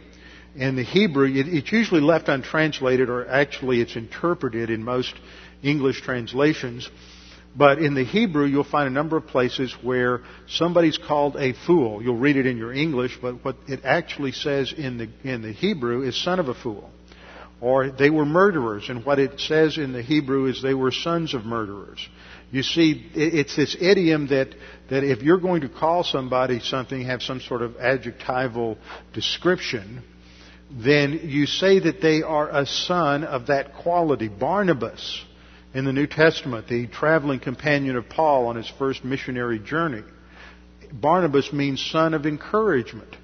In 0.54 0.76
the 0.76 0.84
Hebrew, 0.84 1.30
it's 1.30 1.72
usually 1.72 2.00
left 2.00 2.28
untranslated, 2.28 3.08
or 3.08 3.26
actually 3.26 3.80
it's 3.80 3.96
interpreted 3.96 4.70
in 4.70 4.82
most 4.82 5.14
English 5.62 6.02
translations 6.02 6.90
but 7.56 7.78
in 7.78 7.94
the 7.94 8.04
Hebrew, 8.04 8.44
you'll 8.44 8.64
find 8.64 8.86
a 8.86 8.92
number 8.92 9.16
of 9.16 9.26
places 9.26 9.74
where 9.82 10.20
somebody's 10.46 10.98
called 10.98 11.36
a 11.36 11.54
fool. 11.66 12.02
You'll 12.02 12.16
read 12.16 12.36
it 12.36 12.46
in 12.46 12.56
your 12.56 12.72
English, 12.72 13.18
but 13.20 13.44
what 13.44 13.56
it 13.66 13.80
actually 13.84 14.32
says 14.32 14.72
in 14.76 14.98
the, 14.98 15.08
in 15.24 15.42
the 15.42 15.52
Hebrew 15.52 16.02
is 16.02 16.22
son 16.22 16.38
of 16.38 16.48
a 16.48 16.54
fool. 16.54 16.90
Or 17.60 17.90
they 17.90 18.10
were 18.10 18.24
murderers, 18.24 18.88
and 18.88 19.04
what 19.04 19.18
it 19.18 19.40
says 19.40 19.78
in 19.78 19.92
the 19.92 20.02
Hebrew 20.02 20.46
is 20.46 20.62
they 20.62 20.74
were 20.74 20.92
sons 20.92 21.34
of 21.34 21.44
murderers. 21.44 21.98
You 22.52 22.62
see, 22.62 23.10
it's 23.14 23.56
this 23.56 23.76
idiom 23.78 24.28
that, 24.28 24.54
that 24.90 25.02
if 25.02 25.22
you're 25.22 25.40
going 25.40 25.62
to 25.62 25.68
call 25.68 26.04
somebody 26.04 26.60
something, 26.60 27.02
have 27.02 27.20
some 27.20 27.40
sort 27.40 27.62
of 27.62 27.76
adjectival 27.76 28.78
description, 29.12 30.04
then 30.70 31.20
you 31.24 31.46
say 31.46 31.80
that 31.80 32.00
they 32.00 32.22
are 32.22 32.48
a 32.48 32.64
son 32.64 33.24
of 33.24 33.48
that 33.48 33.74
quality. 33.74 34.28
Barnabas 34.28 35.24
in 35.74 35.84
the 35.84 35.92
New 35.92 36.06
Testament, 36.06 36.68
the 36.68 36.86
traveling 36.86 37.40
companion 37.40 37.96
of 37.96 38.08
Paul 38.08 38.46
on 38.46 38.56
his 38.56 38.70
first 38.78 39.04
missionary 39.04 39.58
journey. 39.58 40.02
Barnabas 40.92 41.52
means 41.52 41.84
son 41.92 42.14
of 42.14 42.26
encouragement. 42.26 43.14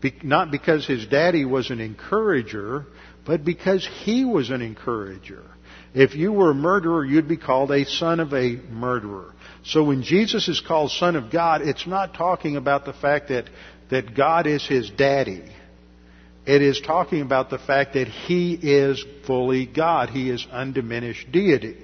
Be- 0.00 0.14
not 0.22 0.50
because 0.50 0.86
his 0.86 1.06
daddy 1.06 1.44
was 1.44 1.70
an 1.70 1.80
encourager, 1.80 2.86
but 3.24 3.44
because 3.44 3.86
he 4.02 4.24
was 4.24 4.50
an 4.50 4.62
encourager. 4.62 5.44
If 5.94 6.14
you 6.14 6.32
were 6.32 6.50
a 6.50 6.54
murderer, 6.54 7.04
you'd 7.04 7.28
be 7.28 7.38
called 7.38 7.70
a 7.70 7.84
son 7.84 8.20
of 8.20 8.32
a 8.34 8.56
murderer. 8.70 9.34
So 9.64 9.84
when 9.84 10.02
Jesus 10.02 10.46
is 10.48 10.60
called 10.60 10.90
son 10.90 11.16
of 11.16 11.30
God, 11.30 11.62
it's 11.62 11.86
not 11.86 12.14
talking 12.14 12.56
about 12.56 12.84
the 12.84 12.92
fact 12.92 13.28
that, 13.28 13.48
that 13.90 14.14
God 14.14 14.46
is 14.46 14.66
his 14.66 14.90
daddy. 14.90 15.42
It 16.48 16.62
is 16.62 16.80
talking 16.80 17.20
about 17.20 17.50
the 17.50 17.58
fact 17.58 17.92
that 17.92 18.08
he 18.08 18.54
is 18.54 19.04
fully 19.26 19.66
God. 19.66 20.08
He 20.08 20.30
is 20.30 20.46
undiminished 20.50 21.30
deity. 21.30 21.76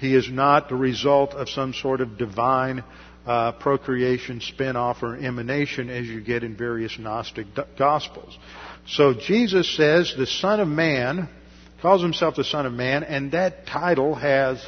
He 0.00 0.16
is 0.16 0.28
not 0.28 0.68
the 0.68 0.74
result 0.74 1.30
of 1.30 1.48
some 1.48 1.72
sort 1.72 2.00
of 2.00 2.18
divine 2.18 2.82
uh, 3.24 3.52
procreation, 3.52 4.40
spin-off, 4.40 5.04
or 5.04 5.16
emanation 5.16 5.88
as 5.88 6.08
you 6.08 6.20
get 6.20 6.42
in 6.42 6.56
various 6.56 6.98
Gnostic 6.98 7.46
Gospels. 7.78 8.36
So 8.88 9.14
Jesus 9.14 9.72
says 9.76 10.12
the 10.18 10.26
Son 10.26 10.58
of 10.58 10.66
Man, 10.66 11.28
calls 11.80 12.02
himself 12.02 12.34
the 12.34 12.42
Son 12.42 12.66
of 12.66 12.72
Man, 12.72 13.04
and 13.04 13.30
that 13.30 13.68
title 13.68 14.16
has 14.16 14.60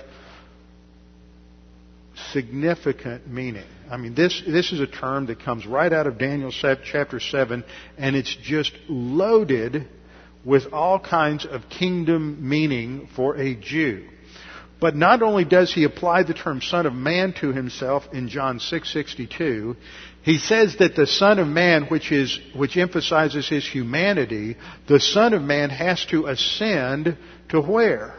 significant 2.32 3.28
meaning. 3.28 3.66
I 3.90 3.96
mean, 3.96 4.14
this, 4.14 4.42
this 4.46 4.72
is 4.72 4.80
a 4.80 4.86
term 4.86 5.26
that 5.26 5.40
comes 5.40 5.66
right 5.66 5.92
out 5.92 6.06
of 6.06 6.18
Daniel 6.18 6.50
chapter 6.52 7.20
7, 7.20 7.64
and 7.98 8.16
it's 8.16 8.34
just 8.42 8.72
loaded 8.88 9.88
with 10.44 10.72
all 10.72 10.98
kinds 10.98 11.46
of 11.46 11.68
kingdom 11.68 12.48
meaning 12.48 13.08
for 13.14 13.36
a 13.36 13.54
Jew. 13.54 14.08
But 14.80 14.96
not 14.96 15.22
only 15.22 15.44
does 15.44 15.72
he 15.72 15.84
apply 15.84 16.24
the 16.24 16.34
term 16.34 16.60
son 16.60 16.84
of 16.84 16.92
man 16.92 17.32
to 17.40 17.52
himself 17.52 18.04
in 18.12 18.28
John 18.28 18.58
6:62, 18.58 19.76
he 20.22 20.38
says 20.38 20.76
that 20.76 20.96
the 20.96 21.06
son 21.06 21.38
of 21.38 21.46
man 21.46 21.84
which 21.84 22.12
is 22.12 22.38
which 22.54 22.76
emphasizes 22.76 23.48
his 23.48 23.66
humanity, 23.66 24.56
the 24.86 25.00
son 25.00 25.32
of 25.32 25.42
man 25.42 25.70
has 25.70 26.04
to 26.06 26.26
ascend 26.26 27.16
to 27.50 27.60
where? 27.60 28.14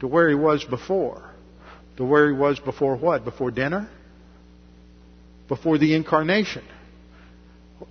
To 0.00 0.08
where 0.08 0.28
he 0.28 0.34
was 0.34 0.64
before. 0.64 1.27
To 1.98 2.04
where 2.04 2.28
he 2.28 2.32
was 2.32 2.60
before 2.60 2.96
what? 2.96 3.24
Before 3.24 3.50
dinner? 3.50 3.90
Before 5.48 5.78
the 5.78 5.96
incarnation. 5.96 6.62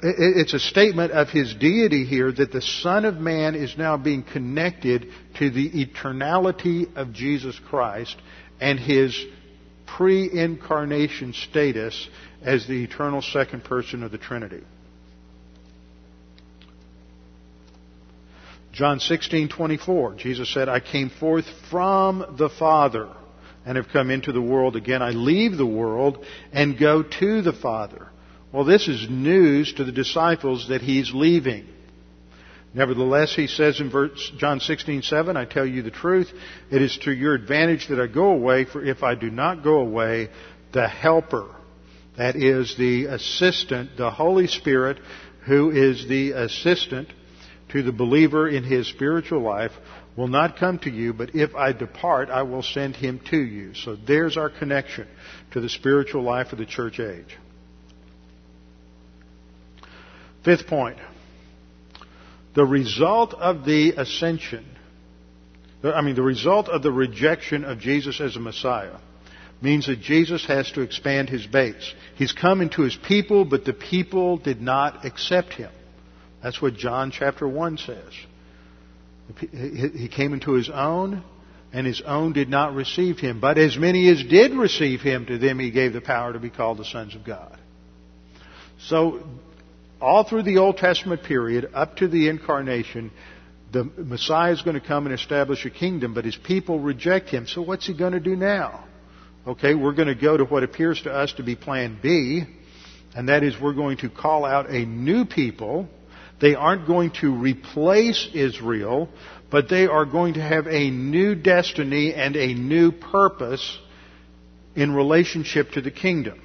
It's 0.01 0.53
a 0.53 0.60
statement 0.60 1.12
of 1.12 1.28
his 1.28 1.53
deity 1.53 2.05
here 2.05 2.32
that 2.32 2.53
the 2.53 2.62
Son 2.62 3.03
of 3.03 3.18
Man 3.18 3.53
is 3.53 3.78
now 3.78 3.97
being 3.97 4.24
connected 4.24 5.10
to 5.39 5.49
the 5.49 5.86
eternality 5.86 6.95
of 6.95 7.12
Jesus 7.12 7.60
Christ 7.68 8.16
and 8.62 8.80
his 8.80 9.26
pre 9.86 10.32
incarnation 10.32 11.34
status 11.34 12.08
as 12.41 12.66
the 12.66 12.86
eternal 12.86 13.22
second 13.22 13.66
person 13.66 14.03
of 14.03 14.12
the 14.12 14.18
Trinity. 14.18 14.64
John 18.72 18.99
16:24 18.99 20.16
Jesus 20.16 20.53
said, 20.53 20.70
"I 20.70 20.80
came 20.80 21.10
forth 21.10 21.45
from 21.70 22.36
the 22.38 22.49
Father 22.49 23.10
and 23.68 23.76
have 23.76 23.89
come 23.89 24.09
into 24.09 24.32
the 24.32 24.41
world 24.41 24.78
again 24.78 25.01
I 25.01 25.09
leave 25.09 25.57
the 25.57 25.65
world 25.65 26.26
and 26.53 26.80
go 26.80 27.03
to 27.03 27.41
the 27.41 27.53
Father." 27.53 28.07
Well, 28.53 28.63
this 28.63 28.88
is 28.88 29.09
news 29.09 29.74
to 29.74 29.84
the 29.84 29.91
disciples 29.91 30.70
that 30.70 30.82
he's 30.82 31.13
leaving. 31.13 31.68
Nevertheless, 32.74 33.36
he 33.36 33.47
says 33.47 33.82
in 33.82 33.89
verse, 33.89 34.32
John 34.38 34.59
16:7, 34.59 35.36
I 35.36 35.45
tell 35.45 35.65
you 35.65 35.82
the 35.82 35.91
truth, 35.91 36.32
it 36.72 36.82
is 36.82 36.95
to 36.99 37.11
your 37.11 37.34
advantage 37.34 37.88
that 37.88 37.99
I 37.99 38.07
go 38.07 38.32
away, 38.32 38.63
for 38.63 38.84
if 38.84 39.03
I 39.03 39.15
do 39.15 39.30
not 39.30 39.63
go 39.63 39.80
away, 39.80 40.30
the 40.72 40.88
helper, 40.88 41.47
that 42.15 42.36
is 42.38 42.76
the 42.78 43.05
assistant, 43.05 43.97
the 43.97 44.11
Holy 44.11 44.47
Spirit, 44.47 44.99
who 45.41 45.72
is 45.72 46.07
the 46.07 46.32
assistant 46.32 47.09
to 47.70 47.84
the 47.84 47.91
believer 47.91 48.47
in 48.47 48.63
his 48.63 48.88
spiritual 48.88 49.41
life, 49.41 49.72
will 50.18 50.28
not 50.28 50.57
come 50.57 50.80
to 50.80 50.89
you, 50.89 51.13
but 51.13 51.36
if 51.36 51.55
I 51.55 51.72
depart, 51.72 52.30
I 52.30 52.41
will 52.41 52.63
send 52.63 52.95
him 52.95 53.22
to 53.30 53.38
you. 53.38 53.76
So 53.76 53.95
there's 53.95 54.36
our 54.36 54.49
connection 54.49 55.07
to 55.51 55.61
the 55.61 55.70
spiritual 55.70 56.24
life 56.24 56.51
of 56.51 56.57
the 56.57 56.65
church 56.65 56.99
age. 56.99 57.38
Fifth 60.43 60.68
point. 60.68 60.97
The 62.55 62.65
result 62.65 63.36
of 63.36 63.63
the 63.63 63.91
ascension, 63.91 64.65
I 65.84 66.01
mean, 66.01 66.15
the 66.15 66.24
result 66.24 66.68
of 66.68 66.82
the 66.82 66.91
rejection 66.91 67.63
of 67.63 67.80
Jesus 67.80 68.20
as 68.20 68.36
a 68.36 68.39
Messiah 68.39 68.97
means 69.61 69.86
that 69.86 70.01
Jesus 70.01 70.45
has 70.47 70.72
to 70.72 70.82
expand 70.82 71.30
his 71.30 71.45
base. 71.45 71.93
He's 72.15 72.32
come 72.32 72.61
into 72.61 72.82
his 72.82 72.95
people, 73.07 73.45
but 73.45 73.65
the 73.65 73.74
people 73.74 74.38
did 74.38 74.61
not 74.61 75.05
accept 75.05 75.53
him. 75.53 75.72
That's 76.41 76.61
what 76.61 76.76
John 76.76 77.11
chapter 77.11 77.47
1 77.47 77.78
says. 77.78 78.13
He 79.40 80.08
came 80.08 80.34
into 80.34 80.54
his 80.54 80.70
own, 80.70 81.24
and 81.74 81.86
his 81.86 82.02
own 82.06 82.34
did 82.34 82.50
not 82.50 82.74
receive 82.74 83.20
him. 83.20 83.40
But 83.40 83.58
as 83.58 83.78
many 83.78 84.10
as 84.10 84.24
did 84.24 84.54
receive 84.54 85.02
him, 85.02 85.26
to 85.26 85.38
them 85.38 85.60
he 85.60 85.72
gave 85.72 85.94
the 85.94 86.02
power 86.02 86.34
to 86.34 86.40
be 86.40 86.50
called 86.50 86.78
the 86.78 86.86
sons 86.86 87.16
of 87.16 87.26
God. 87.26 87.58
So 88.80 89.24
all 90.00 90.24
through 90.24 90.44
the 90.44 90.58
Old 90.58 90.78
Testament 90.78 91.24
period, 91.24 91.72
up 91.74 91.98
to 91.98 92.08
the 92.08 92.30
incarnation, 92.30 93.12
the 93.72 93.84
Messiah 93.84 94.54
is 94.54 94.62
going 94.62 94.80
to 94.80 94.86
come 94.86 95.06
and 95.06 95.14
establish 95.14 95.66
a 95.66 95.70
kingdom, 95.70 96.14
but 96.14 96.26
his 96.26 96.36
people 96.36 96.80
reject 96.80 97.30
him. 97.30 97.48
So 97.48 97.62
what's 97.62 97.86
he 97.86 97.98
going 97.98 98.14
to 98.14 98.20
do 98.20 98.36
now? 98.36 98.86
Okay, 99.46 99.76
we're 99.76 99.94
going 99.94 100.08
to 100.08 100.16
go 100.16 100.38
to 100.38 100.46
what 100.46 100.64
appears 100.64 101.02
to 101.04 101.12
us 101.12 101.34
to 101.34 101.44
be 101.44 101.56
plan 101.56 101.98
B, 102.02 102.44
and 103.16 103.30
that 103.30 103.44
is 103.44 103.60
we're 103.60 103.74
going 103.74 103.98
to 103.98 104.10
call 104.10 104.46
out 104.46 104.70
a 104.70 104.86
new 104.86 105.26
people. 105.26 105.88
They 106.40 106.56
aren't 106.56 106.86
going 106.86 107.12
to 107.22 107.34
replace 107.34 108.30
Israel, 108.34 109.10
but 109.50 109.70
they 109.70 109.88
are 109.88 110.06
going 110.06 110.36
to 110.36 110.42
have 110.42 110.68
a 110.68 110.90
new 110.90 111.36
destiny 111.36 112.14
and 112.14 112.36
a 112.36 112.54
new 112.54 112.92
purpose 112.92 113.78
in 114.76 114.94
relationship 114.94 115.72
to 115.72 115.82
the 115.82 115.92
kingdom. 115.92 116.40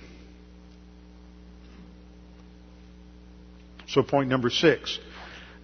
So 3.88 4.02
point 4.02 4.30
number 4.30 4.48
six. 4.48 4.98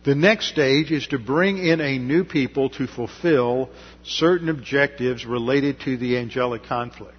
The 0.04 0.14
next 0.14 0.48
stage 0.48 0.92
is 0.92 1.06
to 1.08 1.18
bring 1.18 1.58
in 1.58 1.80
a 1.80 1.98
new 1.98 2.24
people 2.24 2.70
to 2.70 2.86
fulfill 2.86 3.70
certain 4.04 4.48
objectives 4.48 5.24
related 5.24 5.80
to 5.80 5.96
the 5.96 6.18
angelic 6.18 6.64
conflict. 6.64 7.14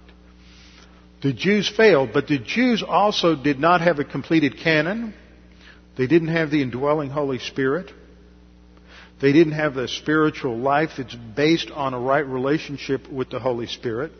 The 1.22 1.32
Jews 1.32 1.68
failed, 1.68 2.10
but 2.12 2.28
the 2.28 2.38
Jews 2.38 2.82
also 2.82 3.36
did 3.36 3.58
not 3.58 3.80
have 3.80 3.98
a 3.98 4.04
completed 4.04 4.58
canon. 4.58 5.14
They 5.96 6.06
didn't 6.06 6.28
have 6.28 6.50
the 6.50 6.62
indwelling 6.62 7.10
Holy 7.10 7.38
Spirit. 7.38 7.90
They 9.20 9.32
didn't 9.32 9.52
have 9.52 9.74
the 9.74 9.88
spiritual 9.88 10.56
life 10.56 10.90
that's 10.96 11.14
based 11.14 11.70
on 11.70 11.94
a 11.94 12.00
right 12.00 12.26
relationship 12.26 13.08
with 13.10 13.30
the 13.30 13.38
Holy 13.38 13.66
Spirit. 13.66 14.12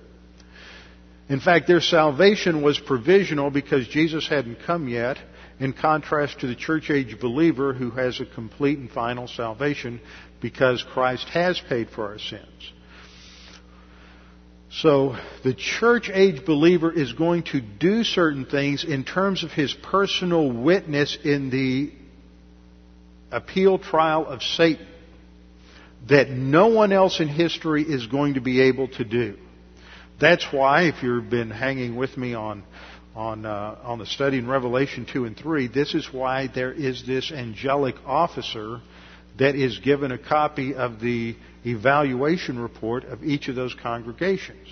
In 1.29 1.41
fact, 1.41 1.69
their 1.69 1.81
salvation 1.81 2.61
was 2.61 2.79
provisional 2.79 3.51
because 3.51 3.87
Jesus 3.89 4.29
hadn't 4.29 4.59
come 4.67 4.89
yet, 4.89 5.17
in 5.61 5.73
contrast 5.73 6.41
to 6.41 6.47
the 6.47 6.57
church 6.57 6.91
age 6.91 7.21
believer 7.21 7.73
who 7.73 7.91
has 7.91 8.21
a 8.21 8.27
complete 8.27 8.79
and 8.79 8.91
final 8.91 9.29
salvation 9.29 10.01
because 10.41 10.85
Christ 10.93 11.29
has 11.29 11.61
paid 11.69 11.91
for 11.91 12.09
our 12.09 12.19
sins. 12.19 12.73
So 14.73 15.17
the 15.43 15.53
church 15.53 16.11
age 16.13 16.45
believer 16.45 16.93
is 16.93 17.13
going 17.13 17.43
to 17.45 17.61
do 17.61 18.05
certain 18.05 18.47
things 18.47 18.85
in 18.85 19.05
terms 19.05 19.43
of 19.43 19.51
his 19.51 19.75
personal 19.75 20.51
witness 20.51 21.19
in 21.25 21.51
the 21.51 21.93
appeal 23.33 23.79
trial 23.79 24.27
of 24.27 24.43
Satan 24.43 24.87
that 26.09 26.31
no 26.31 26.69
one 26.69 26.93
else 26.93 27.21
in 27.21 27.29
history 27.29 27.83
is 27.83 28.07
going 28.07 28.35
to 28.35 28.41
be 28.41 28.63
able 28.63 28.89
to 28.89 29.05
do. 29.05 29.37
That's 30.21 30.47
why, 30.53 30.85
if 30.85 31.03
you've 31.03 31.31
been 31.31 31.51
hanging 31.51 31.97
with 31.97 32.17
me 32.17 32.35
on 32.35 32.63
on, 33.15 33.45
uh, 33.45 33.77
on 33.83 33.99
the 33.99 34.07
study 34.07 34.39
in 34.39 34.47
Revelation 34.47 35.05
2 35.05 35.25
and 35.25 35.37
3, 35.37 35.67
this 35.67 35.95
is 35.95 36.09
why 36.13 36.47
there 36.47 36.73
is 36.73 37.05
this 37.05 37.33
angelic 37.33 37.97
officer 38.07 38.81
that 39.41 39.57
is 39.57 39.79
given 39.79 40.13
a 40.13 40.19
copy 40.19 40.75
of 40.75 41.01
the 41.01 41.35
evaluation 41.65 42.59
report 42.59 43.05
of 43.05 43.25
each 43.25 43.49
of 43.49 43.57
those 43.57 43.75
congregations. 43.75 44.69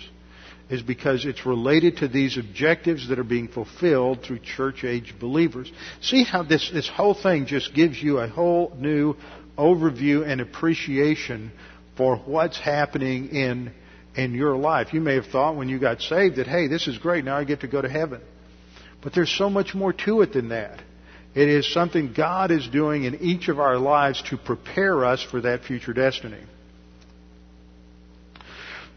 Is 0.69 0.83
because 0.83 1.25
it's 1.25 1.47
related 1.47 1.97
to 1.97 2.07
these 2.07 2.37
objectives 2.37 3.09
that 3.09 3.17
are 3.17 3.23
being 3.23 3.47
fulfilled 3.47 4.21
through 4.21 4.39
church 4.39 4.83
age 4.83 5.15
believers. 5.19 5.71
See 5.99 6.23
how 6.23 6.43
this, 6.43 6.69
this 6.71 6.87
whole 6.87 7.15
thing 7.15 7.47
just 7.47 7.73
gives 7.73 8.01
you 8.01 8.19
a 8.19 8.27
whole 8.27 8.71
new 8.77 9.15
overview 9.57 10.23
and 10.27 10.39
appreciation 10.39 11.51
for 11.97 12.17
what's 12.17 12.59
happening 12.59 13.29
in 13.29 13.73
in 14.15 14.33
your 14.33 14.55
life. 14.55 14.93
You 14.93 15.01
may 15.01 15.15
have 15.15 15.27
thought 15.27 15.55
when 15.55 15.69
you 15.69 15.79
got 15.79 16.01
saved 16.01 16.35
that, 16.35 16.45
hey, 16.45 16.67
this 16.67 16.87
is 16.87 16.97
great, 16.97 17.25
now 17.25 17.37
I 17.37 17.43
get 17.43 17.61
to 17.61 17.67
go 17.67 17.81
to 17.81 17.89
heaven. 17.89 18.21
But 19.01 19.13
there's 19.13 19.35
so 19.35 19.49
much 19.49 19.73
more 19.73 19.93
to 19.93 20.21
it 20.21 20.33
than 20.33 20.49
that. 20.49 20.81
It 21.35 21.47
is 21.47 21.71
something 21.71 22.13
God 22.13 22.51
is 22.51 22.67
doing 22.67 23.03
in 23.03 23.21
each 23.21 23.49
of 23.49 23.59
our 23.59 23.77
lives 23.77 24.21
to 24.29 24.37
prepare 24.37 25.05
us 25.05 25.21
for 25.21 25.41
that 25.41 25.63
future 25.63 25.93
destiny. 25.93 26.41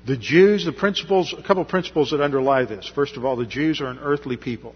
The 0.06 0.16
Jews, 0.16 0.64
the 0.64 0.72
principles, 0.72 1.34
a 1.36 1.42
couple 1.42 1.62
of 1.62 1.68
principles 1.68 2.10
that 2.10 2.20
underlie 2.20 2.64
this. 2.64 2.90
First 2.92 3.16
of 3.16 3.24
all, 3.24 3.36
the 3.36 3.46
Jews 3.46 3.80
are 3.80 3.86
an 3.86 3.98
earthly 4.00 4.36
people 4.36 4.74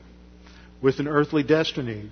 with 0.80 1.00
an 1.00 1.08
earthly 1.08 1.42
destiny. 1.42 2.10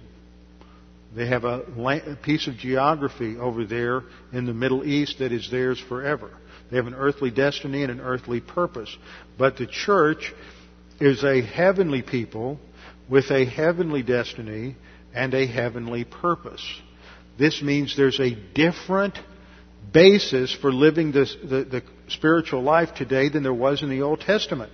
They 1.14 1.26
have 1.28 1.44
a, 1.44 1.60
a 1.60 2.16
piece 2.16 2.48
of 2.48 2.56
geography 2.56 3.36
over 3.36 3.64
there 3.64 4.02
in 4.32 4.46
the 4.46 4.54
Middle 4.54 4.84
East 4.84 5.20
that 5.20 5.30
is 5.30 5.48
theirs 5.48 5.78
forever. 5.78 6.30
They 6.70 6.76
have 6.76 6.88
an 6.88 6.94
earthly 6.94 7.30
destiny 7.30 7.82
and 7.82 7.92
an 7.92 8.00
earthly 8.00 8.40
purpose. 8.40 8.96
But 9.38 9.58
the 9.58 9.66
church 9.66 10.32
is 11.00 11.22
a 11.22 11.40
heavenly 11.40 12.02
people 12.02 12.58
with 13.08 13.30
a 13.30 13.44
heavenly 13.44 14.02
destiny 14.02 14.76
and 15.14 15.32
a 15.34 15.46
heavenly 15.46 16.04
purpose. 16.04 16.64
This 17.38 17.62
means 17.62 17.96
there's 17.96 18.20
a 18.20 18.34
different 18.34 19.18
basis 19.92 20.54
for 20.54 20.72
living 20.72 21.12
this, 21.12 21.34
the, 21.42 21.64
the 21.64 21.82
spiritual 22.08 22.62
life 22.62 22.94
today 22.94 23.28
than 23.28 23.42
there 23.42 23.54
was 23.54 23.82
in 23.82 23.90
the 23.90 24.02
Old 24.02 24.20
Testament. 24.20 24.72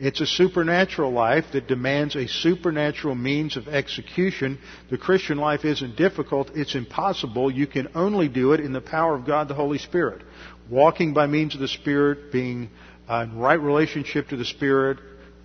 It's 0.00 0.20
a 0.20 0.26
supernatural 0.26 1.10
life 1.10 1.46
that 1.52 1.66
demands 1.66 2.14
a 2.14 2.28
supernatural 2.28 3.16
means 3.16 3.56
of 3.56 3.66
execution. 3.66 4.58
The 4.90 4.98
Christian 4.98 5.38
life 5.38 5.64
isn't 5.64 5.96
difficult, 5.96 6.52
it's 6.54 6.76
impossible. 6.76 7.50
You 7.50 7.66
can 7.66 7.88
only 7.96 8.28
do 8.28 8.52
it 8.52 8.60
in 8.60 8.72
the 8.72 8.80
power 8.80 9.16
of 9.16 9.26
God 9.26 9.48
the 9.48 9.54
Holy 9.54 9.78
Spirit. 9.78 10.22
Walking 10.70 11.14
by 11.14 11.26
means 11.26 11.54
of 11.54 11.60
the 11.60 11.68
Spirit, 11.68 12.30
being 12.30 12.70
uh, 13.08 13.26
in 13.28 13.38
right 13.38 13.60
relationship 13.60 14.28
to 14.28 14.36
the 14.36 14.44
Spirit, 14.44 14.98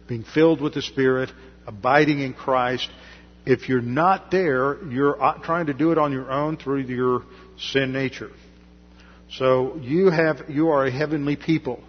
being 0.07 0.23
filled 0.23 0.61
with 0.61 0.75
the 0.75 0.83
Spirit, 0.83 1.31
abiding 1.65 2.19
in 2.19 2.33
Christ. 2.33 2.89
If 3.45 3.67
you're 3.67 3.81
not 3.81 4.31
there, 4.31 4.83
you're 4.85 5.21
uh, 5.21 5.39
trying 5.39 5.65
to 5.65 5.73
do 5.73 5.91
it 5.91 5.97
on 5.97 6.11
your 6.11 6.31
own 6.31 6.57
through 6.57 6.81
your 6.81 7.23
sin 7.57 7.91
nature. 7.91 8.31
So 9.31 9.77
you 9.81 10.09
have, 10.09 10.49
you 10.49 10.69
are 10.69 10.85
a 10.85 10.91
heavenly 10.91 11.35
people. 11.35 11.83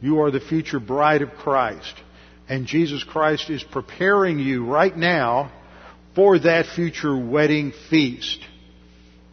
You 0.00 0.20
are 0.22 0.30
the 0.30 0.40
future 0.40 0.80
bride 0.80 1.22
of 1.22 1.30
Christ. 1.30 1.94
And 2.48 2.66
Jesus 2.66 3.04
Christ 3.04 3.50
is 3.50 3.62
preparing 3.62 4.38
you 4.38 4.64
right 4.66 4.96
now 4.96 5.52
for 6.14 6.38
that 6.38 6.66
future 6.74 7.16
wedding 7.16 7.72
feast. 7.90 8.40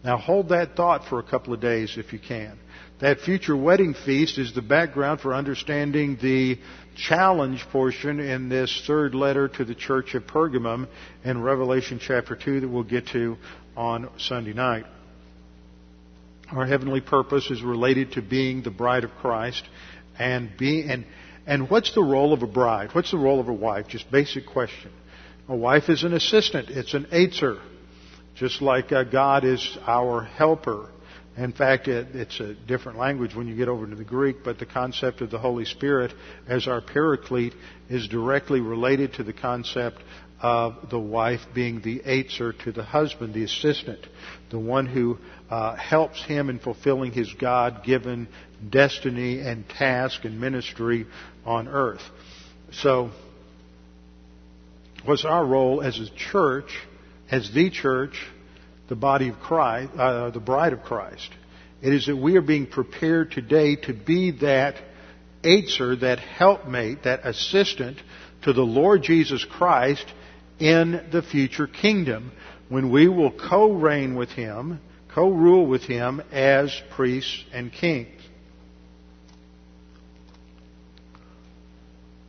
Now 0.03 0.17
hold 0.17 0.49
that 0.49 0.75
thought 0.75 1.07
for 1.07 1.19
a 1.19 1.23
couple 1.23 1.53
of 1.53 1.61
days 1.61 1.97
if 1.97 2.11
you 2.11 2.19
can. 2.19 2.59
That 3.03 3.19
future 3.19 3.57
wedding 3.57 3.95
feast 3.95 4.37
is 4.37 4.53
the 4.53 4.61
background 4.61 5.19
for 5.19 5.33
understanding 5.33 6.17
the 6.21 6.57
challenge 6.95 7.61
portion 7.69 8.21
in 8.21 8.47
this 8.47 8.81
third 8.87 9.13
letter 9.13 9.49
to 9.49 9.65
the 9.65 9.75
church 9.75 10.15
of 10.15 10.25
Pergamum 10.25 10.87
in 11.25 11.41
Revelation 11.41 11.99
chapter 12.01 12.33
2 12.33 12.61
that 12.61 12.69
we'll 12.69 12.83
get 12.83 13.07
to 13.07 13.35
on 13.75 14.09
Sunday 14.19 14.53
night. 14.53 14.85
Our 16.49 16.65
heavenly 16.65 17.01
purpose 17.01 17.51
is 17.51 17.61
related 17.61 18.13
to 18.13 18.21
being 18.21 18.63
the 18.63 18.71
bride 18.71 19.03
of 19.03 19.11
Christ 19.15 19.67
and 20.17 20.55
being 20.57 20.89
and 20.89 21.05
and 21.45 21.69
what's 21.69 21.93
the 21.93 22.01
role 22.01 22.31
of 22.31 22.41
a 22.41 22.47
bride? 22.47 22.91
What's 22.93 23.11
the 23.11 23.17
role 23.17 23.41
of 23.41 23.49
a 23.49 23.53
wife? 23.53 23.89
Just 23.89 24.09
basic 24.11 24.45
question. 24.45 24.91
A 25.49 25.55
wife 25.57 25.89
is 25.89 26.05
an 26.05 26.13
assistant. 26.13 26.69
It's 26.69 26.93
an 26.93 27.07
Eitzer. 27.11 27.59
Just 28.35 28.61
like 28.61 28.93
uh, 28.93 29.03
God 29.03 29.43
is 29.43 29.77
our 29.85 30.23
helper. 30.23 30.87
In 31.35 31.51
fact, 31.51 31.87
it, 31.87 32.15
it's 32.15 32.39
a 32.39 32.53
different 32.53 32.99
language 32.99 33.35
when 33.35 33.47
you 33.47 33.55
get 33.55 33.67
over 33.67 33.87
to 33.87 33.95
the 33.95 34.03
Greek, 34.03 34.43
but 34.43 34.59
the 34.59 34.67
concept 34.67 35.21
of 35.21 35.31
the 35.31 35.39
Holy 35.39 35.65
Spirit 35.65 36.13
as 36.47 36.67
our 36.67 36.79
paraclete 36.79 37.53
is 37.89 38.07
directly 38.07 38.59
related 38.59 39.13
to 39.13 39.23
the 39.23 39.33
concept 39.33 39.97
of 40.39 40.89
the 40.91 40.99
wife 40.99 41.39
being 41.55 41.81
the 41.81 41.99
Eitzer 42.01 42.53
to 42.65 42.71
the 42.71 42.83
husband, 42.83 43.33
the 43.33 43.45
assistant, 43.45 44.05
the 44.51 44.59
one 44.59 44.85
who 44.85 45.17
uh, 45.49 45.75
helps 45.75 46.23
him 46.25 46.49
in 46.49 46.59
fulfilling 46.59 47.13
his 47.13 47.31
God 47.33 47.83
given 47.83 48.27
destiny 48.69 49.39
and 49.39 49.67
task 49.67 50.25
and 50.25 50.39
ministry 50.39 51.07
on 51.45 51.67
earth. 51.67 52.01
So, 52.73 53.11
what's 55.05 55.25
our 55.25 55.45
role 55.45 55.81
as 55.81 55.97
a 55.97 56.09
church, 56.15 56.77
as 57.31 57.51
the 57.53 57.69
church, 57.69 58.19
the 58.87 58.95
body 58.95 59.29
of 59.29 59.39
Christ, 59.39 59.91
uh, 59.97 60.29
the 60.29 60.39
bride 60.39 60.73
of 60.73 60.83
Christ? 60.83 61.29
It 61.81 61.93
is 61.93 62.05
that 62.05 62.15
we 62.15 62.37
are 62.37 62.41
being 62.41 62.67
prepared 62.67 63.31
today 63.31 63.75
to 63.75 63.93
be 63.93 64.31
that 64.39 64.75
Eitzer, 65.43 65.99
that 65.99 66.19
helpmate, 66.19 67.03
that 67.03 67.25
assistant 67.25 67.97
to 68.43 68.53
the 68.53 68.61
Lord 68.61 69.03
Jesus 69.03 69.43
Christ 69.43 70.05
in 70.59 71.09
the 71.11 71.21
future 71.21 71.67
kingdom 71.67 72.31
when 72.69 72.89
we 72.89 73.07
will 73.07 73.31
co-reign 73.31 74.15
with 74.15 74.29
Him, 74.29 74.79
co-rule 75.13 75.65
with 75.65 75.83
Him 75.83 76.21
as 76.31 76.73
priests 76.95 77.43
and 77.51 77.71
kings. 77.71 78.21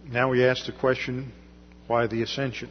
Now 0.06 0.30
we 0.30 0.44
ask 0.44 0.66
the 0.66 0.72
question, 0.72 1.32
why 1.86 2.06
the 2.06 2.22
ascension? 2.22 2.70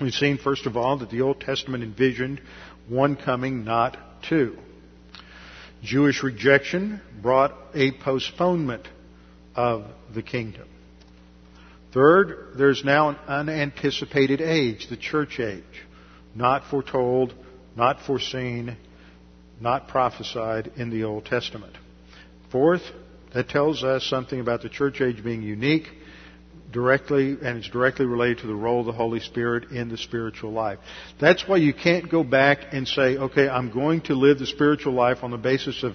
We've 0.00 0.12
seen, 0.12 0.38
first 0.38 0.66
of 0.66 0.76
all, 0.76 0.98
that 0.98 1.10
the 1.10 1.20
Old 1.20 1.40
Testament 1.40 1.84
envisioned 1.84 2.40
one 2.88 3.14
coming, 3.16 3.64
not 3.64 3.96
two. 4.28 4.56
Jewish 5.82 6.22
rejection 6.22 7.00
brought 7.22 7.54
a 7.74 7.92
postponement 7.92 8.88
of 9.54 9.84
the 10.12 10.22
kingdom. 10.22 10.68
Third, 11.92 12.54
there's 12.56 12.82
now 12.84 13.10
an 13.10 13.16
unanticipated 13.28 14.40
age, 14.40 14.88
the 14.88 14.96
church 14.96 15.38
age, 15.38 15.62
not 16.34 16.64
foretold, 16.70 17.32
not 17.76 18.00
foreseen, 18.04 18.76
not 19.60 19.86
prophesied 19.86 20.72
in 20.76 20.90
the 20.90 21.04
Old 21.04 21.26
Testament. 21.26 21.74
Fourth, 22.50 22.82
that 23.32 23.48
tells 23.48 23.84
us 23.84 24.04
something 24.04 24.40
about 24.40 24.62
the 24.62 24.68
church 24.68 25.00
age 25.00 25.22
being 25.22 25.42
unique, 25.42 25.86
directly, 26.74 27.38
and 27.40 27.56
it's 27.56 27.70
directly 27.70 28.04
related 28.04 28.38
to 28.38 28.46
the 28.46 28.54
role 28.54 28.80
of 28.80 28.86
the 28.86 28.92
Holy 28.92 29.20
Spirit 29.20 29.70
in 29.70 29.88
the 29.88 29.96
spiritual 29.96 30.50
life. 30.50 30.78
That's 31.18 31.48
why 31.48 31.56
you 31.56 31.72
can't 31.72 32.10
go 32.10 32.22
back 32.22 32.58
and 32.72 32.86
say, 32.86 33.16
okay, 33.16 33.48
I'm 33.48 33.72
going 33.72 34.02
to 34.02 34.14
live 34.14 34.38
the 34.38 34.46
spiritual 34.46 34.92
life 34.92 35.18
on 35.22 35.30
the 35.30 35.38
basis 35.38 35.82
of 35.82 35.94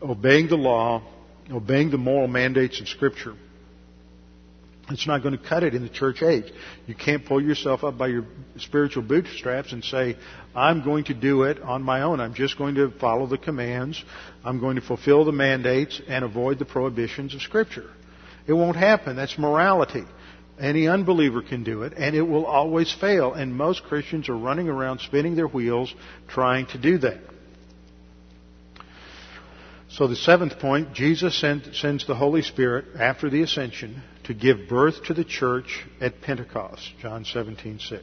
obeying 0.00 0.48
the 0.48 0.56
law, 0.56 1.02
obeying 1.50 1.90
the 1.90 1.98
moral 1.98 2.28
mandates 2.28 2.80
of 2.80 2.88
Scripture. 2.88 3.34
It's 4.88 5.08
not 5.08 5.22
going 5.24 5.36
to 5.36 5.44
cut 5.44 5.64
it 5.64 5.74
in 5.74 5.82
the 5.82 5.88
church 5.88 6.22
age. 6.22 6.44
You 6.86 6.94
can't 6.94 7.26
pull 7.26 7.42
yourself 7.42 7.82
up 7.82 7.98
by 7.98 8.06
your 8.06 8.24
spiritual 8.58 9.02
bootstraps 9.02 9.72
and 9.72 9.82
say, 9.82 10.16
I'm 10.54 10.84
going 10.84 11.04
to 11.06 11.14
do 11.14 11.42
it 11.42 11.60
on 11.60 11.82
my 11.82 12.02
own. 12.02 12.20
I'm 12.20 12.34
just 12.34 12.56
going 12.56 12.76
to 12.76 12.92
follow 13.00 13.26
the 13.26 13.36
commands. 13.36 14.02
I'm 14.44 14.60
going 14.60 14.76
to 14.76 14.82
fulfill 14.82 15.24
the 15.24 15.32
mandates 15.32 16.00
and 16.06 16.24
avoid 16.24 16.60
the 16.60 16.64
prohibitions 16.64 17.34
of 17.34 17.42
Scripture. 17.42 17.90
It 18.46 18.52
won't 18.52 18.76
happen. 18.76 19.16
That's 19.16 19.38
morality. 19.38 20.04
Any 20.58 20.88
unbeliever 20.88 21.42
can 21.42 21.64
do 21.64 21.82
it, 21.82 21.92
and 21.96 22.16
it 22.16 22.22
will 22.22 22.46
always 22.46 22.92
fail. 22.92 23.34
And 23.34 23.54
most 23.54 23.82
Christians 23.84 24.28
are 24.28 24.36
running 24.36 24.68
around 24.68 25.00
spinning 25.00 25.36
their 25.36 25.48
wheels 25.48 25.94
trying 26.28 26.66
to 26.68 26.78
do 26.78 26.98
that. 26.98 27.20
So 29.88 30.06
the 30.08 30.16
seventh 30.16 30.58
point, 30.58 30.92
Jesus 30.94 31.38
sends 31.38 32.06
the 32.06 32.14
Holy 32.14 32.42
Spirit 32.42 32.86
after 32.98 33.30
the 33.30 33.42
ascension 33.42 34.02
to 34.24 34.34
give 34.34 34.68
birth 34.68 35.04
to 35.04 35.14
the 35.14 35.24
church 35.24 35.84
at 36.00 36.20
Pentecost, 36.20 36.92
John 37.00 37.24
17:6. 37.24 38.00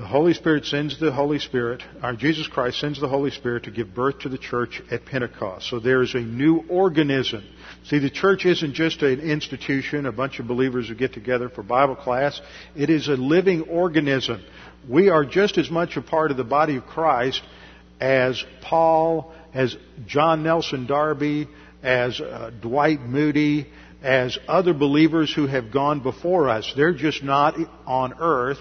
The 0.00 0.06
Holy 0.06 0.32
Spirit 0.32 0.64
sends 0.64 0.98
the 0.98 1.12
Holy 1.12 1.38
Spirit, 1.38 1.82
our 2.02 2.14
Jesus 2.14 2.48
Christ 2.48 2.80
sends 2.80 2.98
the 2.98 3.06
Holy 3.06 3.30
Spirit 3.30 3.64
to 3.64 3.70
give 3.70 3.92
birth 3.92 4.20
to 4.20 4.30
the 4.30 4.38
church 4.38 4.80
at 4.90 5.04
Pentecost. 5.04 5.68
So 5.68 5.78
there 5.78 6.00
is 6.00 6.14
a 6.14 6.20
new 6.20 6.64
organism. 6.70 7.44
See, 7.84 7.98
the 7.98 8.08
church 8.08 8.46
isn't 8.46 8.72
just 8.72 9.02
an 9.02 9.20
institution, 9.20 10.06
a 10.06 10.12
bunch 10.12 10.40
of 10.40 10.48
believers 10.48 10.88
who 10.88 10.94
get 10.94 11.12
together 11.12 11.50
for 11.50 11.62
Bible 11.62 11.96
class. 11.96 12.40
It 12.74 12.88
is 12.88 13.08
a 13.08 13.12
living 13.12 13.64
organism. 13.64 14.42
We 14.88 15.10
are 15.10 15.26
just 15.26 15.58
as 15.58 15.70
much 15.70 15.98
a 15.98 16.02
part 16.02 16.30
of 16.30 16.38
the 16.38 16.44
body 16.44 16.76
of 16.76 16.86
Christ 16.86 17.42
as 18.00 18.42
Paul, 18.62 19.34
as 19.52 19.76
John 20.06 20.42
Nelson 20.42 20.86
Darby, 20.86 21.46
as 21.82 22.18
uh, 22.22 22.52
Dwight 22.62 23.02
Moody, 23.02 23.66
as 24.02 24.38
other 24.48 24.72
believers 24.72 25.30
who 25.30 25.46
have 25.46 25.70
gone 25.70 26.02
before 26.02 26.48
us. 26.48 26.72
They're 26.74 26.94
just 26.94 27.22
not 27.22 27.58
on 27.86 28.14
earth. 28.18 28.60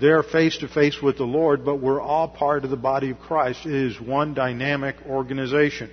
They're 0.00 0.22
face 0.22 0.56
to 0.58 0.68
face 0.68 1.00
with 1.02 1.18
the 1.18 1.24
Lord, 1.24 1.64
but 1.64 1.76
we're 1.76 2.00
all 2.00 2.28
part 2.28 2.64
of 2.64 2.70
the 2.70 2.76
body 2.76 3.10
of 3.10 3.18
Christ. 3.18 3.66
It 3.66 3.74
is 3.74 4.00
one 4.00 4.34
dynamic 4.34 4.96
organization. 5.06 5.90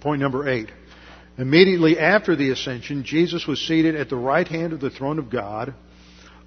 Point 0.00 0.20
number 0.22 0.48
eight. 0.48 0.70
Immediately 1.36 1.98
after 1.98 2.34
the 2.34 2.50
ascension, 2.50 3.04
Jesus 3.04 3.46
was 3.46 3.60
seated 3.66 3.94
at 3.94 4.08
the 4.08 4.16
right 4.16 4.46
hand 4.46 4.72
of 4.72 4.80
the 4.80 4.90
throne 4.90 5.18
of 5.18 5.30
God, 5.30 5.74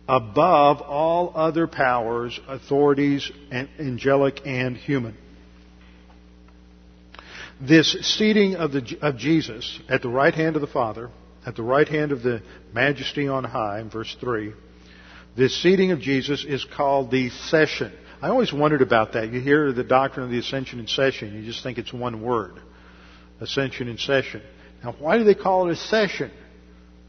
above 0.07 0.82
all 0.82 1.32
other 1.36 1.68
powers, 1.68 2.39
authorities, 2.47 3.32
angelic 3.51 4.41
and 4.45 4.76
human 4.76 5.18
this 7.68 7.93
seating 8.18 8.55
of, 8.55 8.72
the, 8.72 8.97
of 9.01 9.18
Jesus 9.18 9.80
at 9.88 10.01
the 10.01 10.09
right 10.09 10.34
hand 10.34 10.55
of 10.55 10.61
the 10.61 10.68
Father, 10.68 11.09
at 11.45 11.55
the 11.55 11.64
right 11.64 11.88
hand 11.88 12.11
of 12.11 12.22
the 12.24 12.41
majesty 12.74 13.28
on 13.28 13.43
high, 13.43 13.80
in 13.80 13.89
verse 13.89 14.16
3, 14.20 14.53
this 15.36 15.61
seating 15.61 15.91
of 15.91 15.99
Jesus 15.99 16.45
is 16.45 16.63
called 16.65 17.11
the 17.11 17.29
session. 17.29 17.91
I 18.21 18.29
always 18.29 18.53
wondered 18.53 18.81
about 18.81 19.13
that. 19.13 19.31
You 19.34 19.41
hear 19.41 19.73
the 19.73 19.84
doctrine 19.84 20.25
of 20.25 20.31
the 20.31 20.39
ascension 20.39 20.79
and 20.79 20.89
session, 20.89 21.34
you 21.34 21.43
just 21.43 21.63
think 21.63 21.77
it's 21.77 21.91
one 21.91 22.21
word. 22.21 22.59
Ascension 23.41 23.88
and 23.88 23.99
session. 23.99 24.41
Now, 24.84 24.95
why 24.99 25.17
do 25.17 25.23
they 25.23 25.36
call 25.36 25.67
it 25.67 25.73
a 25.73 25.75
session? 25.75 26.31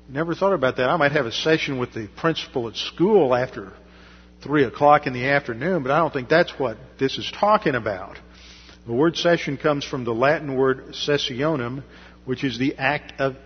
Never 0.08 0.34
thought 0.34 0.52
about 0.52 0.76
that. 0.76 0.88
I 0.88 0.96
might 0.96 1.12
have 1.12 1.26
a 1.26 1.32
session 1.32 1.78
with 1.78 1.92
the 1.92 2.08
principal 2.16 2.68
at 2.68 2.76
school 2.76 3.34
after 3.34 3.72
3 4.42 4.64
o'clock 4.64 5.06
in 5.06 5.12
the 5.12 5.28
afternoon, 5.28 5.82
but 5.82 5.92
I 5.92 5.98
don't 5.98 6.12
think 6.12 6.28
that's 6.28 6.58
what 6.58 6.76
this 6.98 7.16
is 7.16 7.30
talking 7.38 7.74
about. 7.74 8.18
The 8.86 8.92
word 8.92 9.16
session 9.16 9.56
comes 9.56 9.84
from 9.84 10.04
the 10.04 10.12
Latin 10.12 10.56
word 10.56 10.94
sessionum, 10.94 11.84
which 12.24 12.44
is 12.44 12.58
the 12.58 12.76
act 12.76 13.20
of 13.20 13.36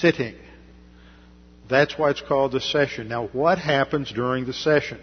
sitting. 0.00 0.34
That's 1.68 1.98
why 1.98 2.10
it's 2.10 2.20
called 2.20 2.52
the 2.52 2.60
session. 2.60 3.08
Now, 3.08 3.26
what 3.28 3.58
happens 3.58 4.10
during 4.10 4.46
the 4.46 4.52
session? 4.52 4.98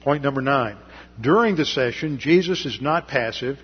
Point 0.00 0.22
number 0.22 0.40
nine. 0.40 0.76
During 1.20 1.56
the 1.56 1.64
session, 1.64 2.18
Jesus 2.18 2.66
is 2.66 2.80
not 2.80 3.08
passive, 3.08 3.58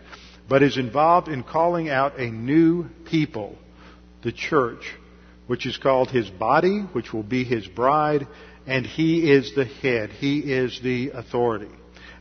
but 0.49 0.63
is 0.63 0.77
involved 0.77 1.29
in 1.29 1.43
calling 1.43 1.89
out 1.89 2.19
a 2.19 2.27
new 2.27 2.89
people, 3.05 3.57
the 4.23 4.33
church, 4.33 4.83
which 5.47 5.67
is 5.67 5.77
called 5.77 6.11
his 6.11 6.29
body, 6.31 6.81
which 6.93 7.13
will 7.13 7.23
be 7.23 7.45
his 7.45 7.67
bride, 7.67 8.27
and 8.67 8.87
he 8.87 9.31
is 9.31 9.55
the 9.55 9.65
head. 9.65 10.11
He 10.11 10.39
is 10.39 10.81
the 10.83 11.11
authority. 11.11 11.71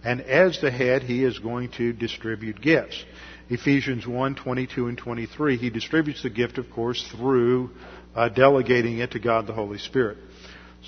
And 0.03 0.21
as 0.21 0.61
the 0.61 0.71
head, 0.71 1.03
he 1.03 1.23
is 1.23 1.39
going 1.39 1.69
to 1.71 1.93
distribute 1.93 2.61
gifts. 2.61 3.03
Ephesians 3.49 4.05
1, 4.05 4.35
22 4.35 4.87
and 4.87 4.97
23. 4.97 5.57
He 5.57 5.69
distributes 5.69 6.23
the 6.23 6.29
gift, 6.29 6.57
of 6.57 6.69
course, 6.69 7.03
through 7.11 7.71
uh, 8.15 8.29
delegating 8.29 8.99
it 8.99 9.11
to 9.11 9.19
God 9.19 9.47
the 9.47 9.53
Holy 9.53 9.77
Spirit. 9.77 10.17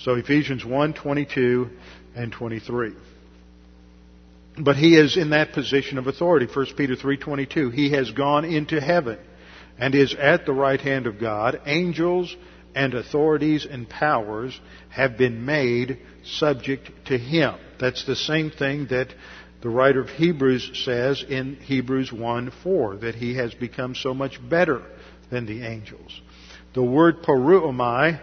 So 0.04 0.16
Ephesians 0.16 0.66
1, 0.66 0.94
22 0.94 1.70
and 2.16 2.32
23. 2.32 2.94
But 4.58 4.76
he 4.76 4.96
is 4.96 5.18
in 5.18 5.30
that 5.30 5.54
position 5.54 5.98
of 5.98 6.08
authority. 6.08 6.46
1 6.46 6.66
Peter 6.76 6.96
3:22. 6.96 7.72
He 7.72 7.92
has 7.92 8.12
gone 8.12 8.46
into 8.46 8.82
heaven 8.82 9.18
and 9.78 9.96
is 9.96 10.14
at 10.14 10.46
the 10.46 10.54
right 10.54 10.80
hand 10.80 11.08
of 11.08 11.20
God. 11.20 11.62
Angels 11.66 12.36
and 12.76 12.94
authorities 12.94 13.66
and 13.66 13.90
powers 13.90 14.60
have 14.90 15.18
been 15.18 15.46
made 15.46 16.00
subject 16.24 16.90
to 17.06 17.18
him. 17.18 17.56
That's 17.80 18.06
the 18.06 18.16
same 18.16 18.52
thing 18.52 18.88
that 18.88 19.14
the 19.62 19.70
writer 19.70 20.02
of 20.02 20.10
Hebrews 20.10 20.72
says 20.84 21.24
in 21.24 21.56
Hebrews 21.56 22.12
1:4 22.12 22.98
that 23.02 23.16
he 23.16 23.36
has 23.36 23.54
become 23.54 23.96
so 23.96 24.14
much 24.14 24.40
better 24.50 24.82
than 25.30 25.46
the 25.46 25.64
angels. 25.64 26.20
The 26.74 26.84
word 26.84 27.24
poreuomai 27.24 28.20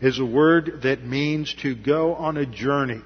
is 0.00 0.18
a 0.18 0.24
word 0.24 0.82
that 0.82 1.04
means 1.04 1.54
to 1.62 1.74
go 1.74 2.14
on 2.14 2.36
a 2.36 2.46
journey. 2.46 3.00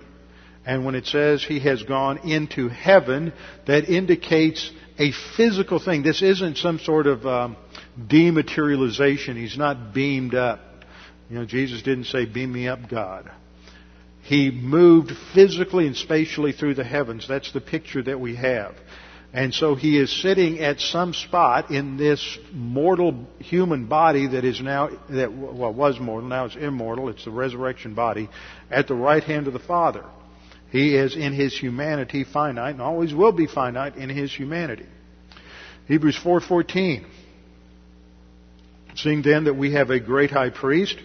And 0.64 0.84
when 0.84 0.94
it 0.94 1.06
says 1.06 1.42
he 1.42 1.60
has 1.60 1.82
gone 1.82 2.18
into 2.28 2.68
heaven, 2.68 3.32
that 3.66 3.88
indicates 3.88 4.70
a 4.98 5.12
physical 5.36 5.78
thing. 5.78 6.02
This 6.02 6.22
isn't 6.22 6.58
some 6.58 6.78
sort 6.78 7.06
of 7.06 7.26
um, 7.26 7.56
dematerialization. 7.98 9.36
He's 9.36 9.58
not 9.58 9.94
beamed 9.94 10.34
up. 10.34 10.60
You 11.30 11.38
know, 11.38 11.44
Jesus 11.46 11.82
didn't 11.82 12.04
say, 12.04 12.26
beam 12.26 12.52
me 12.52 12.68
up, 12.68 12.88
God. 12.88 13.30
He 14.22 14.50
moved 14.50 15.12
physically 15.34 15.86
and 15.86 15.96
spatially 15.96 16.52
through 16.52 16.74
the 16.74 16.84
heavens. 16.84 17.26
That's 17.26 17.52
the 17.52 17.60
picture 17.60 18.02
that 18.02 18.20
we 18.20 18.36
have. 18.36 18.74
And 19.34 19.54
so 19.54 19.74
he 19.74 19.98
is 19.98 20.22
sitting 20.22 20.58
at 20.60 20.78
some 20.78 21.14
spot 21.14 21.70
in 21.70 21.96
this 21.96 22.38
mortal 22.52 23.26
human 23.38 23.86
body 23.86 24.26
that 24.26 24.44
is 24.44 24.60
now, 24.60 24.90
that 25.08 25.32
well, 25.32 25.72
was 25.72 25.98
mortal, 25.98 26.28
now 26.28 26.44
it's 26.44 26.56
immortal, 26.56 27.08
it's 27.08 27.24
the 27.24 27.30
resurrection 27.30 27.94
body, 27.94 28.28
at 28.70 28.88
the 28.88 28.94
right 28.94 29.22
hand 29.22 29.46
of 29.46 29.54
the 29.54 29.58
Father. 29.58 30.04
He 30.70 30.96
is 30.96 31.16
in 31.16 31.32
his 31.32 31.56
humanity 31.58 32.24
finite 32.24 32.74
and 32.74 32.82
always 32.82 33.14
will 33.14 33.32
be 33.32 33.46
finite 33.46 33.96
in 33.96 34.10
his 34.10 34.34
humanity. 34.34 34.86
Hebrews 35.86 36.18
4:14 36.22 37.04
Seeing 38.94 39.22
then 39.22 39.44
that 39.44 39.54
we 39.54 39.72
have 39.72 39.88
a 39.88 39.98
great 39.98 40.30
high 40.30 40.50
priest 40.50 40.96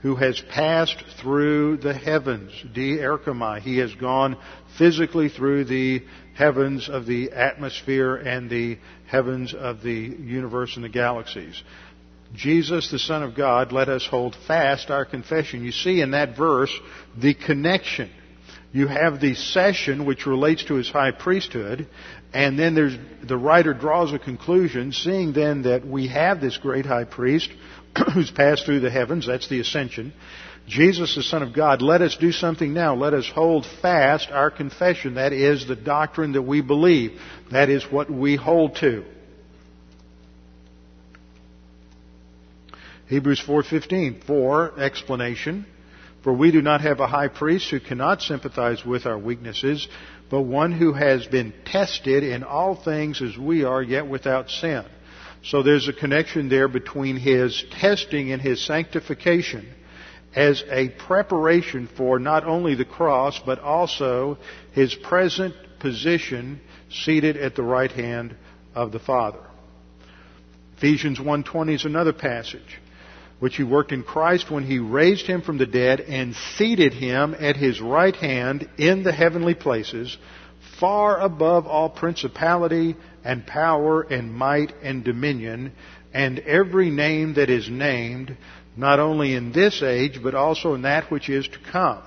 who 0.00 0.14
has 0.16 0.40
passed 0.50 1.02
through 1.20 1.78
the 1.78 1.92
heavens, 1.92 2.52
dierchomai. 2.74 3.60
He 3.60 3.78
has 3.78 3.94
gone 3.94 4.36
physically 4.78 5.28
through 5.28 5.64
the 5.64 6.02
heavens 6.36 6.88
of 6.88 7.06
the 7.06 7.32
atmosphere 7.32 8.16
and 8.16 8.50
the 8.50 8.78
heavens 9.06 9.54
of 9.54 9.82
the 9.82 9.92
universe 9.92 10.76
and 10.76 10.84
the 10.84 10.88
galaxies. 10.88 11.62
Jesus, 12.34 12.90
the 12.90 12.98
Son 12.98 13.22
of 13.22 13.34
God, 13.34 13.72
let 13.72 13.88
us 13.88 14.06
hold 14.06 14.36
fast 14.46 14.90
our 14.90 15.04
confession. 15.04 15.64
You 15.64 15.72
see 15.72 16.00
in 16.00 16.10
that 16.10 16.36
verse 16.36 16.74
the 17.16 17.34
connection. 17.34 18.10
You 18.72 18.88
have 18.88 19.20
the 19.20 19.34
session 19.34 20.04
which 20.04 20.26
relates 20.26 20.64
to 20.64 20.74
his 20.74 20.90
high 20.90 21.12
priesthood, 21.12 21.86
and 22.34 22.58
then 22.58 22.74
there's, 22.74 22.96
the 23.22 23.38
writer 23.38 23.72
draws 23.72 24.12
a 24.12 24.18
conclusion, 24.18 24.92
seeing 24.92 25.32
then 25.32 25.62
that 25.62 25.86
we 25.86 26.08
have 26.08 26.42
this 26.42 26.58
great 26.58 26.84
high 26.84 27.04
priest 27.04 27.48
who's 28.14 28.30
passed 28.30 28.66
through 28.66 28.80
the 28.80 28.90
heavens. 28.90 29.26
That's 29.26 29.48
the 29.48 29.60
ascension. 29.60 30.12
Jesus, 30.66 31.14
the 31.14 31.22
Son 31.22 31.42
of 31.42 31.54
God, 31.54 31.80
let 31.80 32.02
us 32.02 32.16
do 32.16 32.32
something 32.32 32.74
now. 32.74 32.94
Let 32.96 33.14
us 33.14 33.30
hold 33.32 33.66
fast 33.80 34.30
our 34.30 34.50
confession. 34.50 35.14
That 35.14 35.32
is 35.32 35.66
the 35.66 35.76
doctrine 35.76 36.32
that 36.32 36.42
we 36.42 36.60
believe. 36.60 37.20
That 37.52 37.70
is 37.70 37.84
what 37.84 38.10
we 38.10 38.36
hold 38.36 38.76
to. 38.76 39.04
Hebrews 43.08 43.40
4:15 43.40 44.24
for 44.26 44.78
explanation 44.80 45.66
for 46.22 46.32
we 46.32 46.50
do 46.50 46.60
not 46.60 46.80
have 46.80 46.98
a 46.98 47.06
high 47.06 47.28
priest 47.28 47.70
who 47.70 47.78
cannot 47.78 48.20
sympathize 48.20 48.84
with 48.84 49.06
our 49.06 49.16
weaknesses 49.16 49.86
but 50.28 50.42
one 50.42 50.72
who 50.72 50.92
has 50.92 51.24
been 51.26 51.52
tested 51.64 52.24
in 52.24 52.42
all 52.42 52.74
things 52.74 53.22
as 53.22 53.38
we 53.38 53.62
are 53.62 53.80
yet 53.80 54.08
without 54.08 54.50
sin 54.50 54.84
so 55.44 55.62
there's 55.62 55.86
a 55.86 55.92
connection 55.92 56.48
there 56.48 56.66
between 56.66 57.16
his 57.16 57.62
testing 57.78 58.32
and 58.32 58.42
his 58.42 58.60
sanctification 58.66 59.64
as 60.36 60.62
a 60.70 60.90
preparation 60.90 61.88
for 61.96 62.18
not 62.18 62.44
only 62.44 62.74
the 62.74 62.84
cross, 62.84 63.40
but 63.44 63.58
also 63.58 64.36
his 64.72 64.94
present 64.94 65.54
position 65.80 66.60
seated 66.90 67.36
at 67.38 67.56
the 67.56 67.62
right 67.62 67.90
hand 67.90 68.36
of 68.74 68.92
the 68.92 68.98
Father. 68.98 69.40
Ephesians 70.76 71.18
1.20 71.18 71.74
is 71.74 71.84
another 71.86 72.12
passage 72.12 72.80
which 73.38 73.56
he 73.56 73.62
worked 73.62 73.92
in 73.92 74.02
Christ 74.02 74.50
when 74.50 74.64
he 74.64 74.78
raised 74.78 75.26
him 75.26 75.42
from 75.42 75.58
the 75.58 75.66
dead 75.66 76.00
and 76.00 76.34
seated 76.56 76.94
him 76.94 77.34
at 77.38 77.56
his 77.56 77.80
right 77.80 78.16
hand 78.16 78.66
in 78.78 79.02
the 79.02 79.12
heavenly 79.12 79.54
places, 79.54 80.16
far 80.80 81.20
above 81.20 81.66
all 81.66 81.90
principality 81.90 82.96
and 83.24 83.46
power 83.46 84.02
and 84.02 84.32
might 84.32 84.72
and 84.82 85.04
dominion 85.04 85.72
and 86.14 86.38
every 86.38 86.88
name 86.88 87.34
that 87.34 87.50
is 87.50 87.68
named, 87.68 88.34
not 88.76 89.00
only 89.00 89.34
in 89.34 89.52
this 89.52 89.82
age, 89.82 90.20
but 90.22 90.34
also 90.34 90.74
in 90.74 90.82
that 90.82 91.10
which 91.10 91.28
is 91.28 91.46
to 91.48 91.58
come. 91.72 92.02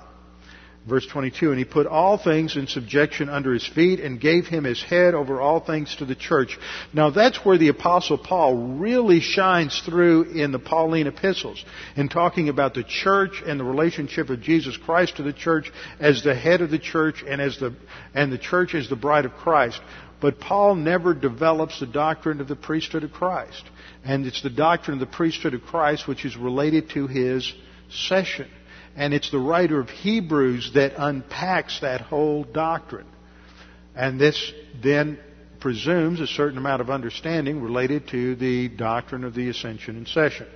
Verse 0.88 1.06
22, 1.06 1.50
and 1.50 1.58
he 1.58 1.66
put 1.66 1.86
all 1.86 2.16
things 2.16 2.56
in 2.56 2.66
subjection 2.66 3.28
under 3.28 3.52
his 3.52 3.66
feet 3.66 4.00
and 4.00 4.18
gave 4.18 4.46
him 4.46 4.64
his 4.64 4.82
head 4.82 5.12
over 5.12 5.38
all 5.38 5.60
things 5.60 5.94
to 5.96 6.06
the 6.06 6.14
church. 6.14 6.58
Now 6.94 7.10
that's 7.10 7.44
where 7.44 7.58
the 7.58 7.68
apostle 7.68 8.16
Paul 8.16 8.78
really 8.78 9.20
shines 9.20 9.82
through 9.84 10.30
in 10.30 10.52
the 10.52 10.58
Pauline 10.58 11.06
epistles 11.06 11.62
in 11.96 12.08
talking 12.08 12.48
about 12.48 12.72
the 12.72 12.82
church 12.82 13.42
and 13.46 13.60
the 13.60 13.64
relationship 13.64 14.30
of 14.30 14.40
Jesus 14.40 14.78
Christ 14.78 15.18
to 15.18 15.22
the 15.22 15.34
church 15.34 15.70
as 15.98 16.24
the 16.24 16.34
head 16.34 16.62
of 16.62 16.70
the 16.70 16.78
church 16.78 17.22
and 17.28 17.42
as 17.42 17.58
the, 17.58 17.74
and 18.14 18.32
the 18.32 18.38
church 18.38 18.74
as 18.74 18.88
the 18.88 18.96
bride 18.96 19.26
of 19.26 19.32
Christ. 19.32 19.82
But 20.18 20.40
Paul 20.40 20.76
never 20.76 21.12
develops 21.12 21.78
the 21.78 21.86
doctrine 21.86 22.40
of 22.40 22.48
the 22.48 22.56
priesthood 22.56 23.04
of 23.04 23.12
Christ. 23.12 23.64
And 24.04 24.26
it's 24.26 24.42
the 24.42 24.50
doctrine 24.50 24.94
of 24.94 25.00
the 25.00 25.14
priesthood 25.14 25.54
of 25.54 25.62
Christ 25.62 26.08
which 26.08 26.24
is 26.24 26.36
related 26.36 26.90
to 26.90 27.06
his 27.06 27.52
session. 27.90 28.48
And 28.96 29.14
it's 29.14 29.30
the 29.30 29.38
writer 29.38 29.78
of 29.78 29.88
Hebrews 29.88 30.72
that 30.74 30.94
unpacks 30.96 31.80
that 31.80 32.00
whole 32.00 32.44
doctrine. 32.44 33.06
And 33.94 34.20
this 34.20 34.52
then 34.82 35.18
presumes 35.60 36.20
a 36.20 36.26
certain 36.26 36.58
amount 36.58 36.80
of 36.80 36.90
understanding 36.90 37.62
related 37.62 38.08
to 38.08 38.34
the 38.36 38.68
doctrine 38.68 39.24
of 39.24 39.34
the 39.34 39.48
ascension 39.48 39.96
and 39.96 40.08
session. 40.08 40.46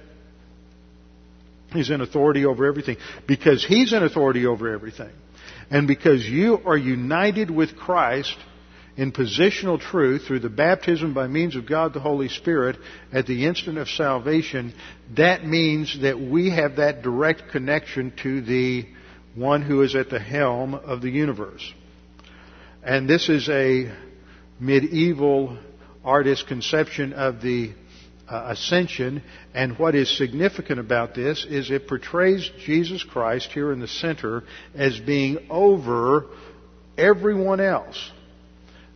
He's 1.73 1.91
in 1.91 2.01
authority 2.01 2.47
over 2.47 2.65
everything. 2.65 2.97
Because 3.27 3.65
he's 3.65 3.93
in 3.93 4.03
authority 4.03 4.47
over 4.47 4.73
everything. 4.73 5.11
And 5.71 5.87
because 5.87 6.25
you 6.25 6.59
are 6.65 6.77
united 6.77 7.51
with 7.51 7.77
Christ, 7.77 8.37
in 8.97 9.13
positional 9.13 9.81
truth 9.81 10.23
through 10.27 10.41
the 10.41 10.49
baptism 10.49 11.15
by 11.15 11.27
means 11.27 11.57
of 11.57 11.67
God 11.67 11.93
the 11.93 12.01
Holy 12.01 12.29
Spirit 12.29 12.77
at 13.13 13.27
the 13.27 13.47
instant 13.47 13.79
of 13.79 13.89
salvation, 13.89 14.73
that 15.17 15.45
means 15.45 16.01
that 16.03 16.21
we 16.21 16.51
have 16.51 16.77
that 16.77 17.03
direct 17.03 17.51
connection 17.51 18.13
to 18.23 18.41
the 18.41 18.87
one 19.35 19.63
who 19.63 19.83
is 19.83 19.97
at 19.97 20.11
the 20.11 20.21
helm 20.21 20.75
of 20.75 21.03
the 21.03 21.11
universe. 21.11 21.73
And 22.85 23.09
this 23.09 23.29
is 23.29 23.49
a 23.49 23.93
medieval 24.61 25.59
artist 26.05 26.47
conception 26.47 27.15
of 27.15 27.43
the 27.43 27.73
uh, 28.29 28.53
ascension. 28.53 29.23
And 29.55 29.77
what 29.77 29.97
is 29.97 30.17
significant 30.17 30.79
about 30.79 31.15
this 31.15 31.45
is 31.49 31.71
it 31.71 31.89
portrays 31.89 32.49
Jesus 32.65 33.03
Christ 33.03 33.51
here 33.53 33.73
in 33.73 33.81
the 33.81 33.89
center 33.89 34.45
as 34.75 35.01
being 35.01 35.47
over 35.51 36.27
everyone 36.97 37.61
else 37.61 38.13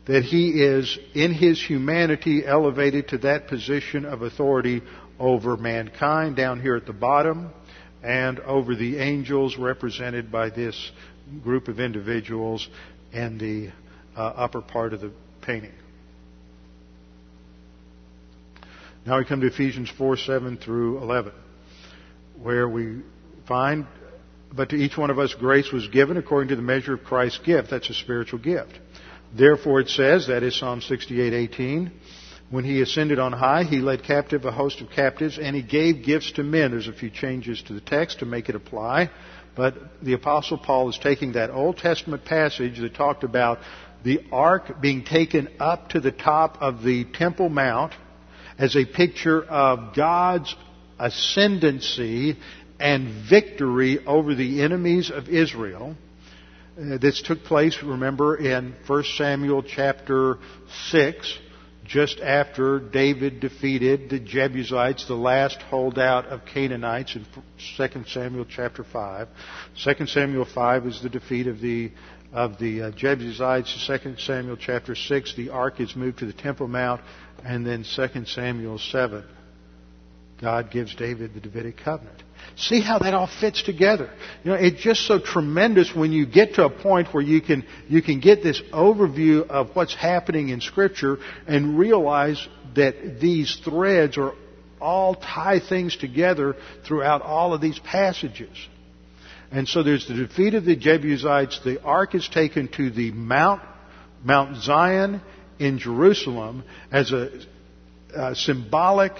that 0.08 0.24
he 0.24 0.62
is, 0.62 0.98
in 1.14 1.34
his 1.34 1.62
humanity, 1.62 2.42
elevated 2.44 3.08
to 3.08 3.18
that 3.18 3.46
position 3.46 4.06
of 4.06 4.22
authority 4.22 4.82
over 5.18 5.56
mankind 5.56 6.34
down 6.34 6.60
here 6.62 6.76
at 6.76 6.86
the 6.86 6.94
bottom, 6.94 7.50
and 8.02 8.40
over 8.40 8.74
the 8.74 8.98
angels 8.98 9.58
represented 9.58 10.32
by 10.32 10.48
this 10.48 10.90
group 11.42 11.68
of 11.68 11.78
individuals 11.78 12.66
in 13.12 13.36
the 13.36 13.70
uh, 14.18 14.24
upper 14.24 14.62
part 14.62 14.94
of 14.94 15.02
the 15.02 15.12
painting. 15.42 15.72
Now 19.04 19.18
we 19.18 19.26
come 19.26 19.42
to 19.42 19.46
Ephesians 19.46 19.90
4 19.98 20.16
7 20.16 20.56
through 20.56 21.02
11, 21.02 21.32
where 22.40 22.66
we 22.66 23.02
find, 23.46 23.86
but 24.54 24.70
to 24.70 24.76
each 24.76 24.96
one 24.96 25.10
of 25.10 25.18
us 25.18 25.34
grace 25.34 25.70
was 25.70 25.86
given 25.88 26.16
according 26.16 26.48
to 26.48 26.56
the 26.56 26.62
measure 26.62 26.94
of 26.94 27.04
Christ's 27.04 27.40
gift. 27.44 27.68
That's 27.70 27.90
a 27.90 27.94
spiritual 27.94 28.38
gift. 28.38 28.78
Therefore 29.36 29.80
it 29.80 29.88
says, 29.88 30.28
that 30.28 30.42
is 30.42 30.58
Psalm 30.58 30.80
68 30.80 31.32
18, 31.32 31.92
when 32.50 32.64
he 32.64 32.80
ascended 32.80 33.18
on 33.18 33.32
high, 33.32 33.64
he 33.64 33.78
led 33.78 34.04
captive 34.04 34.44
a 34.46 34.50
host 34.50 34.80
of 34.80 34.90
captives, 34.90 35.38
and 35.38 35.54
he 35.54 35.62
gave 35.62 36.04
gifts 36.04 36.32
to 36.32 36.42
men. 36.42 36.70
There's 36.70 36.88
a 36.88 36.94
few 36.94 37.10
changes 37.10 37.62
to 37.64 37.74
the 37.74 37.80
text 37.80 38.20
to 38.20 38.26
make 38.26 38.48
it 38.48 38.54
apply. 38.54 39.10
But 39.54 39.74
the 40.02 40.14
Apostle 40.14 40.56
Paul 40.56 40.88
is 40.88 40.98
taking 40.98 41.32
that 41.32 41.50
Old 41.50 41.76
Testament 41.76 42.24
passage 42.24 42.78
that 42.78 42.94
talked 42.94 43.22
about 43.22 43.58
the 44.02 44.20
ark 44.32 44.80
being 44.80 45.04
taken 45.04 45.48
up 45.60 45.90
to 45.90 46.00
the 46.00 46.12
top 46.12 46.58
of 46.62 46.82
the 46.82 47.04
Temple 47.04 47.48
Mount 47.48 47.92
as 48.56 48.76
a 48.76 48.86
picture 48.86 49.42
of 49.42 49.94
God's 49.94 50.54
ascendancy 50.98 52.36
and 52.80 53.28
victory 53.28 54.04
over 54.06 54.34
the 54.34 54.62
enemies 54.62 55.10
of 55.10 55.28
Israel. 55.28 55.96
Uh, 56.78 56.96
this 56.98 57.20
took 57.22 57.42
place, 57.42 57.82
remember, 57.82 58.36
in 58.36 58.74
1 58.86 59.04
Samuel 59.16 59.62
chapter 59.62 60.38
6 60.90 61.38
just 61.84 62.20
after 62.20 62.78
David 62.78 63.40
defeated 63.40 64.10
the 64.10 64.20
Jebusites, 64.20 65.08
the 65.08 65.14
last 65.14 65.60
holdout 65.62 66.26
of 66.26 66.44
Canaanites 66.44 67.16
in 67.16 67.26
2 67.76 68.04
Samuel 68.06 68.44
chapter 68.44 68.84
5. 68.84 69.28
2 69.82 70.06
Samuel 70.06 70.44
5 70.44 70.86
is 70.86 71.02
the 71.02 71.08
defeat 71.08 71.46
of 71.46 71.60
the 71.60 71.90
of 72.30 72.58
the 72.58 72.82
uh, 72.82 72.90
Jebusites. 72.90 73.74
2 73.86 74.16
Samuel 74.18 74.58
chapter 74.58 74.94
6, 74.94 75.34
the 75.34 75.48
ark 75.48 75.80
is 75.80 75.96
moved 75.96 76.18
to 76.18 76.26
the 76.26 76.32
Temple 76.34 76.68
Mount, 76.68 77.00
and 77.42 77.66
then 77.66 77.84
2 77.84 78.26
Samuel 78.26 78.78
7, 78.78 79.24
God 80.40 80.70
gives 80.70 80.94
David 80.94 81.32
the 81.32 81.40
Davidic 81.40 81.78
covenant. 81.78 82.22
See 82.56 82.80
how 82.80 82.98
that 82.98 83.14
all 83.14 83.28
fits 83.40 83.62
together. 83.62 84.10
You 84.42 84.50
know, 84.50 84.56
it's 84.56 84.80
just 84.80 85.06
so 85.06 85.18
tremendous 85.18 85.94
when 85.94 86.12
you 86.12 86.26
get 86.26 86.54
to 86.54 86.64
a 86.64 86.70
point 86.70 87.14
where 87.14 87.22
you 87.22 87.40
can, 87.40 87.64
you 87.88 88.02
can 88.02 88.20
get 88.20 88.42
this 88.42 88.60
overview 88.72 89.46
of 89.46 89.74
what's 89.74 89.94
happening 89.94 90.48
in 90.48 90.60
Scripture 90.60 91.18
and 91.46 91.78
realize 91.78 92.46
that 92.74 93.20
these 93.20 93.56
threads 93.64 94.18
are 94.18 94.32
all 94.80 95.14
tie 95.14 95.60
things 95.60 95.96
together 95.96 96.56
throughout 96.86 97.22
all 97.22 97.54
of 97.54 97.60
these 97.60 97.78
passages. 97.78 98.56
And 99.50 99.66
so 99.66 99.82
there's 99.82 100.06
the 100.06 100.14
defeat 100.14 100.54
of 100.54 100.64
the 100.64 100.76
Jebusites. 100.76 101.60
The 101.64 101.82
ark 101.82 102.14
is 102.14 102.28
taken 102.28 102.68
to 102.76 102.90
the 102.90 103.12
Mount, 103.12 103.62
Mount 104.22 104.62
Zion 104.62 105.22
in 105.58 105.78
Jerusalem 105.78 106.64
as 106.92 107.12
a, 107.12 107.30
a 108.14 108.34
symbolic 108.34 109.12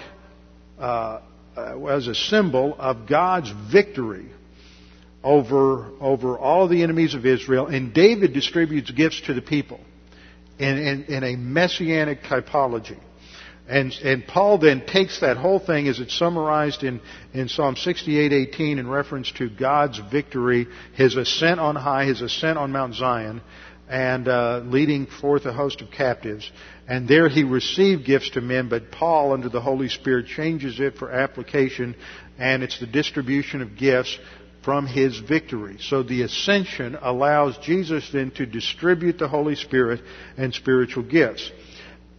uh, 0.77 1.21
uh, 1.59 1.85
as 1.87 2.07
a 2.07 2.15
symbol 2.15 2.75
of 2.77 3.07
God's 3.07 3.51
victory 3.71 4.27
over, 5.23 5.85
over 5.99 6.37
all 6.37 6.67
the 6.67 6.83
enemies 6.83 7.13
of 7.13 7.25
Israel, 7.25 7.67
and 7.67 7.93
David 7.93 8.33
distributes 8.33 8.91
gifts 8.91 9.21
to 9.21 9.33
the 9.33 9.41
people 9.41 9.79
in, 10.57 10.77
in, 10.77 11.03
in 11.05 11.23
a 11.23 11.35
messianic 11.35 12.23
typology. 12.23 12.97
And, 13.67 13.93
and, 14.03 14.25
Paul 14.25 14.57
then 14.57 14.83
takes 14.87 15.19
that 15.19 15.37
whole 15.37 15.59
thing 15.59 15.87
as 15.87 15.99
it's 15.99 16.17
summarized 16.17 16.83
in, 16.83 17.01
in 17.33 17.49
Psalm 17.49 17.75
68:18 17.75 18.79
in 18.79 18.89
reference 18.89 19.31
to 19.33 19.47
God's 19.47 19.99
victory, 20.11 20.67
His 20.95 21.15
ascent 21.15 21.59
on 21.59 21.75
high, 21.75 22.05
His 22.05 22.21
ascent 22.21 22.57
on 22.57 22.71
Mount 22.71 22.95
Zion, 22.95 23.41
and 23.87 24.27
uh, 24.27 24.61
leading 24.65 25.05
forth 25.05 25.45
a 25.45 25.53
host 25.53 25.81
of 25.81 25.91
captives. 25.91 26.51
And 26.89 27.07
there 27.07 27.29
he 27.29 27.43
received 27.43 28.03
gifts 28.03 28.31
to 28.31 28.41
men, 28.41 28.67
but 28.67 28.91
Paul, 28.91 29.31
under 29.33 29.47
the 29.47 29.61
Holy 29.61 29.89
Spirit, 29.89 30.25
changes 30.25 30.79
it 30.79 30.97
for 30.97 31.11
application, 31.11 31.95
and 32.39 32.63
it's 32.63 32.79
the 32.79 32.87
distribution 32.87 33.61
of 33.61 33.77
gifts 33.77 34.17
from 34.63 34.87
his 34.87 35.19
victory. 35.19 35.77
So 35.79 36.01
the 36.01 36.23
ascension 36.23 36.97
allows 36.99 37.59
Jesus 37.59 38.09
then 38.11 38.31
to 38.31 38.47
distribute 38.47 39.19
the 39.19 39.27
Holy 39.27 39.53
Spirit 39.53 40.01
and 40.35 40.51
spiritual 40.51 41.03
gifts. 41.03 41.51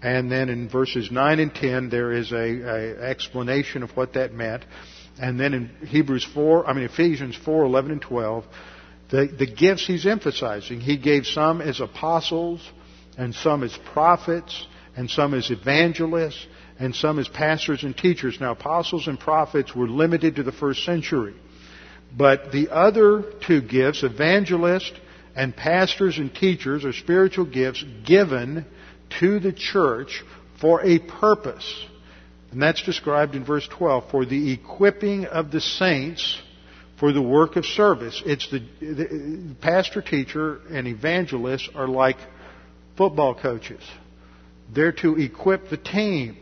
And 0.02 0.30
then 0.30 0.48
in 0.48 0.68
verses 0.68 1.10
9 1.10 1.40
and 1.40 1.52
10, 1.52 1.90
there 1.90 2.12
is 2.12 2.30
a, 2.30 2.36
a 2.36 3.02
explanation 3.10 3.82
of 3.82 3.90
what 3.96 4.12
that 4.12 4.32
meant. 4.32 4.64
And 5.20 5.38
then 5.38 5.52
in 5.52 5.68
Hebrews 5.88 6.26
4, 6.32 6.68
I 6.68 6.74
mean 6.74 6.84
Ephesians 6.84 7.36
4, 7.44 7.64
11 7.64 7.90
and 7.90 8.02
12, 8.02 8.44
the, 9.10 9.26
the 9.36 9.46
gifts 9.46 9.84
he's 9.84 10.06
emphasizing. 10.06 10.80
He 10.80 10.96
gave 10.96 11.26
some 11.26 11.60
as 11.60 11.80
apostles, 11.80 12.62
and 13.20 13.34
some 13.34 13.62
as 13.62 13.78
prophets, 13.92 14.66
and 14.96 15.10
some 15.10 15.34
as 15.34 15.50
evangelists, 15.50 16.46
and 16.78 16.96
some 16.96 17.18
as 17.18 17.28
pastors 17.28 17.82
and 17.82 17.94
teachers. 17.94 18.38
Now, 18.40 18.52
apostles 18.52 19.08
and 19.08 19.20
prophets 19.20 19.76
were 19.76 19.86
limited 19.86 20.36
to 20.36 20.42
the 20.42 20.52
first 20.52 20.86
century. 20.86 21.34
But 22.16 22.50
the 22.50 22.70
other 22.70 23.22
two 23.46 23.60
gifts, 23.60 24.04
evangelist 24.04 24.98
and 25.36 25.54
pastors 25.54 26.16
and 26.16 26.34
teachers, 26.34 26.86
are 26.86 26.94
spiritual 26.94 27.44
gifts 27.44 27.84
given 28.06 28.64
to 29.20 29.38
the 29.38 29.52
church 29.52 30.24
for 30.58 30.82
a 30.82 30.98
purpose. 30.98 31.86
And 32.52 32.62
that's 32.62 32.82
described 32.82 33.34
in 33.34 33.44
verse 33.44 33.68
12 33.68 34.10
for 34.10 34.24
the 34.24 34.50
equipping 34.50 35.26
of 35.26 35.50
the 35.50 35.60
saints 35.60 36.40
for 36.98 37.12
the 37.12 37.22
work 37.22 37.56
of 37.56 37.66
service. 37.66 38.22
It's 38.24 38.50
the, 38.50 38.60
the 38.80 39.56
pastor, 39.60 40.00
teacher, 40.00 40.62
and 40.70 40.88
evangelist 40.88 41.68
are 41.74 41.86
like 41.86 42.16
football 43.00 43.34
coaches. 43.34 43.80
They're 44.74 44.92
to 44.92 45.18
equip 45.18 45.70
the 45.70 45.78
team. 45.78 46.36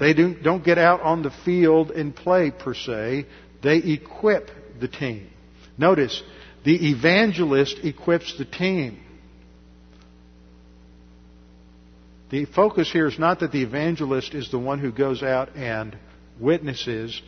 They 0.00 0.12
don't, 0.12 0.64
get 0.64 0.78
out 0.78 1.00
on 1.02 1.22
the 1.22 1.30
field 1.44 1.92
and 1.92 2.12
play 2.12 2.50
per 2.50 2.74
se. 2.74 3.24
They 3.62 3.76
equip 3.76 4.50
the 4.80 4.88
team. 4.88 5.30
Notice, 5.78 6.20
the 6.64 6.88
evangelist 6.90 7.78
equips 7.84 8.36
the 8.36 8.46
team. 8.46 8.98
The 12.30 12.46
focus 12.46 12.90
here 12.90 13.06
is 13.06 13.16
not 13.16 13.38
that 13.38 13.52
the 13.52 13.62
evangelist 13.62 14.34
is 14.34 14.50
the 14.50 14.58
one 14.58 14.80
who 14.80 14.90
goes 14.90 15.22
out 15.22 15.54
and 15.54 15.96
witnesses 16.40 17.22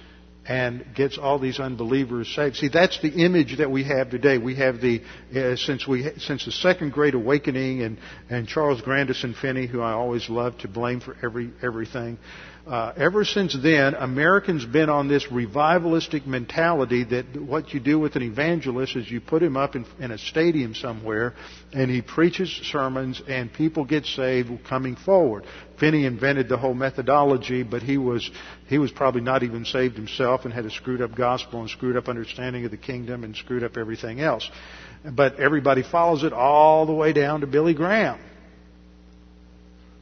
and 0.47 0.84
gets 0.95 1.18
all 1.18 1.38
these 1.38 1.61
unbelievers 1.61 2.32
saved. 2.34 2.57
See, 2.57 2.68
that's 2.68 3.01
the 3.01 3.11
image 3.24 3.59
that 3.59 3.70
we 3.70 3.84
have 3.84 4.11
today. 4.11 4.38
We 4.38 4.57
have 4.57 4.80
the 4.80 5.03
uh, 5.34 5.57
since 5.57 5.86
we 5.86 6.11
since 6.18 6.45
the 6.45 6.53
Second 6.53 6.93
Great 6.93 7.14
Awakening 7.14 7.82
and 7.82 7.99
and 8.28 8.49
Charles 8.49 8.80
Grandison 8.80 9.34
Finney, 9.34 9.66
who 9.66 9.80
I 9.80 9.93
always 9.93 10.28
love 10.28 10.57
to 10.59 10.68
blame 10.68 11.01
for 11.01 11.16
every 11.22 11.53
everything. 11.62 12.18
Uh, 12.66 12.93
ever 12.97 13.24
since 13.24 13.57
then, 13.62 13.95
Americans 13.95 14.64
been 14.66 14.91
on 14.91 15.09
this 15.09 15.26
revivalistic 15.26 16.26
mentality 16.26 17.05
that 17.05 17.24
what 17.41 17.72
you 17.72 17.80
do 17.80 17.99
with 17.99 18.16
an 18.16 18.22
evangelist 18.22 18.97
is 18.97 19.11
you 19.11 19.20
put 19.20 19.43
him 19.43 19.57
up 19.57 19.74
in, 19.74 19.86
in 19.99 20.11
a 20.11 20.18
stadium 20.18 20.74
somewhere 20.74 21.34
and 21.72 21.91
he 21.91 22.03
preaches 22.03 22.51
sermons 22.70 23.22
and 23.26 23.53
people 23.53 23.84
get 23.84 24.05
saved 24.05 24.51
coming 24.68 24.95
forward. 24.95 25.45
Finney 25.80 26.04
invented 26.04 26.48
the 26.48 26.58
whole 26.58 26.74
methodology, 26.74 27.62
but 27.62 27.82
he 27.82 27.96
was 27.96 28.30
he 28.68 28.78
was 28.78 28.92
probably 28.92 29.22
not 29.22 29.42
even 29.42 29.64
saved 29.64 29.96
himself 29.96 30.44
and 30.44 30.52
had 30.52 30.66
a 30.66 30.70
screwed 30.70 31.00
up 31.00 31.16
gospel 31.16 31.60
and 31.60 31.70
screwed 31.70 31.96
up 31.96 32.08
understanding 32.08 32.66
of 32.66 32.70
the 32.70 32.76
kingdom 32.76 33.24
and 33.24 33.34
screwed 33.34 33.64
up 33.64 33.76
everything 33.78 34.20
else. 34.20 34.48
But 35.04 35.40
everybody 35.40 35.82
follows 35.82 36.22
it 36.22 36.34
all 36.34 36.84
the 36.84 36.92
way 36.92 37.14
down 37.14 37.40
to 37.40 37.46
Billy 37.46 37.72
Graham. 37.72 38.20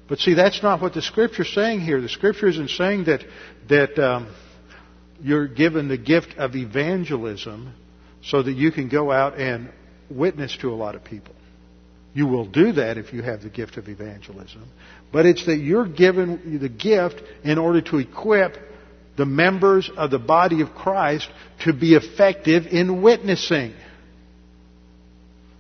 But 0.09 0.19
see, 0.19 0.35
that's 0.35 0.63
not 0.63 0.83
what 0.83 0.95
the 0.95 1.03
Scripture's 1.03 1.53
saying 1.55 1.81
here. 1.81 2.01
The 2.01 2.09
Scripture 2.09 2.49
isn't 2.49 2.71
saying 2.71 3.05
that 3.05 3.25
that 3.69 3.99
um, 3.99 4.35
you're 5.23 5.47
given 5.47 5.87
the 5.89 5.99
gift 5.99 6.35
of 6.39 6.57
evangelism 6.57 7.73
so 8.23 8.43
that 8.43 8.53
you 8.53 8.73
can 8.73 8.89
go 8.89 9.13
out 9.13 9.39
and 9.39 9.71
witness 10.11 10.57
to 10.61 10.71
a 10.71 10.75
lot 10.75 10.97
of 10.97 11.05
people. 11.05 11.35
You 12.15 12.27
will 12.27 12.47
do 12.47 12.73
that 12.73 12.99
if 12.99 13.13
you 13.13 13.23
have 13.23 13.43
the 13.43 13.51
gift 13.51 13.77
of 13.77 13.89
evangelism. 13.89 14.65
But 15.13 15.27
it's 15.27 15.47
that 15.47 15.57
you're 15.57 15.89
given 15.89 16.59
the 16.61 16.69
gift 16.69 17.23
in 17.45 17.59
order 17.59 17.81
to 17.83 17.99
equip 17.99 18.57
the 19.17 19.27
members 19.27 19.91
of 19.97 20.11
the 20.11 20.19
body 20.19 20.61
of 20.61 20.75
Christ 20.75 21.29
to 21.65 21.73
be 21.73 21.95
effective 21.95 22.67
in 22.67 23.03
witnessing. 23.03 23.75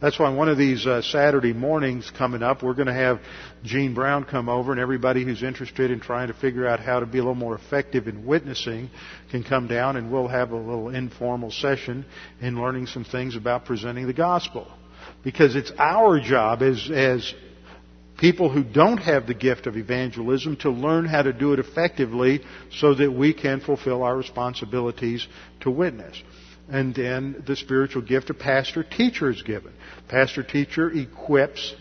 That's 0.01 0.17
why 0.17 0.31
one 0.31 0.49
of 0.49 0.57
these 0.57 0.87
uh, 0.87 1.03
Saturday 1.03 1.53
mornings 1.53 2.13
coming 2.17 2.41
up, 2.41 2.63
we're 2.63 2.75
going 2.75 2.87
to 2.87 2.95
have 2.95 3.21
Gene 3.65 3.95
Brown 3.95 4.23
come 4.23 4.49
over, 4.49 4.71
and 4.71 4.81
everybody 4.81 5.25
who's 5.25 5.43
interested 5.43 5.91
in 5.91 5.99
trying 5.99 6.29
to 6.29 6.35
figure 6.35 6.69
out 6.69 6.79
how 6.79 7.01
to 7.01 7.07
be 7.07 7.19
a 7.19 7.21
little 7.21 7.35
more 7.35 7.57
effective 7.57 8.07
in 8.07 8.25
witnessing 8.25 8.91
can 9.33 9.43
come 9.43 9.67
down, 9.67 9.97
and 9.97 10.13
we'll 10.13 10.29
have 10.29 10.53
a 10.53 10.57
little 10.57 10.91
informal 10.91 11.51
session 11.51 12.05
in 12.41 12.61
learning 12.61 12.87
some 12.87 13.03
things 13.03 13.35
about 13.35 13.65
presenting 13.65 14.07
the 14.07 14.13
gospel. 14.13 14.69
Because 15.25 15.57
it's 15.57 15.73
our 15.79 16.21
job 16.21 16.63
as, 16.63 16.89
as 16.93 17.35
people 18.19 18.51
who 18.51 18.65
don't 18.65 18.99
have 18.99 19.27
the 19.27 19.35
gift 19.35 19.67
of 19.67 19.77
evangelism 19.77 20.57
to 20.57 20.71
learn 20.71 21.07
how 21.07 21.23
to 21.23 21.33
do 21.33 21.53
it 21.53 21.59
effectively 21.59 22.41
so 22.73 22.95
that 22.95 23.11
we 23.11 23.33
can 23.33 23.61
fulfill 23.61 24.03
our 24.03 24.17
responsibilities 24.17 25.27
to 25.61 25.71
witness. 25.71 26.21
And 26.69 26.95
then 26.95 27.43
the 27.47 27.57
spiritual 27.57 28.03
gift 28.03 28.29
of 28.29 28.39
pastor 28.39 28.83
teacher 28.83 29.31
is 29.31 29.43
given. 29.43 29.73
Pastor 30.09 30.43
teacher 30.43 30.91
equips 30.91 31.75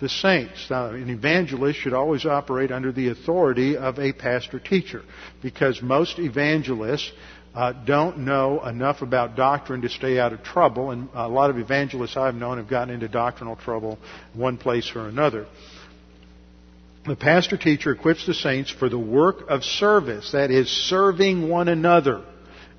the 0.00 0.08
saints. 0.08 0.66
Now, 0.68 0.86
an 0.88 1.10
evangelist 1.10 1.78
should 1.78 1.92
always 1.92 2.26
operate 2.26 2.72
under 2.72 2.90
the 2.90 3.10
authority 3.10 3.76
of 3.76 4.00
a 4.00 4.12
pastor 4.12 4.58
teacher 4.58 5.02
because 5.42 5.80
most 5.80 6.18
evangelists 6.18 7.12
uh, 7.54 7.72
don't 7.84 8.18
know 8.18 8.64
enough 8.66 9.02
about 9.02 9.36
doctrine 9.36 9.82
to 9.82 9.88
stay 9.88 10.18
out 10.18 10.32
of 10.32 10.42
trouble, 10.42 10.90
and 10.90 11.08
a 11.14 11.28
lot 11.28 11.50
of 11.50 11.58
evangelists 11.58 12.16
I've 12.16 12.34
known 12.34 12.56
have 12.56 12.68
gotten 12.68 12.94
into 12.94 13.08
doctrinal 13.08 13.56
trouble 13.56 13.98
one 14.32 14.56
place 14.56 14.90
or 14.96 15.06
another. 15.06 15.46
The 17.04 17.16
pastor 17.16 17.56
teacher 17.56 17.90
equips 17.90 18.26
the 18.26 18.34
saints 18.34 18.70
for 18.70 18.88
the 18.88 18.98
work 18.98 19.48
of 19.48 19.64
service, 19.64 20.32
that 20.32 20.52
is, 20.52 20.68
serving 20.68 21.48
one 21.48 21.66
another 21.66 22.24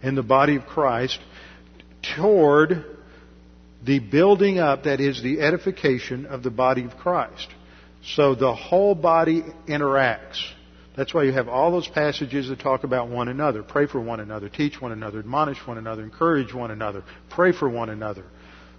in 0.02 0.16
the 0.16 0.24
body 0.24 0.56
of 0.56 0.66
Christ 0.66 1.20
toward 2.16 2.86
the 3.84 4.00
building 4.00 4.60
up, 4.60 4.84
that 4.84 5.02
is, 5.02 5.22
the 5.22 5.42
edification 5.42 6.26
of 6.26 6.42
the 6.42 6.50
body 6.50 6.86
of 6.86 6.96
Christ. 6.96 7.50
So 8.02 8.34
the 8.34 8.54
whole 8.54 8.96
body 8.96 9.44
interacts. 9.68 10.42
That's 10.96 11.14
why 11.14 11.24
you 11.24 11.34
have 11.34 11.50
all 11.50 11.72
those 11.72 11.88
passages 11.88 12.48
that 12.48 12.60
talk 12.60 12.86
about 12.86 13.10
one 13.10 13.28
another. 13.28 13.62
Pray 13.62 13.88
for 13.88 14.00
one 14.00 14.22
another, 14.22 14.48
teach 14.48 14.80
one 14.80 14.94
another, 14.94 15.20
admonish 15.20 15.58
one 15.66 15.78
another, 15.78 16.02
encourage 16.02 16.54
one 16.54 16.72
another, 16.72 17.04
pray 17.30 17.52
for 17.52 17.68
one 17.68 17.90
another. 17.90 18.24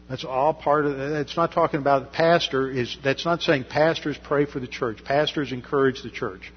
That's 0.09 0.25
all 0.25 0.53
part 0.53 0.85
of 0.85 0.99
it's 0.99 1.37
not 1.37 1.53
talking 1.53 1.81
about 1.81 2.05
the 2.05 2.17
pastor 2.17 2.71
is 2.71 2.97
that's 3.03 3.25
not 3.25 3.41
saying 3.43 3.65
pastors 3.71 4.19
pray 4.23 4.45
for 4.45 4.61
the 4.61 4.67
church. 4.67 5.03
Pastors 5.05 5.51
encourage 5.51 6.03
the 6.03 6.11
church. 6.11 6.53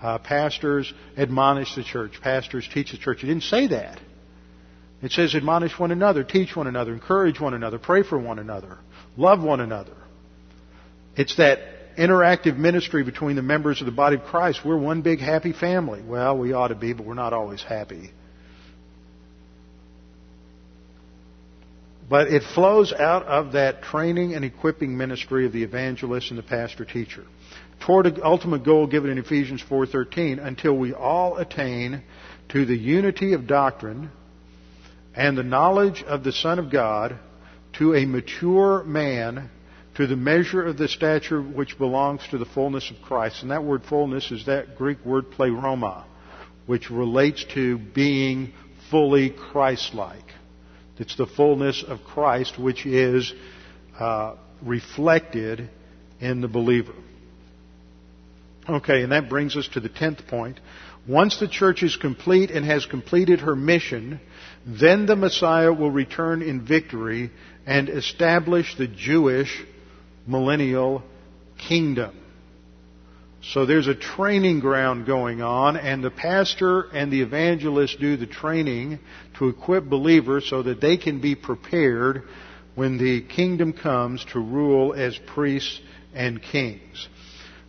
Uh, 0.00 0.18
pastors 0.18 0.92
admonish 1.16 1.74
the 1.74 1.84
church. 1.84 2.12
Pastors 2.22 2.68
teach 2.72 2.92
the 2.92 2.98
church. 2.98 3.22
It 3.22 3.26
didn't 3.26 3.42
say 3.44 3.66
that. 3.68 4.00
It 5.02 5.12
says 5.12 5.34
admonish 5.34 5.78
one 5.78 5.90
another, 5.90 6.24
teach 6.24 6.56
one 6.56 6.66
another, 6.66 6.92
encourage 6.92 7.38
one 7.38 7.52
another, 7.52 7.78
pray 7.78 8.02
for 8.02 8.18
one 8.18 8.38
another, 8.38 8.78
love 9.16 9.42
one 9.42 9.60
another. 9.60 9.94
It's 11.16 11.36
that 11.36 11.58
interactive 11.98 12.56
ministry 12.56 13.04
between 13.04 13.36
the 13.36 13.42
members 13.42 13.80
of 13.80 13.86
the 13.86 13.92
body 13.92 14.16
of 14.16 14.22
Christ. 14.24 14.60
We're 14.64 14.76
one 14.78 15.02
big 15.02 15.20
happy 15.20 15.52
family. 15.52 16.02
Well, 16.02 16.38
we 16.38 16.52
ought 16.52 16.68
to 16.68 16.74
be, 16.74 16.94
but 16.94 17.06
we're 17.06 17.14
not 17.14 17.32
always 17.32 17.62
happy. 17.62 18.10
But 22.08 22.28
it 22.28 22.42
flows 22.54 22.92
out 22.92 23.24
of 23.24 23.52
that 23.52 23.82
training 23.82 24.34
and 24.34 24.44
equipping 24.44 24.96
ministry 24.96 25.46
of 25.46 25.52
the 25.52 25.64
evangelist 25.64 26.30
and 26.30 26.38
the 26.38 26.42
pastor 26.42 26.84
teacher 26.84 27.24
toward 27.80 28.06
an 28.06 28.20
ultimate 28.22 28.64
goal 28.64 28.86
given 28.86 29.10
in 29.10 29.18
Ephesians 29.18 29.62
4:13 29.62 30.38
until 30.44 30.76
we 30.76 30.92
all 30.92 31.36
attain 31.36 32.02
to 32.50 32.64
the 32.64 32.76
unity 32.76 33.32
of 33.32 33.46
doctrine 33.46 34.10
and 35.14 35.36
the 35.36 35.42
knowledge 35.42 36.02
of 36.04 36.22
the 36.22 36.32
Son 36.32 36.58
of 36.58 36.70
God 36.70 37.18
to 37.74 37.94
a 37.94 38.06
mature 38.06 38.84
man 38.84 39.50
to 39.96 40.06
the 40.06 40.16
measure 40.16 40.62
of 40.62 40.76
the 40.76 40.88
stature 40.88 41.40
which 41.40 41.78
belongs 41.78 42.20
to 42.30 42.38
the 42.38 42.44
fullness 42.44 42.90
of 42.90 43.00
Christ. 43.02 43.42
And 43.42 43.50
that 43.50 43.64
word 43.64 43.82
fullness 43.84 44.30
is 44.30 44.44
that 44.46 44.76
Greek 44.76 45.04
word 45.04 45.30
pleroma, 45.30 46.04
which 46.66 46.90
relates 46.90 47.44
to 47.54 47.78
being 47.78 48.52
fully 48.90 49.30
Christ-like. 49.30 50.35
It's 50.98 51.16
the 51.16 51.26
fullness 51.26 51.84
of 51.86 52.04
Christ 52.04 52.58
which 52.58 52.86
is 52.86 53.32
uh, 53.98 54.36
reflected 54.62 55.68
in 56.20 56.40
the 56.40 56.48
believer. 56.48 56.94
Okay, 58.68 59.02
and 59.02 59.12
that 59.12 59.28
brings 59.28 59.56
us 59.56 59.68
to 59.74 59.80
the 59.80 59.88
tenth 59.88 60.26
point. 60.26 60.58
Once 61.08 61.38
the 61.38 61.46
church 61.46 61.82
is 61.84 61.96
complete 61.96 62.50
and 62.50 62.64
has 62.64 62.84
completed 62.84 63.40
her 63.40 63.54
mission, 63.54 64.20
then 64.66 65.06
the 65.06 65.14
Messiah 65.14 65.72
will 65.72 65.90
return 65.90 66.42
in 66.42 66.66
victory 66.66 67.30
and 67.64 67.88
establish 67.88 68.76
the 68.76 68.88
Jewish 68.88 69.64
millennial 70.26 71.04
kingdom. 71.68 72.18
So 73.52 73.64
there's 73.64 73.86
a 73.86 73.94
training 73.94 74.58
ground 74.58 75.06
going 75.06 75.40
on, 75.40 75.76
and 75.76 76.02
the 76.02 76.10
pastor 76.10 76.82
and 76.92 77.12
the 77.12 77.22
evangelist 77.22 78.00
do 78.00 78.16
the 78.16 78.26
training 78.26 78.98
to 79.38 79.48
equip 79.48 79.84
believers 79.84 80.48
so 80.48 80.64
that 80.64 80.80
they 80.80 80.96
can 80.96 81.20
be 81.20 81.36
prepared 81.36 82.24
when 82.74 82.98
the 82.98 83.22
kingdom 83.22 83.72
comes 83.72 84.24
to 84.32 84.40
rule 84.40 84.94
as 84.94 85.16
priests 85.26 85.80
and 86.12 86.42
kings. 86.42 87.08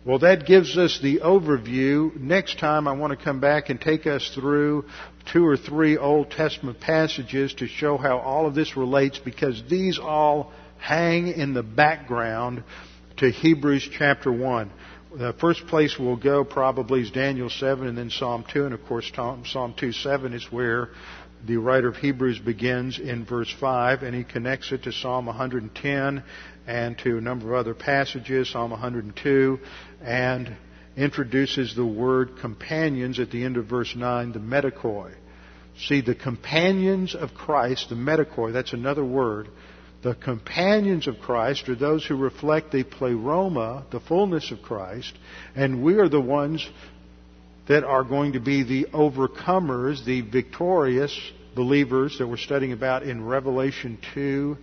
Well, 0.04 0.18
that 0.20 0.46
gives 0.46 0.76
us 0.76 0.98
the 1.00 1.20
overview. 1.20 2.16
Next 2.16 2.58
time 2.58 2.88
I 2.88 2.92
want 2.92 3.16
to 3.16 3.24
come 3.24 3.38
back 3.38 3.68
and 3.68 3.80
take 3.80 4.06
us 4.06 4.28
through 4.34 4.84
two 5.32 5.46
or 5.46 5.56
three 5.56 5.96
Old 5.96 6.32
Testament 6.32 6.80
passages 6.80 7.54
to 7.54 7.68
show 7.68 7.96
how 7.98 8.18
all 8.18 8.46
of 8.46 8.54
this 8.56 8.76
relates 8.76 9.20
because 9.20 9.62
these 9.70 9.98
all 9.98 10.52
hang 10.78 11.28
in 11.28 11.54
the 11.54 11.62
background 11.62 12.64
to 13.18 13.30
Hebrews 13.30 13.88
chapter 13.92 14.32
1. 14.32 14.70
The 15.16 15.32
first 15.40 15.66
place 15.68 15.98
we'll 15.98 16.16
go 16.16 16.44
probably 16.44 17.00
is 17.00 17.10
Daniel 17.10 17.48
7 17.48 17.86
and 17.86 17.96
then 17.96 18.10
Psalm 18.10 18.44
2. 18.52 18.66
And 18.66 18.74
of 18.74 18.84
course, 18.84 19.10
Psalm 19.14 19.74
2 19.74 19.92
7 19.92 20.34
is 20.34 20.52
where 20.52 20.90
the 21.46 21.56
writer 21.56 21.88
of 21.88 21.96
Hebrews 21.96 22.38
begins 22.40 22.98
in 22.98 23.24
verse 23.24 23.50
5 23.58 24.02
and 24.02 24.14
he 24.14 24.22
connects 24.22 24.70
it 24.70 24.82
to 24.82 24.92
Psalm 24.92 25.26
110 25.26 26.22
and 26.66 26.98
to 26.98 27.16
a 27.16 27.20
number 27.22 27.54
of 27.54 27.60
other 27.60 27.74
passages, 27.74 28.50
Psalm 28.50 28.70
102, 28.70 29.58
and 30.02 30.54
introduces 30.94 31.74
the 31.74 31.86
word 31.86 32.36
companions 32.40 33.18
at 33.18 33.30
the 33.30 33.44
end 33.44 33.56
of 33.56 33.64
verse 33.64 33.94
9, 33.96 34.32
the 34.32 34.38
metochoi. 34.38 35.14
See, 35.78 36.02
the 36.02 36.16
companions 36.16 37.14
of 37.14 37.32
Christ, 37.32 37.88
the 37.88 37.94
metochoi, 37.94 38.52
that's 38.52 38.74
another 38.74 39.04
word, 39.04 39.48
the 40.02 40.14
companions 40.14 41.08
of 41.08 41.18
Christ 41.18 41.68
are 41.68 41.74
those 41.74 42.06
who 42.06 42.16
reflect 42.16 42.70
the 42.70 42.84
pleroma, 42.84 43.84
the 43.90 44.00
fullness 44.00 44.50
of 44.52 44.62
Christ, 44.62 45.12
and 45.56 45.82
we 45.82 45.94
are 45.94 46.08
the 46.08 46.20
ones 46.20 46.68
that 47.66 47.84
are 47.84 48.04
going 48.04 48.32
to 48.32 48.40
be 48.40 48.62
the 48.62 48.86
overcomers, 48.92 50.04
the 50.04 50.22
victorious 50.22 51.18
believers 51.54 52.16
that 52.18 52.26
we're 52.26 52.36
studying 52.36 52.72
about 52.72 53.02
in 53.02 53.24
Revelation 53.24 53.98
2 54.14 54.56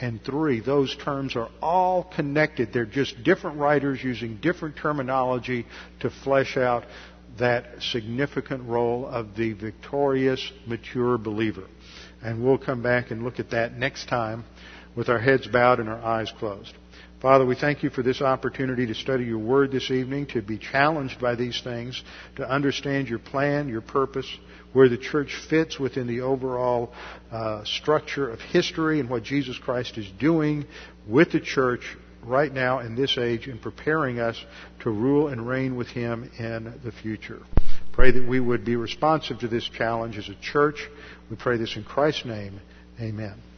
and 0.00 0.24
3. 0.24 0.60
Those 0.60 0.96
terms 0.96 1.36
are 1.36 1.50
all 1.60 2.04
connected. 2.04 2.72
They're 2.72 2.86
just 2.86 3.22
different 3.22 3.58
writers 3.58 4.02
using 4.02 4.38
different 4.38 4.76
terminology 4.76 5.66
to 6.00 6.10
flesh 6.24 6.56
out 6.56 6.84
that 7.38 7.82
significant 7.82 8.66
role 8.68 9.06
of 9.06 9.36
the 9.36 9.52
victorious, 9.52 10.50
mature 10.66 11.18
believer. 11.18 11.66
And 12.22 12.42
we'll 12.42 12.58
come 12.58 12.82
back 12.82 13.10
and 13.10 13.22
look 13.22 13.38
at 13.38 13.50
that 13.50 13.76
next 13.76 14.06
time 14.08 14.44
with 14.94 15.08
our 15.08 15.18
heads 15.18 15.46
bowed 15.46 15.80
and 15.80 15.88
our 15.88 16.02
eyes 16.02 16.32
closed. 16.38 16.74
Father, 17.20 17.46
we 17.46 17.54
thank 17.54 17.84
you 17.84 17.90
for 17.90 18.02
this 18.02 18.20
opportunity 18.20 18.84
to 18.86 18.94
study 18.94 19.24
your 19.24 19.38
word 19.38 19.70
this 19.70 19.92
evening, 19.92 20.26
to 20.26 20.42
be 20.42 20.58
challenged 20.58 21.20
by 21.20 21.36
these 21.36 21.60
things, 21.62 22.02
to 22.34 22.48
understand 22.48 23.08
your 23.08 23.20
plan, 23.20 23.68
your 23.68 23.80
purpose, 23.80 24.26
where 24.72 24.88
the 24.88 24.98
church 24.98 25.32
fits 25.48 25.78
within 25.78 26.08
the 26.08 26.22
overall 26.22 26.92
uh, 27.30 27.62
structure 27.64 28.28
of 28.28 28.40
history 28.40 28.98
and 28.98 29.08
what 29.08 29.22
Jesus 29.22 29.56
Christ 29.56 29.98
is 29.98 30.10
doing 30.18 30.66
with 31.06 31.30
the 31.30 31.40
church 31.40 31.96
right 32.24 32.52
now 32.52 32.80
in 32.80 32.96
this 32.96 33.16
age 33.18 33.46
in 33.46 33.58
preparing 33.58 34.18
us 34.18 34.42
to 34.80 34.90
rule 34.90 35.28
and 35.28 35.46
reign 35.46 35.76
with 35.76 35.88
him 35.88 36.30
in 36.38 36.80
the 36.84 36.92
future. 36.92 37.40
Pray 37.92 38.10
that 38.10 38.26
we 38.26 38.40
would 38.40 38.64
be 38.64 38.76
responsive 38.76 39.38
to 39.40 39.48
this 39.48 39.68
challenge 39.68 40.16
as 40.16 40.28
a 40.28 40.34
church. 40.40 40.88
We 41.30 41.36
pray 41.36 41.56
this 41.56 41.76
in 41.76 41.84
Christ's 41.84 42.24
name. 42.24 42.60
Amen. 43.00 43.51